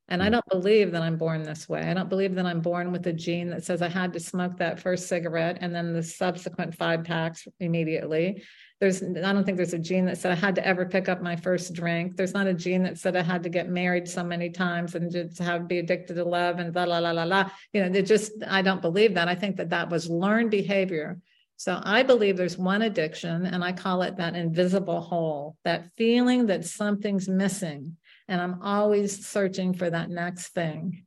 And 0.09 0.23
I 0.23 0.27
hmm. 0.27 0.33
don't 0.33 0.49
believe 0.49 0.93
that 0.93 1.03
I'm 1.03 1.17
born 1.17 1.43
this 1.43 1.69
way. 1.69 1.83
I 1.83 1.95
don't 1.95 2.09
believe 2.09 2.37
that 2.37 2.47
I'm 2.47 2.61
born 2.61 2.93
with 2.93 3.07
a 3.09 3.13
gene 3.13 3.51
that 3.51 3.65
says 3.65 3.83
I 3.83 3.89
had 3.89 4.13
to 4.13 4.21
smoke 4.21 4.57
that 4.59 4.79
first 4.79 5.09
cigarette 5.09 5.59
and 5.61 5.75
then 5.75 5.93
the 5.93 6.03
subsequent 6.03 6.77
five 6.77 7.03
packs 7.03 7.49
immediately. 7.59 8.45
There's, 8.81 9.03
I 9.03 9.33
don't 9.33 9.45
think 9.45 9.59
there's 9.59 9.75
a 9.75 9.79
gene 9.79 10.07
that 10.07 10.17
said 10.17 10.33
I 10.33 10.37
had 10.37 10.55
to 10.55 10.67
ever 10.67 10.87
pick 10.87 11.11
up 11.11 11.21
my 11.21 11.37
first 11.37 11.75
drink. 11.75 12.17
There's 12.17 12.33
not 12.33 12.47
a 12.47 12.55
gene 12.55 12.83
that 12.85 12.97
said 12.97 13.15
I 13.15 13.23
had 13.23 13.43
to 13.43 13.51
get 13.51 13.69
married 13.69 14.09
so 14.09 14.25
many 14.25 14.49
times 14.49 14.95
and 14.95 15.13
just 15.13 15.39
have 15.39 15.69
be 15.69 15.79
addicted 15.79 16.15
to 16.15 16.25
love 16.25 16.59
and 16.59 16.75
la 16.75 16.85
la 16.85 16.99
la 16.99 17.11
la 17.11 17.25
la. 17.25 17.51
You 17.75 17.85
know, 17.85 17.99
it 17.99 18.07
just 18.07 18.33
I 18.49 18.63
don't 18.63 18.81
believe 18.81 19.15
that. 19.15 19.29
I 19.29 19.35
think 19.35 19.57
that 19.57 19.69
that 19.71 19.91
was 19.91 20.09
learned 20.09 20.51
behavior. 20.51 21.19
So 21.59 21.79
I 21.83 22.03
believe 22.03 22.39
there's 22.39 22.57
one 22.57 22.81
addiction, 22.81 23.45
and 23.45 23.63
I 23.63 23.73
call 23.73 24.01
it 24.01 24.17
that 24.17 24.35
invisible 24.35 25.03
hole, 25.03 25.59
that 25.65 25.91
feeling 25.99 26.47
that 26.47 26.65
something's 26.65 27.29
missing, 27.29 27.99
and 28.29 28.41
I'm 28.41 28.63
always 28.63 29.27
searching 29.27 29.75
for 29.75 29.91
that 29.91 30.09
next 30.09 30.55
thing. 30.55 31.05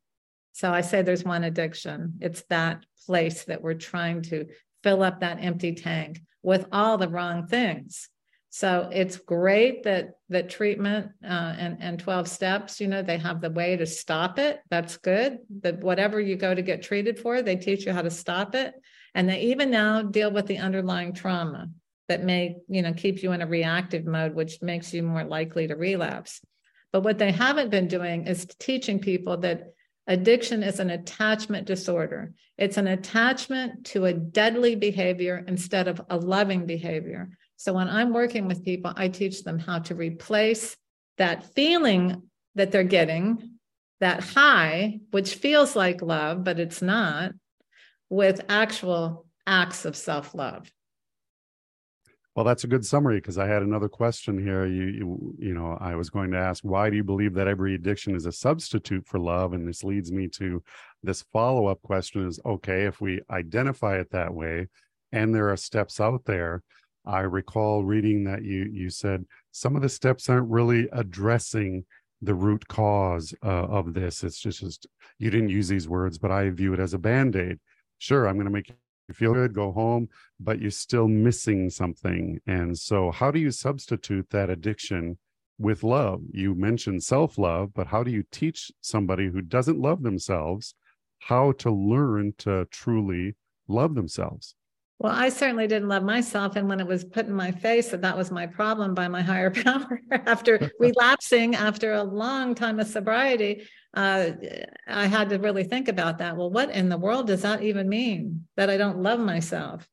So 0.52 0.72
I 0.72 0.82
say 0.82 1.02
there's 1.02 1.24
one 1.24 1.44
addiction. 1.44 2.20
It's 2.22 2.44
that 2.50 2.86
place 3.08 3.46
that 3.46 3.64
we're 3.64 3.74
trying 3.74 4.22
to 4.24 4.46
fill 4.84 5.02
up 5.02 5.22
that 5.22 5.40
empty 5.42 5.74
tank 5.74 6.22
with 6.44 6.68
all 6.72 6.98
the 6.98 7.08
wrong 7.08 7.48
things. 7.48 8.10
So 8.50 8.88
it's 8.92 9.18
great 9.18 9.82
that 9.84 10.12
that 10.30 10.48
treatment 10.48 11.10
uh, 11.24 11.56
and 11.58 11.78
and 11.80 11.98
12 11.98 12.28
steps, 12.28 12.80
you 12.80 12.88
know, 12.88 13.02
they 13.02 13.18
have 13.18 13.42
the 13.42 13.50
way 13.50 13.76
to 13.76 13.88
stop 13.88 14.38
it. 14.38 14.60
That's 14.70 14.98
good. 14.98 15.40
That 15.62 15.80
whatever 15.80 16.20
you 16.20 16.36
go 16.36 16.54
to 16.54 16.62
get 16.62 16.84
treated 16.84 17.18
for, 17.18 17.42
they 17.42 17.56
teach 17.56 17.88
you 17.88 17.94
how 17.94 18.04
to 18.04 18.12
stop 18.12 18.54
it, 18.54 18.76
and 19.16 19.28
they 19.28 19.42
even 19.42 19.72
now 19.72 20.04
deal 20.04 20.30
with 20.30 20.46
the 20.46 20.60
underlying 20.60 21.14
trauma 21.14 21.70
that 22.10 22.24
may, 22.24 22.58
you 22.68 22.84
know, 22.84 22.94
keep 22.94 23.24
you 23.24 23.32
in 23.32 23.42
a 23.42 23.48
reactive 23.48 24.06
mode, 24.06 24.36
which 24.36 24.62
makes 24.62 24.94
you 24.94 25.02
more 25.02 25.24
likely 25.24 25.68
to 25.68 25.76
relapse. 25.76 26.40
But 26.92 27.02
what 27.02 27.18
they 27.18 27.32
haven't 27.32 27.72
been 27.72 27.88
doing 27.88 28.28
is 28.28 28.46
teaching 28.60 29.00
people 29.00 29.38
that 29.38 29.74
Addiction 30.08 30.64
is 30.64 30.80
an 30.80 30.90
attachment 30.90 31.66
disorder. 31.66 32.34
It's 32.58 32.78
an 32.78 32.88
attachment 32.88 33.86
to 33.88 34.06
a 34.06 34.14
deadly 34.14 34.76
behavior 34.76 35.44
instead 35.48 35.88
of 35.88 36.02
a 36.10 36.18
loving 36.18 36.66
behavior. 36.66 37.30
So 37.56 37.74
when 37.74 37.88
I'm 37.88 38.14
working 38.14 38.48
with 38.48 38.66
people, 38.66 38.92
I 38.96 39.08
teach 39.08 39.44
them 39.44 39.60
how 39.60 39.80
to 39.80 39.96
replace 39.96 40.76
that 41.18 41.54
feeling 41.56 42.24
that 42.56 42.72
they're 42.72 42.84
getting, 42.84 43.58
that 44.02 44.24
high, 44.24 45.00
which 45.12 45.36
feels 45.36 45.76
like 45.76 46.02
love, 46.02 46.44
but 46.44 46.60
it's 46.60 46.82
not, 46.82 47.32
with 48.10 48.42
actual 48.50 49.26
acts 49.48 49.86
of 49.86 49.96
self 49.96 50.36
love. 50.36 50.70
Well, 52.36 52.46
that's 52.46 52.64
a 52.64 52.68
good 52.68 52.84
summary 52.84 53.18
because 53.18 53.38
I 53.38 53.48
had 53.48 53.62
another 53.62 53.88
question 53.88 54.40
here. 54.44 54.66
You, 54.66 54.86
you, 54.86 55.36
you 55.38 55.54
know, 55.54 55.78
I 55.80 55.96
was 55.96 56.10
going 56.10 56.32
to 56.32 56.38
ask, 56.38 56.64
why 56.64 56.90
do 56.90 56.96
you 56.96 57.04
believe 57.04 57.36
that 57.36 57.48
every 57.48 57.76
addiction 57.76 58.16
is 58.16 58.26
a 58.26 58.32
substitute 58.32 59.06
for 59.06 59.20
love? 59.20 59.54
And 59.54 59.68
this 59.68 59.84
leads 59.84 60.12
me 60.12 60.28
to 60.30 60.64
this 61.04 61.24
follow 61.32 61.68
up 61.68 61.82
question: 61.84 62.26
Is 62.28 62.40
okay 62.44 62.86
if 62.86 63.00
we 63.00 63.22
identify 63.30 63.98
it 64.00 64.10
that 64.12 64.34
way, 64.34 64.68
and 65.12 65.34
there 65.34 65.52
are 65.52 65.58
steps 65.58 66.00
out 66.00 66.26
there. 66.26 66.64
I 67.06 67.20
recall 67.22 67.84
reading 67.84 68.24
that 68.24 68.44
you 68.44 68.64
you 68.72 68.90
said 68.90 69.26
some 69.52 69.76
of 69.76 69.84
the 69.84 69.90
steps 69.90 70.28
aren't 70.28 70.50
really 70.50 70.88
addressing 70.92 71.86
the 72.22 72.34
root 72.34 72.68
cause 72.68 73.36
uh, 73.44 73.48
of 73.66 73.94
this. 73.94 74.24
It's 74.24 74.40
just, 74.40 74.62
just 74.62 74.88
you 75.20 75.30
didn't 75.30 75.50
use 75.50 75.68
these 75.68 75.88
words, 75.88 76.18
but 76.18 76.32
I 76.32 76.50
view 76.50 76.74
it 76.74 76.80
as 76.80 76.94
a 76.94 76.98
band 76.98 77.36
aid. 77.36 77.60
Sure, 78.00 78.26
I'm 78.26 78.36
going 78.36 78.46
to 78.46 78.52
make 78.52 78.74
you 79.22 79.28
feel 79.28 79.34
good, 79.34 79.54
go 79.54 79.72
home, 79.72 80.10
but 80.40 80.60
you're 80.60 80.72
still 80.72 81.08
missing 81.08 81.70
something. 81.70 82.40
And 82.48 82.78
so, 82.78 83.12
how 83.12 83.32
do 83.32 83.40
you 83.40 83.52
substitute 83.52 84.30
that 84.32 84.50
addiction 84.50 85.18
with 85.58 85.84
love? 85.84 86.22
You 86.32 86.56
mentioned 86.56 87.04
self 87.04 87.38
love, 87.38 87.74
but 87.74 87.88
how 87.88 88.04
do 88.04 88.12
you 88.12 88.24
teach 88.32 88.72
somebody 88.82 89.30
who 89.30 89.42
doesn't 89.42 89.80
love 89.80 90.04
themselves 90.04 90.76
how 91.20 91.54
to 91.54 91.72
learn 91.72 92.34
to 92.40 92.66
truly 92.72 93.36
love 93.68 93.96
themselves? 93.96 94.56
Well, 95.04 95.12
I 95.12 95.28
certainly 95.28 95.68
didn't 95.68 95.90
love 95.90 96.04
myself. 96.04 96.56
And 96.56 96.70
when 96.70 96.80
it 96.80 96.88
was 96.88 97.04
put 97.04 97.26
in 97.26 97.34
my 97.34 97.52
face 97.52 97.90
that 97.90 98.02
that 98.04 98.18
was 98.18 98.32
my 98.32 98.48
problem 98.48 98.94
by 98.94 99.10
my 99.10 99.22
higher 99.22 99.52
power 99.64 100.00
after 100.12 100.72
relapsing 100.80 101.56
after 101.56 101.92
a 101.92 102.04
long 102.04 102.56
time 102.56 102.80
of 102.80 102.88
sobriety, 102.88 103.68
uh, 103.94 104.32
I 104.88 105.08
had 105.08 105.28
to 105.30 105.40
really 105.40 105.66
think 105.66 105.90
about 105.90 106.20
that. 106.20 106.38
Well, 106.38 106.50
what 106.50 106.72
in 106.72 106.88
the 106.88 106.98
world 106.98 107.28
does 107.28 107.42
that 107.42 107.64
even 107.64 107.90
mean 107.90 108.48
that 108.56 108.70
I 108.70 108.78
don't 108.78 109.04
love 109.04 109.20
myself? 109.20 109.86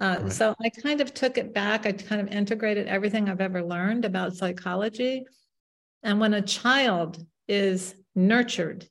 Uh, 0.00 0.18
right. 0.20 0.32
So 0.32 0.54
I 0.62 0.70
kind 0.70 1.00
of 1.00 1.12
took 1.12 1.36
it 1.36 1.52
back. 1.52 1.84
I 1.84 1.90
kind 1.90 2.20
of 2.20 2.28
integrated 2.28 2.86
everything 2.86 3.28
I've 3.28 3.40
ever 3.40 3.62
learned 3.62 4.04
about 4.04 4.36
psychology. 4.36 5.24
And 6.04 6.20
when 6.20 6.32
a 6.32 6.42
child 6.42 7.18
is 7.48 7.96
nurtured 8.14 8.88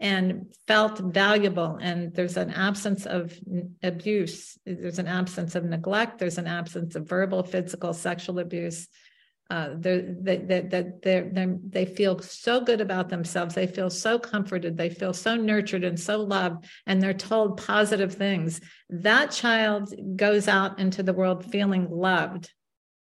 and 0.00 0.54
felt 0.66 0.98
valuable, 0.98 1.78
and 1.80 2.14
there's 2.14 2.36
an 2.36 2.50
absence 2.50 3.04
of 3.04 3.36
abuse, 3.82 4.56
there's 4.64 4.98
an 4.98 5.08
absence 5.08 5.54
of 5.54 5.64
neglect, 5.64 6.18
there's 6.18 6.38
an 6.38 6.46
absence 6.46 6.94
of 6.94 7.08
verbal, 7.08 7.42
physical, 7.42 7.92
sexual 7.92 8.38
abuse, 8.38 8.86
uh, 9.50 9.70
they, 9.78 10.00
they, 10.20 11.56
they 11.70 11.86
feel 11.86 12.18
so 12.18 12.60
good 12.60 12.82
about 12.82 13.08
themselves. 13.08 13.54
They 13.54 13.66
feel 13.66 13.88
so 13.88 14.18
comforted. 14.18 14.76
They 14.76 14.90
feel 14.90 15.14
so 15.14 15.36
nurtured 15.36 15.84
and 15.84 15.98
so 15.98 16.20
loved, 16.20 16.66
and 16.86 17.02
they're 17.02 17.14
told 17.14 17.56
positive 17.56 18.14
things. 18.14 18.60
That 18.90 19.30
child 19.30 19.94
goes 20.16 20.48
out 20.48 20.78
into 20.78 21.02
the 21.02 21.14
world 21.14 21.50
feeling 21.50 21.88
loved. 21.90 22.52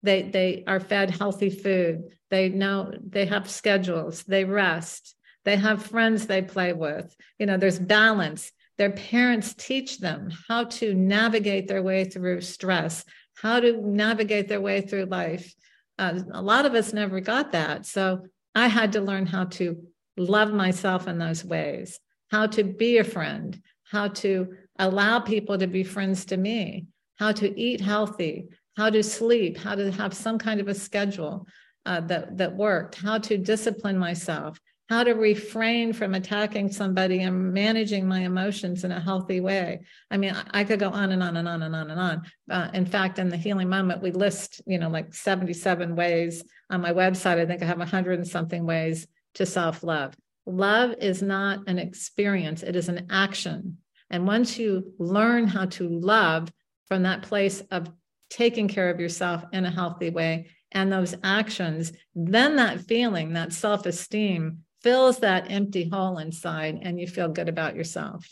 They, 0.05 0.23
they 0.23 0.63
are 0.69 0.79
fed 0.79 1.11
healthy 1.11 1.51
food. 1.51 2.05
They 2.31 2.51
know 2.51 2.93
they 3.05 3.27
have 3.27 3.51
schedules. 3.51 4.23
They 4.23 4.45
rest. 4.45 5.17
They 5.49 5.57
have 5.57 5.87
friends 5.87 6.27
they 6.27 6.43
play 6.43 6.73
with. 6.73 7.17
You 7.39 7.47
know, 7.47 7.57
there's 7.57 7.79
balance. 7.79 8.53
Their 8.77 8.93
parents 8.93 9.55
teach 9.55 9.99
them 9.99 10.31
how 10.47 10.65
to 10.79 10.95
navigate 10.95 11.67
their 11.67 11.83
way 11.83 12.05
through 12.05 12.43
stress, 12.43 13.05
how 13.43 13.61
to 13.61 13.81
navigate 13.81 14.47
their 14.49 14.61
way 14.61 14.83
through 14.83 15.07
life 15.07 15.55
uh, 15.99 16.21
a 16.33 16.43
lot 16.43 16.65
of 16.65 16.75
us 16.75 16.93
never 16.93 17.21
got 17.21 17.53
that. 17.53 17.85
So 17.85 18.27
I 18.55 18.69
had 18.69 18.93
to 18.93 19.01
learn 19.01 19.27
how 19.27 19.45
to 19.45 19.83
love 20.17 20.53
myself 20.53 21.09
in 21.09 21.19
those 21.19 21.45
ways, 21.45 21.99
how 22.31 22.47
to 22.47 22.65
be 22.65 22.99
a 22.99 23.05
friend, 23.05 23.61
how 23.91 24.09
to 24.09 24.55
allow 24.79 25.21
people 25.21 25.59
to 25.59 25.67
be 25.67 25.83
friends 25.83 26.25
to 26.27 26.37
me, 26.37 26.87
how 27.19 27.33
to 27.33 27.59
eat 27.59 27.81
healthy, 27.81 28.49
how 28.77 28.91
to 28.91 29.03
sleep, 29.03 29.59
how 29.59 29.75
to 29.75 29.91
have 29.91 30.15
some 30.15 30.39
kind 30.39 30.61
of 30.61 30.69
a 30.69 30.75
schedule 30.75 31.47
uh, 31.85 32.01
that 32.03 32.37
that 32.37 32.55
worked, 32.55 32.97
how 32.97 33.19
to 33.19 33.39
discipline 33.39 33.99
myself, 33.99 34.61
how 34.89 35.05
to 35.05 35.13
refrain 35.13 35.93
from 35.93 36.15
attacking 36.15 36.73
somebody 36.73 37.23
and 37.23 37.53
managing 37.53 38.09
my 38.09 38.21
emotions 38.21 38.85
in 38.85 38.93
a 38.93 39.01
healthy 39.01 39.39
way. 39.39 39.81
I 40.11 40.17
mean, 40.17 40.35
I 40.53 40.65
could 40.65 40.81
go 40.81 40.89
on 40.91 41.13
and 41.13 41.23
on 41.23 41.37
and 41.37 41.47
on 41.47 41.63
and 41.63 41.77
on 41.77 41.91
and 41.91 42.01
on. 42.01 42.23
Uh, 42.51 42.71
in 42.73 42.87
fact, 42.87 43.19
in 43.19 43.29
the 43.29 43.37
healing 43.37 43.69
moment, 43.69 44.01
we 44.01 44.13
list, 44.13 44.63
you 44.67 44.79
know, 44.79 44.89
like 44.89 45.13
77 45.13 45.95
ways 45.95 46.43
on 46.71 46.81
my 46.81 46.93
website. 46.93 47.39
I 47.39 47.45
think 47.45 47.63
I 47.63 47.67
have 47.67 47.79
100 47.79 48.19
and 48.19 48.27
something 48.27 48.65
ways 48.65 49.07
to 49.35 49.45
self 49.45 49.83
love. 49.83 50.15
Love 50.47 50.95
is 50.99 51.21
not 51.21 51.69
an 51.69 51.79
experience, 51.79 52.63
it 52.63 52.75
is 52.75 52.89
an 52.89 53.07
action. 53.11 53.77
And 54.09 54.27
once 54.27 54.59
you 54.59 54.95
learn 54.99 55.47
how 55.47 55.67
to 55.67 55.87
love 55.87 56.51
from 56.87 57.03
that 57.03 57.21
place 57.21 57.61
of 57.71 57.91
taking 58.31 58.69
care 58.69 58.89
of 58.89 59.01
yourself 59.01 59.45
in 59.53 59.67
a 59.67 59.71
healthy 59.71 60.09
way 60.09 60.49
and 60.73 60.91
those 60.91 61.15
actions, 61.23 61.93
then 62.15 62.57
that 62.57 62.81
feeling, 62.81 63.35
that 63.35 63.53
self 63.53 63.85
esteem 63.85 64.65
fills 64.89 65.19
that 65.19 65.51
empty 65.51 65.87
hole 65.87 66.17
inside 66.17 66.79
and 66.81 66.99
you 66.99 67.07
feel 67.07 67.29
good 67.29 67.47
about 67.47 67.77
yourself. 67.77 68.27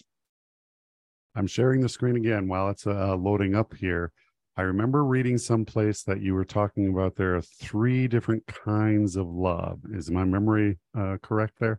I'm 1.34 1.46
sharing 1.46 1.82
the 1.82 1.88
screen 1.90 2.16
again 2.16 2.48
while 2.48 2.70
it's 2.70 2.86
uh, 2.86 3.14
loading 3.14 3.54
up 3.54 3.74
here. 3.74 4.10
I 4.56 4.62
remember 4.62 5.04
reading 5.04 5.36
someplace 5.36 6.02
that 6.04 6.22
you 6.22 6.32
were 6.32 6.46
talking 6.46 6.88
about 6.88 7.14
there 7.14 7.36
are 7.36 7.42
three 7.42 8.08
different 8.08 8.46
kinds 8.46 9.16
of 9.16 9.26
love. 9.28 9.80
Is 9.92 10.10
my 10.10 10.24
memory 10.24 10.78
uh, 10.98 11.18
correct 11.22 11.58
there? 11.60 11.78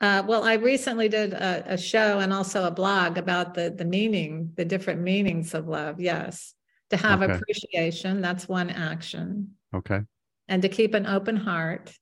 Uh, 0.00 0.24
well, 0.26 0.42
I 0.42 0.54
recently 0.54 1.08
did 1.08 1.32
a, 1.32 1.74
a, 1.74 1.78
show 1.78 2.18
and 2.18 2.32
also 2.32 2.64
a 2.64 2.72
blog 2.72 3.18
about 3.18 3.54
the 3.54 3.70
the 3.70 3.84
meaning, 3.84 4.50
the 4.56 4.64
different 4.64 5.00
meanings 5.00 5.54
of 5.54 5.68
love. 5.68 6.00
Yes, 6.00 6.54
to 6.90 6.96
have 6.96 7.22
okay. 7.22 7.34
appreciation, 7.34 8.20
that's 8.20 8.48
one 8.48 8.70
action. 8.70 9.52
Okay 9.72 10.00
and 10.48 10.62
to 10.62 10.68
keep 10.68 10.94
an 10.94 11.06
open 11.06 11.36
heart 11.36 11.92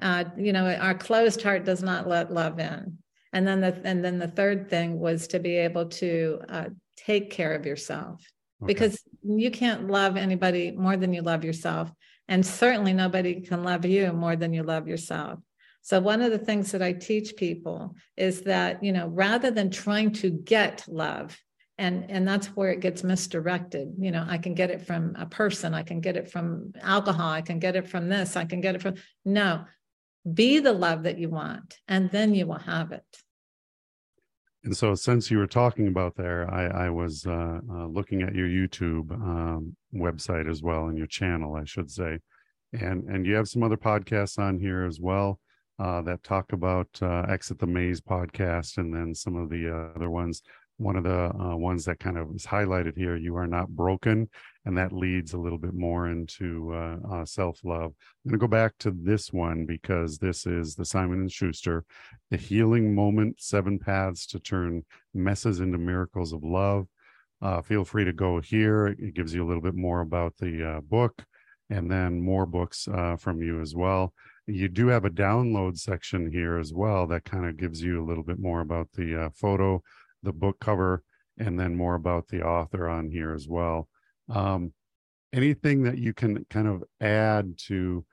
Uh, 0.00 0.24
you 0.46 0.52
know, 0.54 0.64
our 0.86 0.94
closed 0.94 1.42
heart 1.42 1.66
does 1.66 1.82
not 1.82 2.08
let 2.08 2.32
love 2.32 2.58
in. 2.58 2.96
And 3.34 3.46
then 3.46 3.60
the 3.60 3.72
and 3.84 4.02
then 4.02 4.18
the 4.18 4.32
third 4.38 4.70
thing 4.70 4.98
was 4.98 5.28
to 5.28 5.38
be 5.38 5.54
able 5.66 5.86
to 6.02 6.40
uh, 6.48 6.68
take 6.96 7.26
care 7.30 7.54
of 7.54 7.66
yourself 7.66 8.16
okay. 8.62 8.72
because 8.72 8.94
you 9.22 9.50
can't 9.50 9.88
love 9.88 10.16
anybody 10.16 10.72
more 10.72 10.96
than 10.96 11.12
you 11.12 11.22
love 11.22 11.44
yourself, 11.44 11.92
and 12.28 12.44
certainly 12.44 12.94
nobody 12.94 13.42
can 13.42 13.62
love 13.62 13.84
you 13.84 14.12
more 14.12 14.36
than 14.36 14.54
you 14.54 14.64
love 14.64 14.88
yourself. 14.88 15.38
So 15.82 16.00
one 16.00 16.22
of 16.24 16.30
the 16.32 16.44
things 16.46 16.72
that 16.72 16.82
I 16.82 16.92
teach 16.94 17.36
people 17.36 17.94
is 18.16 18.40
that 18.42 18.82
you 18.82 18.92
know 18.96 19.06
rather 19.26 19.50
than 19.52 19.68
trying 19.70 20.12
to 20.22 20.30
get 20.30 20.84
love, 20.88 21.36
and 21.80 22.10
and 22.10 22.28
that's 22.28 22.48
where 22.48 22.70
it 22.70 22.80
gets 22.80 23.02
misdirected. 23.02 23.94
You 23.98 24.10
know 24.10 24.24
i 24.28 24.38
can 24.38 24.54
get 24.54 24.70
it 24.70 24.82
from 24.86 25.16
a 25.18 25.26
person 25.26 25.74
i 25.74 25.82
can 25.82 26.00
get 26.00 26.16
it 26.16 26.30
from 26.30 26.72
alcohol 26.82 27.30
i 27.30 27.40
can 27.40 27.58
get 27.58 27.74
it 27.74 27.88
from 27.88 28.08
this 28.08 28.36
i 28.36 28.44
can 28.44 28.60
get 28.60 28.74
it 28.76 28.82
from 28.82 28.94
no. 29.24 29.64
Be 30.34 30.58
the 30.58 30.74
love 30.74 31.04
that 31.04 31.18
you 31.18 31.30
want 31.30 31.78
and 31.88 32.10
then 32.10 32.34
you 32.34 32.46
will 32.46 32.58
have 32.58 32.92
it. 32.92 33.10
And 34.64 34.76
so 34.76 34.94
since 34.94 35.30
you 35.30 35.38
were 35.38 35.46
talking 35.46 35.88
about 35.88 36.14
there 36.14 36.48
i 36.52 36.86
i 36.86 36.90
was 36.90 37.24
uh, 37.26 37.60
uh, 37.74 37.86
looking 37.86 38.22
at 38.22 38.34
your 38.34 38.46
youtube 38.46 39.10
um, 39.12 39.74
website 39.94 40.48
as 40.48 40.62
well 40.62 40.88
and 40.88 40.98
your 40.98 41.06
channel 41.06 41.56
i 41.56 41.64
should 41.64 41.90
say. 41.90 42.18
And 42.72 43.08
and 43.08 43.26
you 43.26 43.34
have 43.34 43.48
some 43.48 43.62
other 43.62 43.78
podcasts 43.78 44.38
on 44.38 44.60
here 44.60 44.84
as 44.84 45.00
well 45.00 45.40
uh, 45.78 46.02
that 46.02 46.22
talk 46.22 46.52
about 46.52 46.88
uh, 47.00 47.22
exit 47.28 47.58
the 47.58 47.66
maze 47.66 48.02
podcast 48.02 48.76
and 48.76 48.94
then 48.94 49.14
some 49.14 49.36
of 49.36 49.48
the 49.48 49.92
other 49.96 50.10
ones 50.10 50.42
one 50.80 50.96
of 50.96 51.04
the 51.04 51.30
uh, 51.38 51.54
ones 51.56 51.84
that 51.84 52.00
kind 52.00 52.16
of 52.16 52.34
is 52.34 52.46
highlighted 52.46 52.96
here 52.96 53.14
you 53.14 53.36
are 53.36 53.46
not 53.46 53.68
broken 53.68 54.28
and 54.64 54.78
that 54.78 54.92
leads 54.92 55.34
a 55.34 55.38
little 55.38 55.58
bit 55.58 55.74
more 55.74 56.08
into 56.08 56.72
uh, 56.74 56.96
uh, 57.12 57.24
self-love. 57.24 57.92
I'm 58.24 58.30
going 58.30 58.38
to 58.38 58.38
go 58.38 58.46
back 58.46 58.72
to 58.80 58.90
this 58.90 59.30
one 59.30 59.66
because 59.66 60.16
this 60.16 60.46
is 60.46 60.74
the 60.74 60.84
simon 60.84 61.20
and 61.20 61.32
schuster 61.32 61.84
the 62.30 62.38
healing 62.38 62.94
moment 62.94 63.40
seven 63.40 63.78
paths 63.78 64.26
to 64.28 64.40
turn 64.40 64.84
messes 65.12 65.60
into 65.60 65.76
miracles 65.76 66.32
of 66.32 66.42
love. 66.42 66.86
Uh, 67.42 67.60
feel 67.60 67.84
free 67.84 68.04
to 68.04 68.12
go 68.12 68.40
here. 68.40 68.86
It 68.86 69.14
gives 69.14 69.34
you 69.34 69.44
a 69.44 69.48
little 69.48 69.62
bit 69.62 69.74
more 69.74 70.00
about 70.00 70.34
the 70.38 70.76
uh, 70.76 70.80
book 70.80 71.24
and 71.68 71.90
then 71.90 72.22
more 72.22 72.46
books 72.46 72.88
uh, 72.88 73.16
from 73.16 73.42
you 73.42 73.60
as 73.60 73.74
well. 73.74 74.14
You 74.46 74.68
do 74.68 74.88
have 74.88 75.04
a 75.04 75.10
download 75.10 75.78
section 75.78 76.30
here 76.30 76.58
as 76.58 76.72
well 76.72 77.06
that 77.08 77.24
kind 77.24 77.46
of 77.46 77.56
gives 77.56 77.82
you 77.82 78.02
a 78.02 78.06
little 78.06 78.24
bit 78.24 78.38
more 78.38 78.60
about 78.60 78.88
the 78.94 79.30
photo 79.34 79.82
the 80.22 80.32
book 80.32 80.60
cover 80.60 81.02
and 81.38 81.58
then 81.58 81.74
more 81.74 81.94
about 81.94 82.28
the 82.28 82.42
author 82.42 82.88
on 82.88 83.10
here 83.10 83.32
as 83.32 83.48
well. 83.48 83.88
Um, 84.28 84.72
anything 85.32 85.82
that 85.84 85.98
you 85.98 86.12
can 86.12 86.44
kind 86.50 86.68
of 86.68 86.84
add 87.00 87.56
to? 87.66 88.04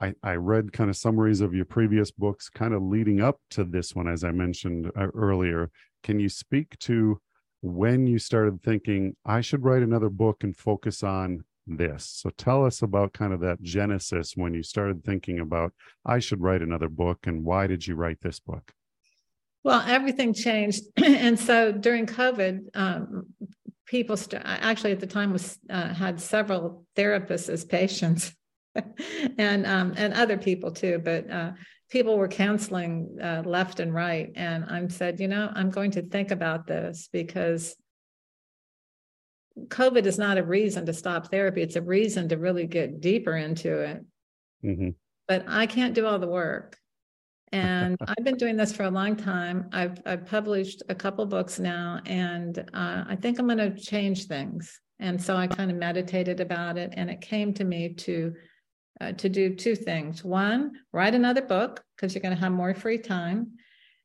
I, 0.00 0.14
I 0.22 0.34
read 0.34 0.72
kind 0.72 0.90
of 0.90 0.96
summaries 0.96 1.40
of 1.40 1.54
your 1.54 1.64
previous 1.64 2.10
books, 2.10 2.48
kind 2.48 2.74
of 2.74 2.82
leading 2.82 3.20
up 3.20 3.40
to 3.50 3.62
this 3.62 3.94
one, 3.94 4.08
as 4.08 4.24
I 4.24 4.32
mentioned 4.32 4.90
uh, 4.96 5.06
earlier. 5.14 5.70
Can 6.02 6.18
you 6.18 6.28
speak 6.28 6.76
to 6.80 7.20
when 7.60 8.08
you 8.08 8.18
started 8.18 8.60
thinking, 8.60 9.14
I 9.24 9.42
should 9.42 9.62
write 9.62 9.84
another 9.84 10.08
book 10.08 10.42
and 10.42 10.56
focus 10.56 11.04
on 11.04 11.44
this? 11.68 12.04
So 12.04 12.30
tell 12.30 12.66
us 12.66 12.82
about 12.82 13.12
kind 13.12 13.32
of 13.32 13.38
that 13.40 13.62
genesis 13.62 14.32
when 14.34 14.54
you 14.54 14.64
started 14.64 15.04
thinking 15.04 15.38
about, 15.38 15.72
I 16.04 16.18
should 16.18 16.40
write 16.40 16.62
another 16.62 16.88
book, 16.88 17.28
and 17.28 17.44
why 17.44 17.68
did 17.68 17.86
you 17.86 17.94
write 17.94 18.22
this 18.22 18.40
book? 18.40 18.72
Well, 19.64 19.82
everything 19.86 20.34
changed, 20.34 20.82
and 20.96 21.38
so 21.38 21.72
during 21.72 22.06
COVID, 22.06 22.60
um, 22.74 23.26
people 23.86 24.16
st- 24.16 24.42
actually 24.44 24.92
at 24.92 25.00
the 25.00 25.06
time 25.06 25.32
was 25.32 25.58
uh, 25.70 25.94
had 25.94 26.20
several 26.20 26.84
therapists 26.96 27.48
as 27.48 27.64
patients, 27.64 28.32
and 29.38 29.66
um, 29.66 29.94
and 29.96 30.14
other 30.14 30.38
people 30.38 30.72
too, 30.72 31.00
but. 31.02 31.30
Uh, 31.30 31.52
people 31.90 32.16
were 32.16 32.26
canceling 32.26 33.18
uh, 33.22 33.42
left 33.44 33.78
and 33.78 33.92
right, 33.92 34.32
and 34.34 34.64
I 34.64 34.88
said, 34.88 35.20
you 35.20 35.28
know, 35.28 35.52
I'm 35.54 35.68
going 35.68 35.90
to 35.90 36.00
think 36.00 36.30
about 36.30 36.66
this 36.66 37.10
because 37.12 37.76
COVID 39.58 40.06
is 40.06 40.16
not 40.16 40.38
a 40.38 40.42
reason 40.42 40.86
to 40.86 40.94
stop 40.94 41.30
therapy; 41.30 41.60
it's 41.60 41.76
a 41.76 41.82
reason 41.82 42.30
to 42.30 42.38
really 42.38 42.66
get 42.66 43.02
deeper 43.02 43.36
into 43.36 43.78
it. 43.80 44.06
Mm-hmm. 44.64 44.88
But 45.28 45.44
I 45.46 45.66
can't 45.66 45.94
do 45.94 46.06
all 46.06 46.18
the 46.18 46.26
work 46.26 46.78
and 47.52 47.96
I've 48.08 48.24
been 48.24 48.36
doing 48.36 48.56
this 48.56 48.72
for 48.72 48.84
a 48.84 48.90
long 48.90 49.16
time. 49.16 49.68
I've 49.72 49.98
I've 50.06 50.26
published 50.26 50.82
a 50.88 50.94
couple 50.94 51.24
books 51.26 51.58
now, 51.58 52.00
and 52.06 52.58
uh, 52.72 53.04
I 53.06 53.16
think 53.16 53.38
I'm 53.38 53.46
going 53.46 53.58
to 53.58 53.78
change 53.78 54.26
things. 54.26 54.80
And 54.98 55.20
so 55.20 55.36
I 55.36 55.46
kind 55.46 55.70
of 55.70 55.76
meditated 55.76 56.40
about 56.40 56.78
it, 56.78 56.94
and 56.96 57.10
it 57.10 57.20
came 57.20 57.52
to 57.54 57.64
me 57.64 57.94
to 57.94 58.34
uh, 59.00 59.12
to 59.12 59.28
do 59.28 59.54
two 59.54 59.76
things. 59.76 60.24
One, 60.24 60.72
write 60.92 61.14
another 61.14 61.42
book 61.42 61.82
because 61.96 62.14
you're 62.14 62.22
going 62.22 62.34
to 62.34 62.40
have 62.40 62.52
more 62.52 62.74
free 62.74 62.98
time, 62.98 63.52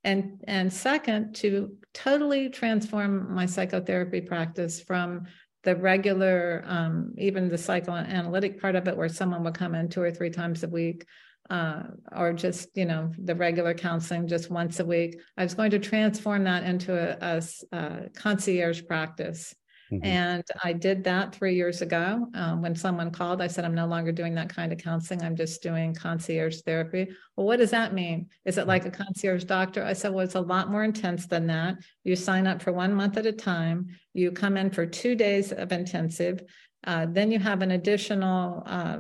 and 0.04 0.42
and 0.48 0.72
second, 0.72 1.36
to 1.36 1.76
totally 1.94 2.50
transform 2.50 3.34
my 3.34 3.46
psychotherapy 3.46 4.22
practice 4.22 4.82
from 4.82 5.26
the 5.64 5.76
regular, 5.76 6.64
um, 6.66 7.14
even 7.18 7.50
the 7.50 7.58
psychoanalytic 7.58 8.62
part 8.62 8.76
of 8.76 8.88
it, 8.88 8.96
where 8.96 9.10
someone 9.10 9.44
would 9.44 9.54
come 9.54 9.76
in 9.76 9.90
two 9.90 10.02
or 10.02 10.12
three 10.12 10.30
times 10.30 10.64
a 10.64 10.68
week, 10.68 11.06
uh, 11.50 11.84
or 12.16 12.34
just 12.34 12.70
you 12.76 12.86
know 12.86 13.12
the 13.18 13.36
regular 13.36 13.74
counseling 13.74 14.28
just 14.28 14.50
once 14.50 14.80
a 14.80 14.86
week. 14.86 15.20
I 15.38 15.44
was 15.44 15.54
going 15.54 15.72
to 15.72 15.80
transform 15.80 16.44
that 16.46 16.64
into 16.64 16.94
a, 16.94 17.18
a, 17.22 17.78
a 17.78 18.10
concierge 18.10 18.84
practice. 18.86 19.56
Mm-hmm. 19.90 20.06
and 20.06 20.44
i 20.66 20.74
did 20.74 21.06
that 21.06 21.34
three 21.34 21.56
years 21.56 21.82
ago. 21.82 22.28
Um, 22.34 22.62
when 22.62 22.76
someone 22.76 23.10
called 23.10 23.42
i 23.42 23.48
said 23.48 23.64
i'm 23.64 23.74
no 23.74 23.88
longer 23.88 24.12
doing 24.12 24.36
that 24.36 24.54
kind 24.54 24.74
of 24.74 24.80
counseling. 24.80 25.24
I'm 25.24 25.38
just 25.38 25.64
doing 25.64 25.94
concierge 25.94 26.60
therapy. 26.66 27.08
Well 27.38 27.48
what 27.48 27.60
does 27.60 27.72
that 27.72 27.94
mean? 27.94 28.28
Is 28.44 28.58
it 28.58 28.68
like 28.68 28.86
a 28.86 28.92
concierge 28.92 29.46
doctor? 29.46 29.82
I 29.86 29.94
said 29.94 30.14
well 30.14 30.26
it's 30.26 30.36
a 30.36 30.42
lot 30.42 30.70
more 30.70 30.84
intense 30.84 31.28
than 31.28 31.48
that. 31.48 31.78
You 32.04 32.18
sign 32.18 32.48
up 32.48 32.62
for 32.62 32.74
one 32.74 32.94
month 32.94 33.16
at 33.16 33.26
a 33.26 33.32
time. 33.32 33.88
You 34.14 34.34
come 34.34 34.58
in 34.58 34.72
for 34.72 34.86
two 34.86 35.16
days 35.16 35.54
of 35.54 35.72
intensive. 35.72 36.44
Uh, 36.84 37.06
then 37.10 37.32
you 37.32 37.40
have 37.40 37.62
an 37.62 37.72
additional 37.72 38.64
uh, 38.66 39.00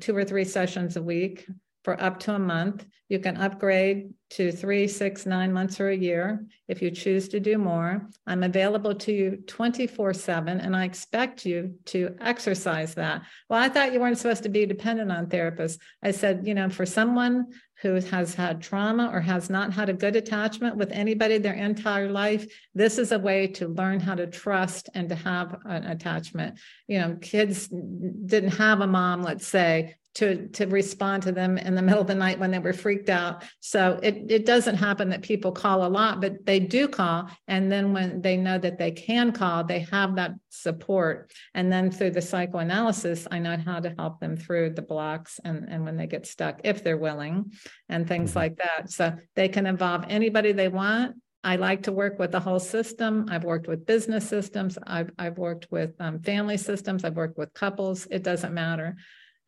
two 0.00 0.16
or 0.16 0.24
three 0.24 0.44
sessions 0.44 0.96
a 0.96 1.02
week 1.02 1.46
for 1.88 1.98
up 2.02 2.20
to 2.20 2.34
a 2.34 2.38
month. 2.38 2.84
You 3.08 3.18
can 3.18 3.38
upgrade 3.38 4.10
to 4.32 4.52
three, 4.52 4.86
six, 4.86 5.24
nine 5.24 5.54
months 5.54 5.80
or 5.80 5.88
a 5.88 5.96
year 5.96 6.44
if 6.68 6.82
you 6.82 6.90
choose 6.90 7.30
to 7.30 7.40
do 7.40 7.56
more. 7.56 8.10
I'm 8.26 8.42
available 8.42 8.94
to 8.94 9.10
you 9.10 9.42
24 9.46 10.12
7, 10.12 10.60
and 10.60 10.76
I 10.76 10.84
expect 10.84 11.46
you 11.46 11.76
to 11.86 12.14
exercise 12.20 12.92
that. 12.96 13.22
Well, 13.48 13.58
I 13.58 13.70
thought 13.70 13.94
you 13.94 14.00
weren't 14.00 14.18
supposed 14.18 14.42
to 14.42 14.50
be 14.50 14.66
dependent 14.66 15.10
on 15.10 15.28
therapists. 15.28 15.78
I 16.02 16.10
said, 16.10 16.46
you 16.46 16.52
know, 16.52 16.68
for 16.68 16.84
someone 16.84 17.46
who 17.80 17.94
has 17.94 18.34
had 18.34 18.60
trauma 18.60 19.08
or 19.10 19.20
has 19.22 19.48
not 19.48 19.72
had 19.72 19.88
a 19.88 19.94
good 19.94 20.14
attachment 20.14 20.76
with 20.76 20.92
anybody 20.92 21.38
their 21.38 21.54
entire 21.54 22.10
life, 22.10 22.46
this 22.74 22.98
is 22.98 23.12
a 23.12 23.18
way 23.18 23.46
to 23.46 23.68
learn 23.68 23.98
how 23.98 24.14
to 24.14 24.26
trust 24.26 24.90
and 24.92 25.08
to 25.08 25.14
have 25.14 25.56
an 25.64 25.84
attachment. 25.84 26.58
You 26.86 26.98
know, 26.98 27.16
kids 27.22 27.68
didn't 27.68 28.58
have 28.58 28.82
a 28.82 28.86
mom, 28.86 29.22
let's 29.22 29.46
say, 29.46 29.94
to 30.18 30.48
to 30.48 30.66
respond 30.66 31.22
to 31.22 31.30
them 31.30 31.58
in 31.58 31.76
the 31.76 31.82
middle 31.82 32.00
of 32.00 32.08
the 32.08 32.14
night 32.14 32.40
when 32.40 32.50
they 32.50 32.58
were 32.58 32.72
freaked 32.72 33.08
out. 33.08 33.44
So 33.60 34.00
it 34.02 34.24
it 34.28 34.46
doesn't 34.46 34.74
happen 34.74 35.10
that 35.10 35.22
people 35.22 35.52
call 35.52 35.86
a 35.86 35.88
lot, 35.88 36.20
but 36.20 36.44
they 36.44 36.58
do 36.58 36.88
call. 36.88 37.30
And 37.46 37.70
then 37.70 37.92
when 37.92 38.20
they 38.20 38.36
know 38.36 38.58
that 38.58 38.78
they 38.78 38.90
can 38.90 39.30
call, 39.30 39.62
they 39.62 39.80
have 39.92 40.16
that 40.16 40.32
support. 40.48 41.32
And 41.54 41.70
then 41.70 41.92
through 41.92 42.10
the 42.10 42.22
psychoanalysis, 42.22 43.28
I 43.30 43.38
know 43.38 43.56
how 43.56 43.78
to 43.78 43.94
help 43.96 44.18
them 44.18 44.36
through 44.36 44.70
the 44.70 44.82
blocks 44.82 45.38
and, 45.44 45.68
and 45.68 45.84
when 45.84 45.96
they 45.96 46.08
get 46.08 46.26
stuck, 46.26 46.62
if 46.64 46.82
they're 46.82 46.96
willing, 46.96 47.52
and 47.88 48.08
things 48.08 48.30
mm-hmm. 48.30 48.40
like 48.40 48.56
that. 48.56 48.90
So 48.90 49.16
they 49.36 49.48
can 49.48 49.66
involve 49.66 50.04
anybody 50.08 50.50
they 50.50 50.68
want. 50.68 51.14
I 51.44 51.54
like 51.54 51.84
to 51.84 51.92
work 51.92 52.18
with 52.18 52.32
the 52.32 52.40
whole 52.40 52.58
system. 52.58 53.26
I've 53.30 53.44
worked 53.44 53.68
with 53.68 53.86
business 53.86 54.28
systems. 54.28 54.76
I've, 54.84 55.12
I've 55.16 55.38
worked 55.38 55.70
with 55.70 55.94
um, 56.00 56.18
family 56.22 56.56
systems. 56.56 57.04
I've 57.04 57.14
worked 57.14 57.38
with 57.38 57.54
couples. 57.54 58.08
It 58.10 58.24
doesn't 58.24 58.52
matter. 58.52 58.96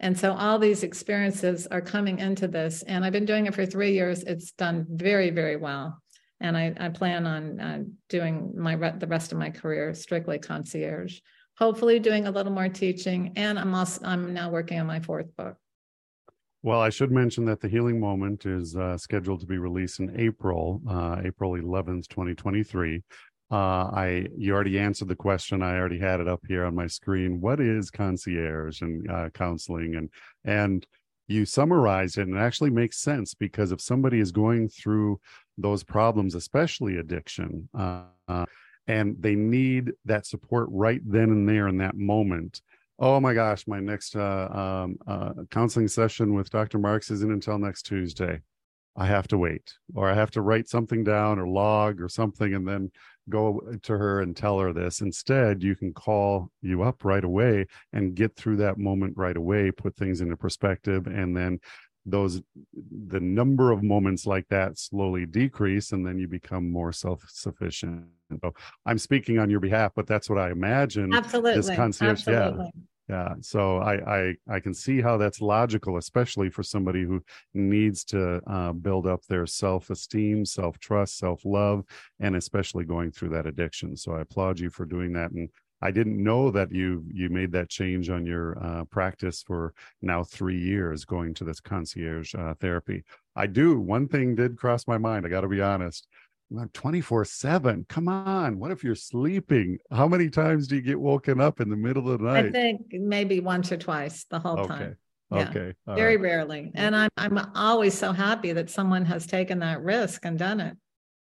And 0.00 0.18
so 0.18 0.32
all 0.32 0.58
these 0.58 0.82
experiences 0.82 1.66
are 1.66 1.82
coming 1.82 2.18
into 2.18 2.48
this. 2.48 2.82
And 2.82 3.04
I've 3.04 3.12
been 3.12 3.26
doing 3.26 3.46
it 3.46 3.54
for 3.54 3.66
three 3.66 3.92
years. 3.92 4.22
It's 4.22 4.52
done 4.52 4.86
very, 4.88 5.30
very 5.30 5.56
well. 5.56 6.02
And 6.40 6.56
I, 6.56 6.72
I 6.80 6.88
plan 6.88 7.26
on 7.26 7.60
uh, 7.60 7.82
doing 8.08 8.54
my 8.56 8.74
the 8.74 9.06
rest 9.06 9.30
of 9.30 9.38
my 9.38 9.50
career 9.50 9.92
strictly 9.92 10.38
concierge. 10.38 11.20
Hopefully, 11.58 11.98
doing 11.98 12.26
a 12.26 12.30
little 12.30 12.52
more 12.52 12.70
teaching. 12.70 13.34
And 13.36 13.58
I'm 13.58 13.74
also 13.74 14.00
I'm 14.02 14.32
now 14.32 14.48
working 14.48 14.80
on 14.80 14.86
my 14.86 15.00
fourth 15.00 15.36
book. 15.36 15.56
Well, 16.62 16.80
I 16.80 16.90
should 16.90 17.10
mention 17.10 17.44
that 17.46 17.60
the 17.60 17.68
Healing 17.68 17.98
Moment 17.98 18.44
is 18.44 18.76
uh, 18.76 18.96
scheduled 18.96 19.40
to 19.40 19.46
be 19.46 19.56
released 19.56 19.98
in 19.98 20.18
April, 20.20 20.82
uh, 20.88 21.16
April 21.24 21.52
11th, 21.52 22.06
2023. 22.08 23.02
Uh, 23.50 23.90
I 23.92 24.26
you 24.36 24.54
already 24.54 24.78
answered 24.78 25.08
the 25.08 25.16
question. 25.16 25.62
I 25.62 25.76
already 25.76 25.98
had 25.98 26.20
it 26.20 26.28
up 26.28 26.42
here 26.46 26.64
on 26.64 26.74
my 26.74 26.86
screen. 26.86 27.40
What 27.40 27.60
is 27.60 27.90
concierge 27.90 28.80
and 28.80 29.10
uh, 29.10 29.30
counseling? 29.30 29.96
And 29.96 30.10
and 30.44 30.86
you 31.26 31.44
summarize 31.44 32.16
it, 32.16 32.26
and 32.26 32.36
it 32.36 32.40
actually 32.40 32.70
makes 32.70 32.98
sense 32.98 33.34
because 33.34 33.72
if 33.72 33.80
somebody 33.80 34.20
is 34.20 34.32
going 34.32 34.68
through 34.68 35.20
those 35.58 35.82
problems, 35.82 36.34
especially 36.34 36.98
addiction, 36.98 37.68
uh, 37.76 38.46
and 38.86 39.16
they 39.20 39.34
need 39.34 39.92
that 40.04 40.26
support 40.26 40.68
right 40.70 41.00
then 41.04 41.30
and 41.30 41.48
there 41.48 41.68
in 41.68 41.78
that 41.78 41.96
moment, 41.96 42.62
oh 42.98 43.18
my 43.18 43.32
gosh, 43.32 43.66
my 43.66 43.80
next 43.80 44.14
uh, 44.14 44.48
um, 44.84 44.96
uh, 45.06 45.32
counseling 45.50 45.88
session 45.88 46.34
with 46.34 46.50
Dr. 46.50 46.78
Marks 46.78 47.10
isn't 47.10 47.32
until 47.32 47.58
next 47.58 47.82
Tuesday. 47.82 48.40
I 48.96 49.06
have 49.06 49.28
to 49.28 49.38
wait, 49.38 49.72
or 49.94 50.10
I 50.10 50.14
have 50.14 50.32
to 50.32 50.42
write 50.42 50.68
something 50.68 51.04
down 51.04 51.38
or 51.38 51.46
log 51.46 52.00
or 52.00 52.08
something, 52.08 52.54
and 52.54 52.66
then 52.66 52.90
go 53.28 53.60
to 53.82 53.96
her 53.96 54.22
and 54.22 54.36
tell 54.36 54.58
her 54.58 54.72
this. 54.72 55.00
Instead, 55.00 55.62
you 55.62 55.76
can 55.76 55.92
call 55.92 56.50
you 56.62 56.82
up 56.82 57.04
right 57.04 57.24
away 57.24 57.66
and 57.92 58.14
get 58.14 58.34
through 58.36 58.56
that 58.56 58.78
moment 58.78 59.16
right 59.16 59.36
away, 59.36 59.70
put 59.70 59.96
things 59.96 60.20
into 60.20 60.36
perspective, 60.36 61.06
and 61.06 61.36
then 61.36 61.60
those 62.06 62.40
the 63.06 63.20
number 63.20 63.72
of 63.72 63.82
moments 63.82 64.26
like 64.26 64.48
that 64.48 64.78
slowly 64.78 65.26
decrease 65.26 65.92
and 65.92 66.06
then 66.06 66.18
you 66.18 66.26
become 66.26 66.70
more 66.70 66.92
self-sufficient 66.92 68.06
so 68.42 68.54
i'm 68.86 68.96
speaking 68.96 69.38
on 69.38 69.50
your 69.50 69.60
behalf 69.60 69.92
but 69.94 70.06
that's 70.06 70.30
what 70.30 70.38
i 70.38 70.50
imagine 70.50 71.12
absolutely 71.12 71.54
this 71.54 71.68
concierge 71.76 72.26
absolutely. 72.26 72.64
yeah 72.74 72.82
yeah 73.10 73.34
so 73.40 73.78
I, 73.78 73.94
I 74.18 74.34
i 74.48 74.60
can 74.60 74.72
see 74.72 75.00
how 75.00 75.16
that's 75.16 75.40
logical 75.40 75.96
especially 75.96 76.48
for 76.48 76.62
somebody 76.62 77.02
who 77.02 77.22
needs 77.54 78.04
to 78.04 78.40
uh, 78.46 78.72
build 78.72 79.06
up 79.06 79.22
their 79.26 79.46
self-esteem 79.46 80.44
self-trust 80.44 81.18
self-love 81.18 81.84
and 82.20 82.36
especially 82.36 82.84
going 82.84 83.10
through 83.10 83.30
that 83.30 83.46
addiction. 83.46 83.96
So 83.96 84.12
i 84.12 84.20
applaud 84.20 84.60
you 84.60 84.70
for 84.70 84.84
doing 84.84 85.12
that 85.14 85.32
and 85.32 85.48
i 85.82 85.90
didn't 85.90 86.22
know 86.22 86.50
that 86.50 86.72
you 86.72 87.04
you 87.12 87.28
made 87.30 87.52
that 87.52 87.68
change 87.68 88.10
on 88.10 88.26
your 88.26 88.46
uh, 88.64 88.84
practice 88.84 89.42
for 89.42 89.74
now 90.02 90.22
three 90.22 90.60
years 90.60 91.04
going 91.04 91.34
to 91.34 91.44
this 91.44 91.60
concierge 91.60 92.34
uh, 92.34 92.54
therapy. 92.60 93.02
I 93.34 93.46
do 93.46 93.80
one 93.80 94.06
thing 94.06 94.34
did 94.34 94.56
cross 94.56 94.86
my 94.86 94.98
mind 94.98 95.26
i 95.26 95.28
got 95.28 95.40
to 95.40 95.48
be 95.48 95.62
honest 95.62 96.06
24 96.72 97.24
7 97.24 97.86
come 97.88 98.08
on 98.08 98.58
what 98.58 98.70
if 98.70 98.82
you're 98.82 98.94
sleeping 98.94 99.78
how 99.92 100.08
many 100.08 100.28
times 100.28 100.66
do 100.66 100.76
you 100.76 100.82
get 100.82 100.98
woken 100.98 101.40
up 101.40 101.60
in 101.60 101.68
the 101.68 101.76
middle 101.76 102.10
of 102.10 102.18
the 102.18 102.24
night 102.24 102.46
i 102.46 102.50
think 102.50 102.86
maybe 102.92 103.40
once 103.40 103.70
or 103.70 103.76
twice 103.76 104.24
the 104.24 104.38
whole 104.38 104.58
okay. 104.58 104.68
time 104.68 104.96
yeah. 105.30 105.48
okay 105.48 105.74
All 105.86 105.94
very 105.94 106.16
right. 106.16 106.24
rarely 106.24 106.72
and 106.74 106.96
i'm 106.96 107.10
i'm 107.16 107.38
always 107.54 107.96
so 107.96 108.12
happy 108.12 108.52
that 108.52 108.68
someone 108.68 109.04
has 109.04 109.26
taken 109.26 109.60
that 109.60 109.82
risk 109.82 110.24
and 110.24 110.38
done 110.38 110.60
it 110.60 110.76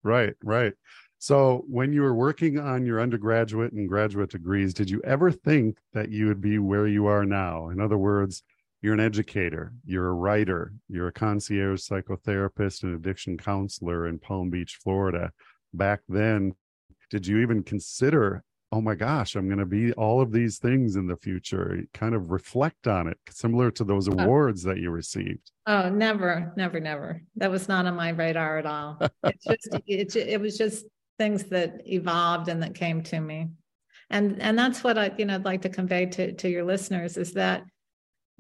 right 0.03 0.35
right 0.45 0.75
so 1.19 1.65
when 1.69 1.93
you 1.93 2.03
were 2.03 2.15
working 2.15 2.59
on 2.59 2.87
your 2.87 3.01
undergraduate 3.01 3.73
and 3.73 3.89
graduate 3.89 4.31
degrees 4.31 4.73
did 4.73 4.89
you 4.89 5.01
ever 5.03 5.33
think 5.33 5.77
that 5.93 6.11
you 6.11 6.27
would 6.27 6.41
be 6.41 6.59
where 6.59 6.87
you 6.87 7.07
are 7.07 7.25
now 7.25 7.69
in 7.71 7.81
other 7.81 7.99
words 7.99 8.43
you're 8.83 8.95
an 8.95 9.01
educator, 9.01 9.73
you're 9.85 10.09
a 10.09 10.15
writer, 10.15 10.73
you're 10.89 11.09
a 11.09 11.13
concierge 11.13 11.81
psychotherapist 11.81 12.83
and 12.83 12.95
addiction 12.95 13.37
counselor 13.37 14.07
in 14.07 14.19
Palm 14.19 14.49
Beach, 14.49 14.79
Florida. 14.83 15.33
Back 15.75 16.01
then, 16.09 16.55
did 17.11 17.27
you 17.27 17.39
even 17.39 17.63
consider, 17.63 18.43
oh 18.73 18.81
my 18.81 18.95
gosh, 18.95 19.35
I'm 19.35 19.49
going 19.49 19.59
to 19.59 19.67
be 19.67 19.93
all 19.93 20.23
of 20.23 20.33
these 20.33 20.59
things 20.59 20.97
in 20.97 21.07
the 21.07 21.17
future? 21.17 21.83
Kind 21.93 22.15
of 22.15 22.31
reflect 22.31 22.87
on 22.87 23.07
it, 23.07 23.19
similar 23.29 23.71
to 23.73 23.85
those 23.85 24.09
uh. 24.09 24.13
awards 24.13 24.65
oh. 24.65 24.71
that 24.71 24.79
you 24.79 24.91
received. 24.91 25.51
Oh, 25.67 25.91
never, 25.91 26.53
never, 26.57 26.81
never. 26.81 27.23
That 27.37 27.51
was 27.51 27.69
not 27.69 27.85
on 27.85 27.97
my 27.97 28.11
radar 28.11 28.59
at 28.59 28.67
all. 28.67 28.99
It's 29.25 29.45
just, 29.49 29.69
it, 29.87 30.17
it 30.17 30.41
was 30.41 30.57
just 30.57 30.87
things 31.19 31.45
that 31.45 31.83
evolved 31.87 32.49
and 32.49 32.63
that 32.63 32.75
came 32.75 33.03
to 33.03 33.21
me. 33.21 33.49
And, 34.09 34.41
and 34.41 34.59
that's 34.59 34.83
what 34.83 34.97
I, 34.97 35.13
you 35.19 35.27
know, 35.27 35.35
I'd 35.35 35.45
like 35.45 35.63
to 35.63 35.69
convey 35.69 36.07
to, 36.07 36.33
to 36.33 36.49
your 36.49 36.65
listeners 36.65 37.19
is 37.19 37.35
that 37.35 37.63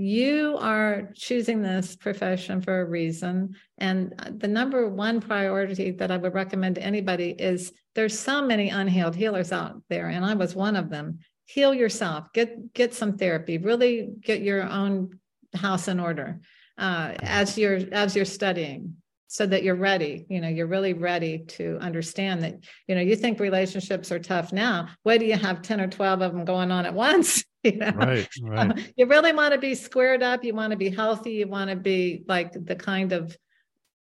you 0.00 0.56
are 0.58 1.10
choosing 1.14 1.60
this 1.60 1.94
profession 1.94 2.62
for 2.62 2.80
a 2.80 2.86
reason. 2.86 3.54
And 3.76 4.14
the 4.38 4.48
number 4.48 4.88
one 4.88 5.20
priority 5.20 5.90
that 5.90 6.10
I 6.10 6.16
would 6.16 6.32
recommend 6.32 6.76
to 6.76 6.82
anybody 6.82 7.32
is 7.32 7.72
there's 7.94 8.18
so 8.18 8.40
many 8.40 8.70
unhealed 8.70 9.14
healers 9.14 9.52
out 9.52 9.82
there, 9.90 10.08
and 10.08 10.24
I 10.24 10.34
was 10.34 10.54
one 10.54 10.74
of 10.74 10.88
them. 10.88 11.18
Heal 11.44 11.74
yourself, 11.74 12.32
get 12.32 12.72
get 12.72 12.94
some 12.94 13.18
therapy, 13.18 13.58
really 13.58 14.10
get 14.22 14.40
your 14.40 14.62
own 14.62 15.18
house 15.54 15.86
in 15.86 16.00
order 16.00 16.40
uh, 16.78 17.12
as 17.20 17.58
you're 17.58 17.80
as 17.92 18.16
you're 18.16 18.24
studying 18.24 18.96
so 19.26 19.46
that 19.46 19.62
you're 19.62 19.76
ready 19.76 20.26
you 20.28 20.40
know 20.40 20.48
you're 20.48 20.66
really 20.66 20.92
ready 20.92 21.38
to 21.46 21.78
understand 21.80 22.42
that 22.42 22.58
you 22.88 22.94
know 22.96 23.00
you 23.00 23.14
think 23.14 23.38
relationships 23.38 24.10
are 24.10 24.18
tough 24.18 24.52
now 24.52 24.88
why 25.04 25.16
do 25.18 25.24
you 25.24 25.36
have 25.36 25.62
10 25.62 25.80
or 25.80 25.86
12 25.86 26.22
of 26.22 26.32
them 26.32 26.44
going 26.44 26.72
on 26.72 26.84
at 26.84 26.94
once 26.94 27.44
you 27.64 27.76
know 27.76 27.90
right, 27.90 28.28
right. 28.42 28.92
you 28.96 29.06
really 29.06 29.32
want 29.32 29.52
to 29.52 29.58
be 29.58 29.74
squared 29.74 30.22
up 30.22 30.44
you 30.44 30.54
want 30.54 30.70
to 30.70 30.76
be 30.76 30.90
healthy 30.90 31.32
you 31.32 31.46
want 31.46 31.68
to 31.68 31.76
be 31.76 32.22
like 32.26 32.52
the 32.52 32.76
kind 32.76 33.12
of 33.12 33.36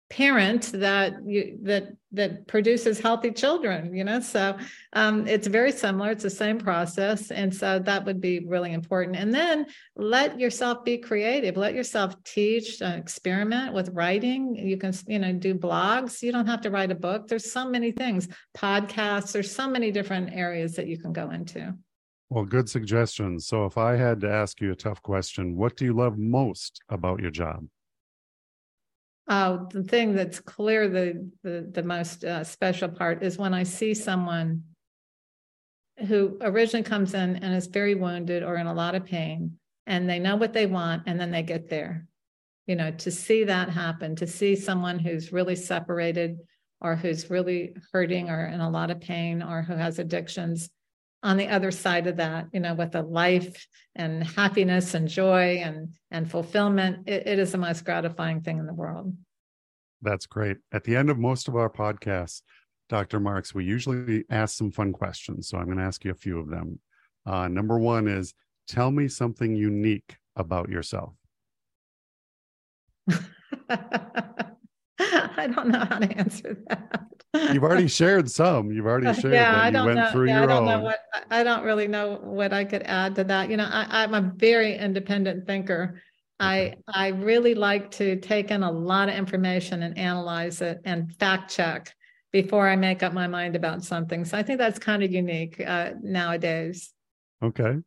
parent 0.09 0.71
that 0.71 1.15
you 1.25 1.57
that 1.63 1.89
that 2.11 2.47
produces 2.47 2.99
healthy 2.99 3.31
children 3.31 3.93
you 3.93 4.03
know? 4.03 4.19
So 4.19 4.55
um, 4.93 5.27
it's 5.27 5.47
very 5.47 5.71
similar 5.71 6.11
it's 6.11 6.21
the 6.21 6.29
same 6.29 6.59
process 6.59 7.31
and 7.31 7.53
so 7.53 7.79
that 7.79 8.05
would 8.05 8.21
be 8.21 8.45
really 8.45 8.73
important. 8.73 9.17
And 9.17 9.33
then 9.33 9.65
let 9.95 10.39
yourself 10.39 10.85
be 10.85 10.99
creative 10.99 11.57
let 11.57 11.73
yourself 11.73 12.21
teach 12.23 12.81
uh, 12.81 12.95
experiment 12.97 13.73
with 13.73 13.89
writing. 13.89 14.55
You 14.55 14.77
can 14.77 14.93
you 15.07 15.17
know 15.17 15.33
do 15.33 15.55
blogs 15.55 16.21
you 16.21 16.31
don't 16.31 16.47
have 16.47 16.61
to 16.61 16.69
write 16.69 16.91
a 16.91 16.95
book 16.95 17.27
there's 17.27 17.51
so 17.51 17.67
many 17.67 17.91
things 17.91 18.27
podcasts 18.55 19.31
there's 19.31 19.53
so 19.53 19.67
many 19.67 19.91
different 19.91 20.33
areas 20.33 20.75
that 20.75 20.87
you 20.87 20.99
can 20.99 21.13
go 21.13 21.31
into 21.31 21.73
well 22.29 22.45
good 22.45 22.69
suggestions 22.69 23.47
so 23.47 23.65
if 23.65 23.77
i 23.77 23.95
had 23.95 24.19
to 24.21 24.29
ask 24.29 24.61
you 24.61 24.71
a 24.71 24.75
tough 24.75 25.01
question 25.01 25.55
what 25.55 25.75
do 25.75 25.85
you 25.85 25.93
love 25.93 26.17
most 26.17 26.81
about 26.89 27.19
your 27.19 27.31
job 27.31 27.65
uh, 29.27 29.57
the 29.71 29.83
thing 29.83 30.13
that's 30.13 30.39
clear, 30.39 30.87
the 30.87 31.29
the, 31.43 31.67
the 31.71 31.83
most 31.83 32.23
uh, 32.23 32.43
special 32.43 32.89
part 32.89 33.23
is 33.23 33.37
when 33.37 33.53
I 33.53 33.63
see 33.63 33.93
someone 33.93 34.63
who 36.07 36.37
originally 36.41 36.83
comes 36.83 37.13
in 37.13 37.37
and 37.37 37.55
is 37.55 37.67
very 37.67 37.95
wounded 37.95 38.43
or 38.43 38.57
in 38.57 38.67
a 38.67 38.73
lot 38.73 38.95
of 38.95 39.05
pain, 39.05 39.57
and 39.87 40.07
they 40.07 40.19
know 40.19 40.35
what 40.35 40.53
they 40.53 40.67
want, 40.67 41.03
and 41.07 41.19
then 41.19 41.31
they 41.31 41.41
get 41.41 41.69
there. 41.69 42.05
You 42.67 42.75
know, 42.75 42.91
to 42.91 43.11
see 43.11 43.45
that 43.45 43.69
happen, 43.69 44.15
to 44.17 44.27
see 44.27 44.55
someone 44.55 44.99
who's 44.99 45.33
really 45.33 45.55
separated 45.55 46.37
or 46.81 46.95
who's 46.95 47.29
really 47.29 47.75
hurting 47.91 48.29
or 48.29 48.45
in 48.45 48.59
a 48.59 48.69
lot 48.69 48.91
of 48.91 49.01
pain 49.01 49.41
or 49.41 49.63
who 49.63 49.73
has 49.73 49.97
addictions 49.97 50.69
on 51.25 51.37
the 51.37 51.47
other 51.47 51.71
side 51.71 52.05
of 52.05 52.17
that, 52.17 52.45
you 52.53 52.59
know, 52.59 52.75
with 52.75 52.93
a 52.93 53.01
life 53.01 53.67
and 53.95 54.23
happiness 54.23 54.93
and 54.93 55.07
joy 55.07 55.59
and 55.63 55.89
and 56.11 56.29
fulfillment, 56.29 57.09
it, 57.09 57.25
it 57.25 57.39
is 57.39 57.51
the 57.51 57.57
most 57.57 57.83
gratifying 57.83 58.41
thing 58.41 58.59
in 58.59 58.67
the 58.67 58.73
world. 58.73 59.11
That's 60.03 60.27
great. 60.27 60.57
At 60.71 60.83
the 60.83 60.95
end 60.95 61.09
of 61.09 61.17
most 61.17 61.47
of 61.47 61.55
our 61.55 61.69
podcasts, 61.69 62.43
Dr. 62.89 63.19
Marks, 63.19 63.55
we 63.55 63.65
usually 63.65 64.23
ask 64.29 64.55
some 64.55 64.69
fun 64.69 64.93
questions. 64.93 65.49
So 65.49 65.57
I'm 65.57 65.65
going 65.65 65.79
to 65.79 65.83
ask 65.83 66.05
you 66.05 66.11
a 66.11 66.15
few 66.15 66.37
of 66.37 66.47
them. 66.47 66.79
Uh, 67.25 67.47
number 67.47 67.79
one 67.79 68.07
is 68.07 68.35
tell 68.67 68.91
me 68.91 69.07
something 69.07 69.55
unique 69.55 70.17
about 70.35 70.69
yourself. 70.69 71.15
I 74.99 75.47
don't 75.53 75.69
know 75.69 75.79
how 75.79 75.99
to 75.99 76.17
answer 76.17 76.57
that. 76.69 77.05
You've 77.53 77.63
already 77.63 77.87
shared 78.01 78.29
some. 78.31 78.71
You've 78.71 78.85
already 78.85 79.19
shared 79.19 79.33
yeah, 79.33 79.69
that 79.69 79.79
you 79.79 79.85
went 79.85 79.97
know, 79.97 80.11
through 80.11 80.27
yeah, 80.27 80.41
your 80.41 80.43
I 80.43 80.53
don't 80.53 80.57
own. 80.59 80.65
Know 80.65 80.79
what, 80.81 80.99
I 81.29 81.43
don't 81.43 81.63
really 81.63 81.87
know 81.87 82.19
what 82.21 82.53
I 82.53 82.63
could 82.63 82.83
add 82.83 83.15
to 83.15 83.23
that. 83.25 83.49
You 83.49 83.57
know, 83.57 83.67
I, 83.69 84.03
I'm 84.03 84.13
a 84.13 84.21
very 84.21 84.77
independent 84.77 85.45
thinker. 85.45 86.01
Okay. 86.41 86.75
I 86.87 87.05
I 87.05 87.07
really 87.09 87.55
like 87.55 87.91
to 87.91 88.17
take 88.17 88.51
in 88.51 88.63
a 88.63 88.71
lot 88.71 89.09
of 89.09 89.15
information 89.15 89.83
and 89.83 89.97
analyze 89.97 90.61
it 90.61 90.81
and 90.85 91.13
fact 91.15 91.53
check 91.53 91.93
before 92.31 92.67
I 92.67 92.75
make 92.75 93.03
up 93.03 93.13
my 93.13 93.27
mind 93.27 93.55
about 93.55 93.83
something. 93.83 94.25
So 94.25 94.37
I 94.37 94.43
think 94.43 94.59
that's 94.59 94.79
kind 94.79 95.03
of 95.03 95.11
unique 95.11 95.61
uh, 95.65 95.91
nowadays. 96.01 96.91
Okay. 97.41 97.77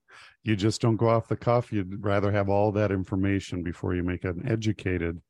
You 0.42 0.56
just 0.56 0.80
don't 0.80 0.96
go 0.96 1.08
off 1.10 1.28
the 1.28 1.36
cuff. 1.36 1.70
You'd 1.70 2.02
rather 2.02 2.32
have 2.32 2.48
all 2.48 2.72
that 2.72 2.90
information 2.90 3.62
before 3.62 3.94
you 3.94 4.02
make 4.02 4.24
an 4.24 4.42
educated 4.48 5.20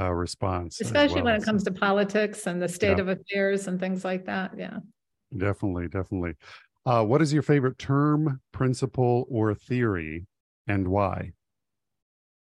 uh, 0.00 0.10
response. 0.12 0.80
Especially 0.80 1.16
well. 1.16 1.32
when 1.32 1.34
it 1.36 1.44
comes 1.44 1.64
to 1.64 1.70
politics 1.70 2.46
and 2.46 2.60
the 2.60 2.68
state 2.68 2.96
yeah. 2.96 3.02
of 3.02 3.08
affairs 3.08 3.66
and 3.66 3.80
things 3.80 4.04
like 4.04 4.26
that. 4.26 4.52
Yeah. 4.56 4.78
Definitely. 5.36 5.88
Definitely. 5.88 6.34
Uh, 6.86 7.04
what 7.04 7.20
is 7.20 7.32
your 7.32 7.42
favorite 7.42 7.78
term, 7.78 8.40
principle, 8.52 9.26
or 9.30 9.54
theory 9.54 10.26
and 10.66 10.88
why? 10.88 11.32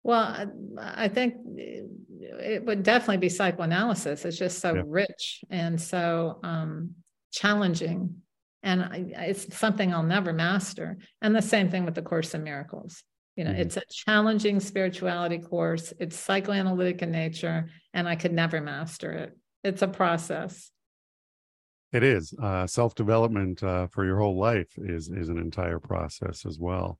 Well, 0.03 0.49
I 0.79 1.09
think 1.09 1.35
it 1.57 2.63
would 2.63 2.83
definitely 2.83 3.17
be 3.17 3.29
psychoanalysis. 3.29 4.23
It's 4.23 4.37
just 4.37 4.59
so 4.59 4.75
yeah. 4.75 4.83
rich 4.85 5.43
and 5.49 5.81
so 5.81 6.39
um, 6.43 6.91
challenging. 7.31 8.15
And 8.63 8.83
I, 8.83 9.05
it's 9.27 9.55
something 9.57 9.93
I'll 9.93 10.03
never 10.03 10.31
master. 10.31 10.97
And 11.21 11.35
the 11.35 11.41
same 11.41 11.69
thing 11.69 11.83
with 11.83 11.95
the 11.95 12.01
Course 12.01 12.33
in 12.33 12.43
Miracles. 12.43 13.03
You 13.37 13.43
know, 13.43 13.51
mm-hmm. 13.51 13.61
it's 13.61 13.77
a 13.77 13.83
challenging 13.89 14.59
spirituality 14.59 15.37
course. 15.37 15.93
It's 15.99 16.17
psychoanalytic 16.17 17.03
in 17.03 17.11
nature, 17.11 17.69
and 17.93 18.09
I 18.09 18.15
could 18.15 18.33
never 18.33 18.59
master 18.59 19.11
it. 19.11 19.37
It's 19.63 19.83
a 19.83 19.87
process. 19.87 20.71
It 21.93 22.03
is 22.03 22.33
uh, 22.41 22.65
self 22.65 22.95
development 22.95 23.61
uh, 23.63 23.87
for 23.87 24.05
your 24.05 24.17
whole 24.17 24.37
life 24.37 24.67
is 24.77 25.09
is 25.09 25.29
an 25.29 25.37
entire 25.37 25.79
process 25.79 26.45
as 26.47 26.57
well. 26.59 26.99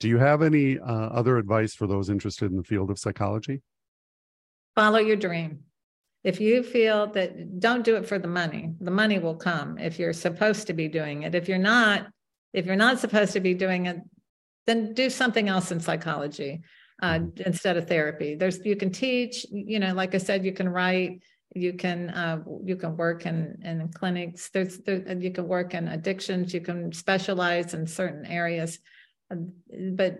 Do 0.00 0.08
you 0.08 0.18
have 0.18 0.42
any 0.42 0.78
uh, 0.78 0.86
other 0.86 1.36
advice 1.36 1.74
for 1.74 1.86
those 1.86 2.08
interested 2.08 2.50
in 2.50 2.56
the 2.56 2.64
field 2.64 2.90
of 2.90 2.98
psychology? 2.98 3.62
Follow 4.74 4.98
your 4.98 5.16
dream. 5.16 5.60
If 6.24 6.40
you 6.40 6.62
feel 6.62 7.08
that, 7.08 7.60
don't 7.60 7.84
do 7.84 7.96
it 7.96 8.08
for 8.08 8.18
the 8.18 8.26
money. 8.26 8.72
The 8.80 8.90
money 8.90 9.18
will 9.18 9.36
come 9.36 9.78
if 9.78 9.98
you're 9.98 10.14
supposed 10.14 10.66
to 10.66 10.72
be 10.72 10.88
doing 10.88 11.22
it. 11.24 11.34
If 11.34 11.46
you're 11.48 11.58
not, 11.58 12.06
if 12.54 12.64
you're 12.64 12.74
not 12.74 12.98
supposed 12.98 13.34
to 13.34 13.40
be 13.40 13.52
doing 13.52 13.86
it, 13.86 13.98
then 14.66 14.94
do 14.94 15.10
something 15.10 15.48
else 15.48 15.70
in 15.70 15.80
psychology 15.80 16.62
uh, 17.02 17.14
mm-hmm. 17.14 17.42
instead 17.46 17.76
of 17.76 17.88
therapy. 17.88 18.34
There's 18.34 18.64
you 18.64 18.76
can 18.76 18.90
teach, 18.90 19.46
you 19.50 19.78
know, 19.78 19.92
like 19.94 20.14
I 20.14 20.18
said, 20.18 20.44
you 20.44 20.52
can 20.52 20.68
write, 20.68 21.22
you 21.54 21.74
can 21.74 22.10
uh, 22.10 22.42
you 22.64 22.76
can 22.76 22.96
work 22.96 23.26
in 23.26 23.58
in 23.62 23.88
clinics. 23.92 24.50
There's 24.50 24.78
there, 24.78 25.16
you 25.16 25.30
can 25.30 25.46
work 25.46 25.74
in 25.74 25.88
addictions. 25.88 26.54
You 26.54 26.60
can 26.60 26.92
specialize 26.92 27.74
in 27.74 27.86
certain 27.86 28.26
areas, 28.26 28.78
but 29.92 30.18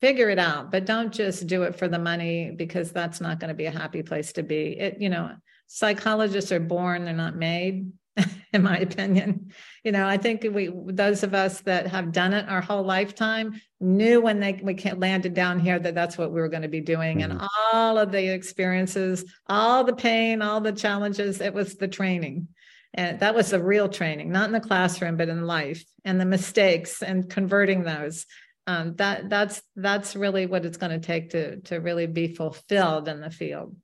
figure 0.00 0.28
it 0.28 0.38
out. 0.38 0.70
But 0.70 0.84
don't 0.84 1.12
just 1.12 1.46
do 1.46 1.62
it 1.62 1.78
for 1.78 1.88
the 1.88 1.98
money 1.98 2.50
because 2.50 2.92
that's 2.92 3.20
not 3.20 3.40
going 3.40 3.48
to 3.48 3.54
be 3.54 3.66
a 3.66 3.70
happy 3.70 4.02
place 4.02 4.32
to 4.34 4.42
be. 4.42 4.78
It 4.78 5.00
you 5.00 5.08
know, 5.08 5.30
psychologists 5.66 6.52
are 6.52 6.60
born; 6.60 7.04
they're 7.04 7.14
not 7.14 7.36
made 7.36 7.92
in 8.52 8.62
my 8.62 8.78
opinion. 8.78 9.52
You 9.82 9.92
know, 9.92 10.06
I 10.06 10.16
think 10.16 10.46
we 10.52 10.72
those 10.86 11.22
of 11.22 11.34
us 11.34 11.60
that 11.62 11.86
have 11.88 12.12
done 12.12 12.32
it 12.32 12.48
our 12.48 12.60
whole 12.60 12.84
lifetime 12.84 13.60
knew 13.80 14.20
when 14.20 14.40
they 14.40 14.60
we 14.62 14.74
landed 14.92 15.34
down 15.34 15.58
here 15.58 15.78
that 15.78 15.94
that's 15.94 16.16
what 16.16 16.32
we 16.32 16.40
were 16.40 16.48
going 16.48 16.62
to 16.62 16.68
be 16.68 16.80
doing, 16.80 17.18
mm-hmm. 17.18 17.32
and 17.32 17.48
all 17.72 17.98
of 17.98 18.12
the 18.12 18.32
experiences, 18.32 19.24
all 19.48 19.84
the 19.84 19.94
pain, 19.94 20.42
all 20.42 20.60
the 20.60 20.72
challenges. 20.72 21.40
It 21.40 21.52
was 21.52 21.76
the 21.76 21.88
training, 21.88 22.48
and 22.94 23.20
that 23.20 23.34
was 23.34 23.50
the 23.50 23.62
real 23.62 23.88
training, 23.88 24.30
not 24.30 24.46
in 24.46 24.52
the 24.52 24.60
classroom, 24.60 25.16
but 25.16 25.28
in 25.28 25.46
life, 25.46 25.84
and 26.04 26.20
the 26.20 26.24
mistakes 26.24 27.02
and 27.02 27.28
converting 27.28 27.82
those. 27.82 28.26
Um, 28.66 28.94
that 28.96 29.28
that's 29.28 29.60
that's 29.76 30.16
really 30.16 30.46
what 30.46 30.64
it's 30.64 30.78
going 30.78 30.98
to 30.98 31.06
take 31.06 31.30
to 31.30 31.60
to 31.62 31.80
really 31.80 32.06
be 32.06 32.28
fulfilled 32.28 33.08
in 33.08 33.20
the 33.20 33.30
field 33.30 33.76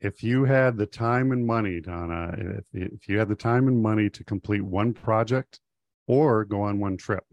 if 0.00 0.22
you 0.22 0.44
had 0.44 0.76
the 0.76 0.86
time 0.86 1.32
and 1.32 1.44
money, 1.44 1.80
Donna, 1.80 2.34
if, 2.38 2.64
if 2.72 3.08
you 3.08 3.18
had 3.18 3.28
the 3.28 3.34
time 3.34 3.68
and 3.68 3.82
money 3.82 4.08
to 4.10 4.24
complete 4.24 4.62
one 4.62 4.92
project 4.92 5.60
or 6.06 6.44
go 6.44 6.62
on 6.62 6.78
one 6.78 6.96
trip, 6.96 7.24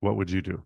what 0.00 0.16
would 0.16 0.30
you 0.30 0.42
do? 0.42 0.62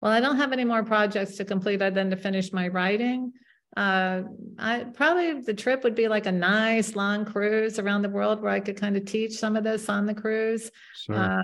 Well, 0.00 0.12
I 0.12 0.20
don't 0.20 0.36
have 0.36 0.52
any 0.52 0.64
more 0.64 0.84
projects 0.84 1.36
to 1.36 1.44
complete 1.44 1.82
other 1.82 1.94
than 1.94 2.10
to 2.10 2.16
finish 2.16 2.52
my 2.52 2.68
writing. 2.68 3.32
Uh, 3.76 4.22
I 4.58 4.84
probably 4.94 5.40
the 5.42 5.54
trip 5.54 5.84
would 5.84 5.94
be 5.94 6.08
like 6.08 6.26
a 6.26 6.32
nice 6.32 6.96
long 6.96 7.24
cruise 7.24 7.78
around 7.78 8.02
the 8.02 8.08
world 8.08 8.40
where 8.40 8.50
I 8.50 8.60
could 8.60 8.76
kind 8.76 8.96
of 8.96 9.04
teach 9.04 9.34
some 9.34 9.56
of 9.56 9.64
this 9.64 9.88
on 9.88 10.06
the 10.06 10.14
cruise. 10.14 10.70
Sure. 10.94 11.14
Uh, 11.14 11.42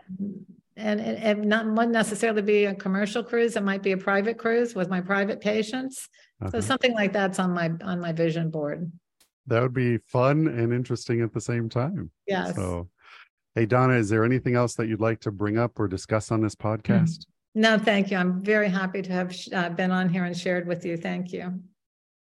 and 0.77 1.01
it, 1.01 1.23
it 1.23 1.39
not 1.39 1.67
wouldn't 1.67 1.93
necessarily 1.93 2.43
be 2.43 2.65
a 2.65 2.75
commercial 2.75 3.23
cruise. 3.23 3.57
It 3.57 3.63
might 3.63 3.83
be 3.83 3.93
a 3.93 3.97
private 3.97 4.39
cruise 4.39 4.75
with 4.75 4.89
my 4.89 5.01
private 5.01 5.41
patients. 5.41 6.09
Uh-huh. 6.45 6.51
So 6.51 6.61
something 6.61 6.93
like 6.93 7.13
that's 7.13 7.39
on 7.39 7.53
my 7.53 7.73
on 7.83 8.01
my 8.01 8.13
vision 8.13 8.51
board. 8.51 8.93
That 9.47 9.63
would 9.63 9.75
be 9.75 9.99
fun 9.99 10.47
and 10.49 10.73
interesting 10.73 11.23
at 11.23 11.33
the 11.33 11.41
same 11.41 11.69
time. 11.69 12.11
Yes. 12.27 12.55
So, 12.55 12.89
hey 13.55 13.67
Donna, 13.67 13.95
is 13.95 14.09
there 14.09 14.25
anything 14.25 14.55
else 14.55 14.75
that 14.75 14.89
you'd 14.89 15.01
like 15.01 15.21
to 15.21 15.31
bring 15.31 15.59
up 15.59 15.79
or 15.79 15.89
discuss 15.89 16.31
on 16.31 16.41
this 16.41 16.55
podcast? 16.55 17.27
No, 17.55 17.79
thank 17.79 18.11
you. 18.11 18.17
I'm 18.17 18.43
very 18.43 18.69
happy 18.69 19.01
to 19.01 19.13
have 19.13 19.35
uh, 19.53 19.71
been 19.71 19.91
on 19.91 20.09
here 20.09 20.25
and 20.25 20.37
shared 20.37 20.67
with 20.67 20.85
you. 20.85 20.97
Thank 20.97 21.33
you. 21.33 21.61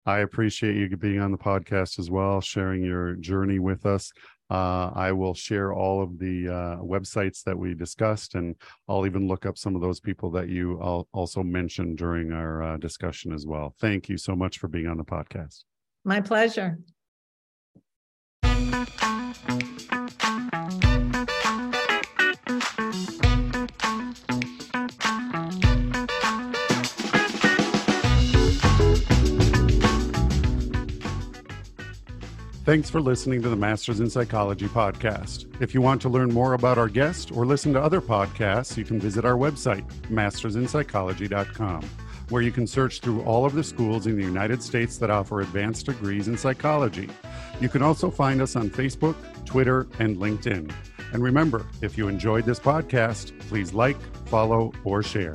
I 0.05 0.19
appreciate 0.19 0.77
you 0.77 0.97
being 0.97 1.21
on 1.21 1.31
the 1.31 1.39
podcast 1.39 1.99
as 1.99 2.11
well, 2.11 2.41
sharing 2.41 2.83
your 2.83 3.15
journey 3.15 3.59
with 3.59 3.87
us. 3.87 4.13
Uh, 4.51 4.91
I 4.95 5.13
will 5.13 5.35
share 5.35 5.73
all 5.73 6.03
of 6.03 6.19
the 6.19 6.49
uh, 6.49 6.77
websites 6.83 7.45
that 7.45 7.57
we 7.57 7.75
discussed, 7.75 8.35
and 8.35 8.57
I'll 8.89 9.07
even 9.07 9.29
look 9.29 9.47
up 9.47 9.57
some 9.57 9.77
of 9.77 9.81
those 9.81 10.01
people 10.01 10.31
that 10.33 10.49
you 10.49 10.79
also 11.13 11.43
mentioned 11.43 11.99
during 11.99 12.33
our 12.33 12.63
uh, 12.63 12.77
discussion 12.77 13.33
as 13.33 13.47
well. 13.47 13.75
Thank 13.81 14.09
you 14.09 14.17
so 14.17 14.35
much 14.35 14.59
for 14.59 14.69
being 14.69 14.87
on 14.89 14.97
the 14.97 15.05
podcast. 15.05 15.65
My 16.05 16.21
pleasure. 16.21 16.79
Thanks 32.71 32.89
for 32.89 33.01
listening 33.01 33.43
to 33.43 33.49
the 33.49 33.57
Masters 33.57 33.99
in 33.99 34.09
Psychology 34.09 34.69
podcast. 34.69 35.61
If 35.61 35.75
you 35.75 35.81
want 35.81 36.01
to 36.03 36.09
learn 36.09 36.33
more 36.33 36.55
about 36.55 36.79
our 36.79 36.89
guest 36.89 37.33
or 37.33 37.45
listen 37.45 37.73
to 37.73 37.83
other 37.83 38.01
podcasts, 38.01 38.77
you 38.77 38.85
can 38.85 39.01
visit 39.01 39.25
our 39.25 39.35
website, 39.35 39.85
mastersinpsychology.com, 40.03 41.83
where 42.29 42.43
you 42.43 42.53
can 42.53 42.69
search 42.69 43.01
through 43.01 43.23
all 43.23 43.45
of 43.45 43.55
the 43.55 43.65
schools 43.65 44.07
in 44.07 44.17
the 44.17 44.23
United 44.23 44.63
States 44.63 44.99
that 44.99 45.11
offer 45.11 45.41
advanced 45.41 45.87
degrees 45.87 46.29
in 46.29 46.39
psychology. 46.39 47.09
You 47.61 47.69
can 47.69 47.83
also 47.83 48.09
find 48.09 48.41
us 48.41 48.55
on 48.55 48.71
Facebook, 48.71 49.17
Twitter, 49.45 49.89
and 49.99 50.19
LinkedIn. 50.19 50.73
And 51.13 51.25
remember, 51.25 51.67
if 51.83 51.99
you 51.99 52.07
enjoyed 52.07 52.45
this 52.45 52.61
podcast, 52.61 53.37
please 53.49 53.73
like, 53.73 53.99
follow, 54.27 54.73
or 54.85 55.03
share. 55.03 55.35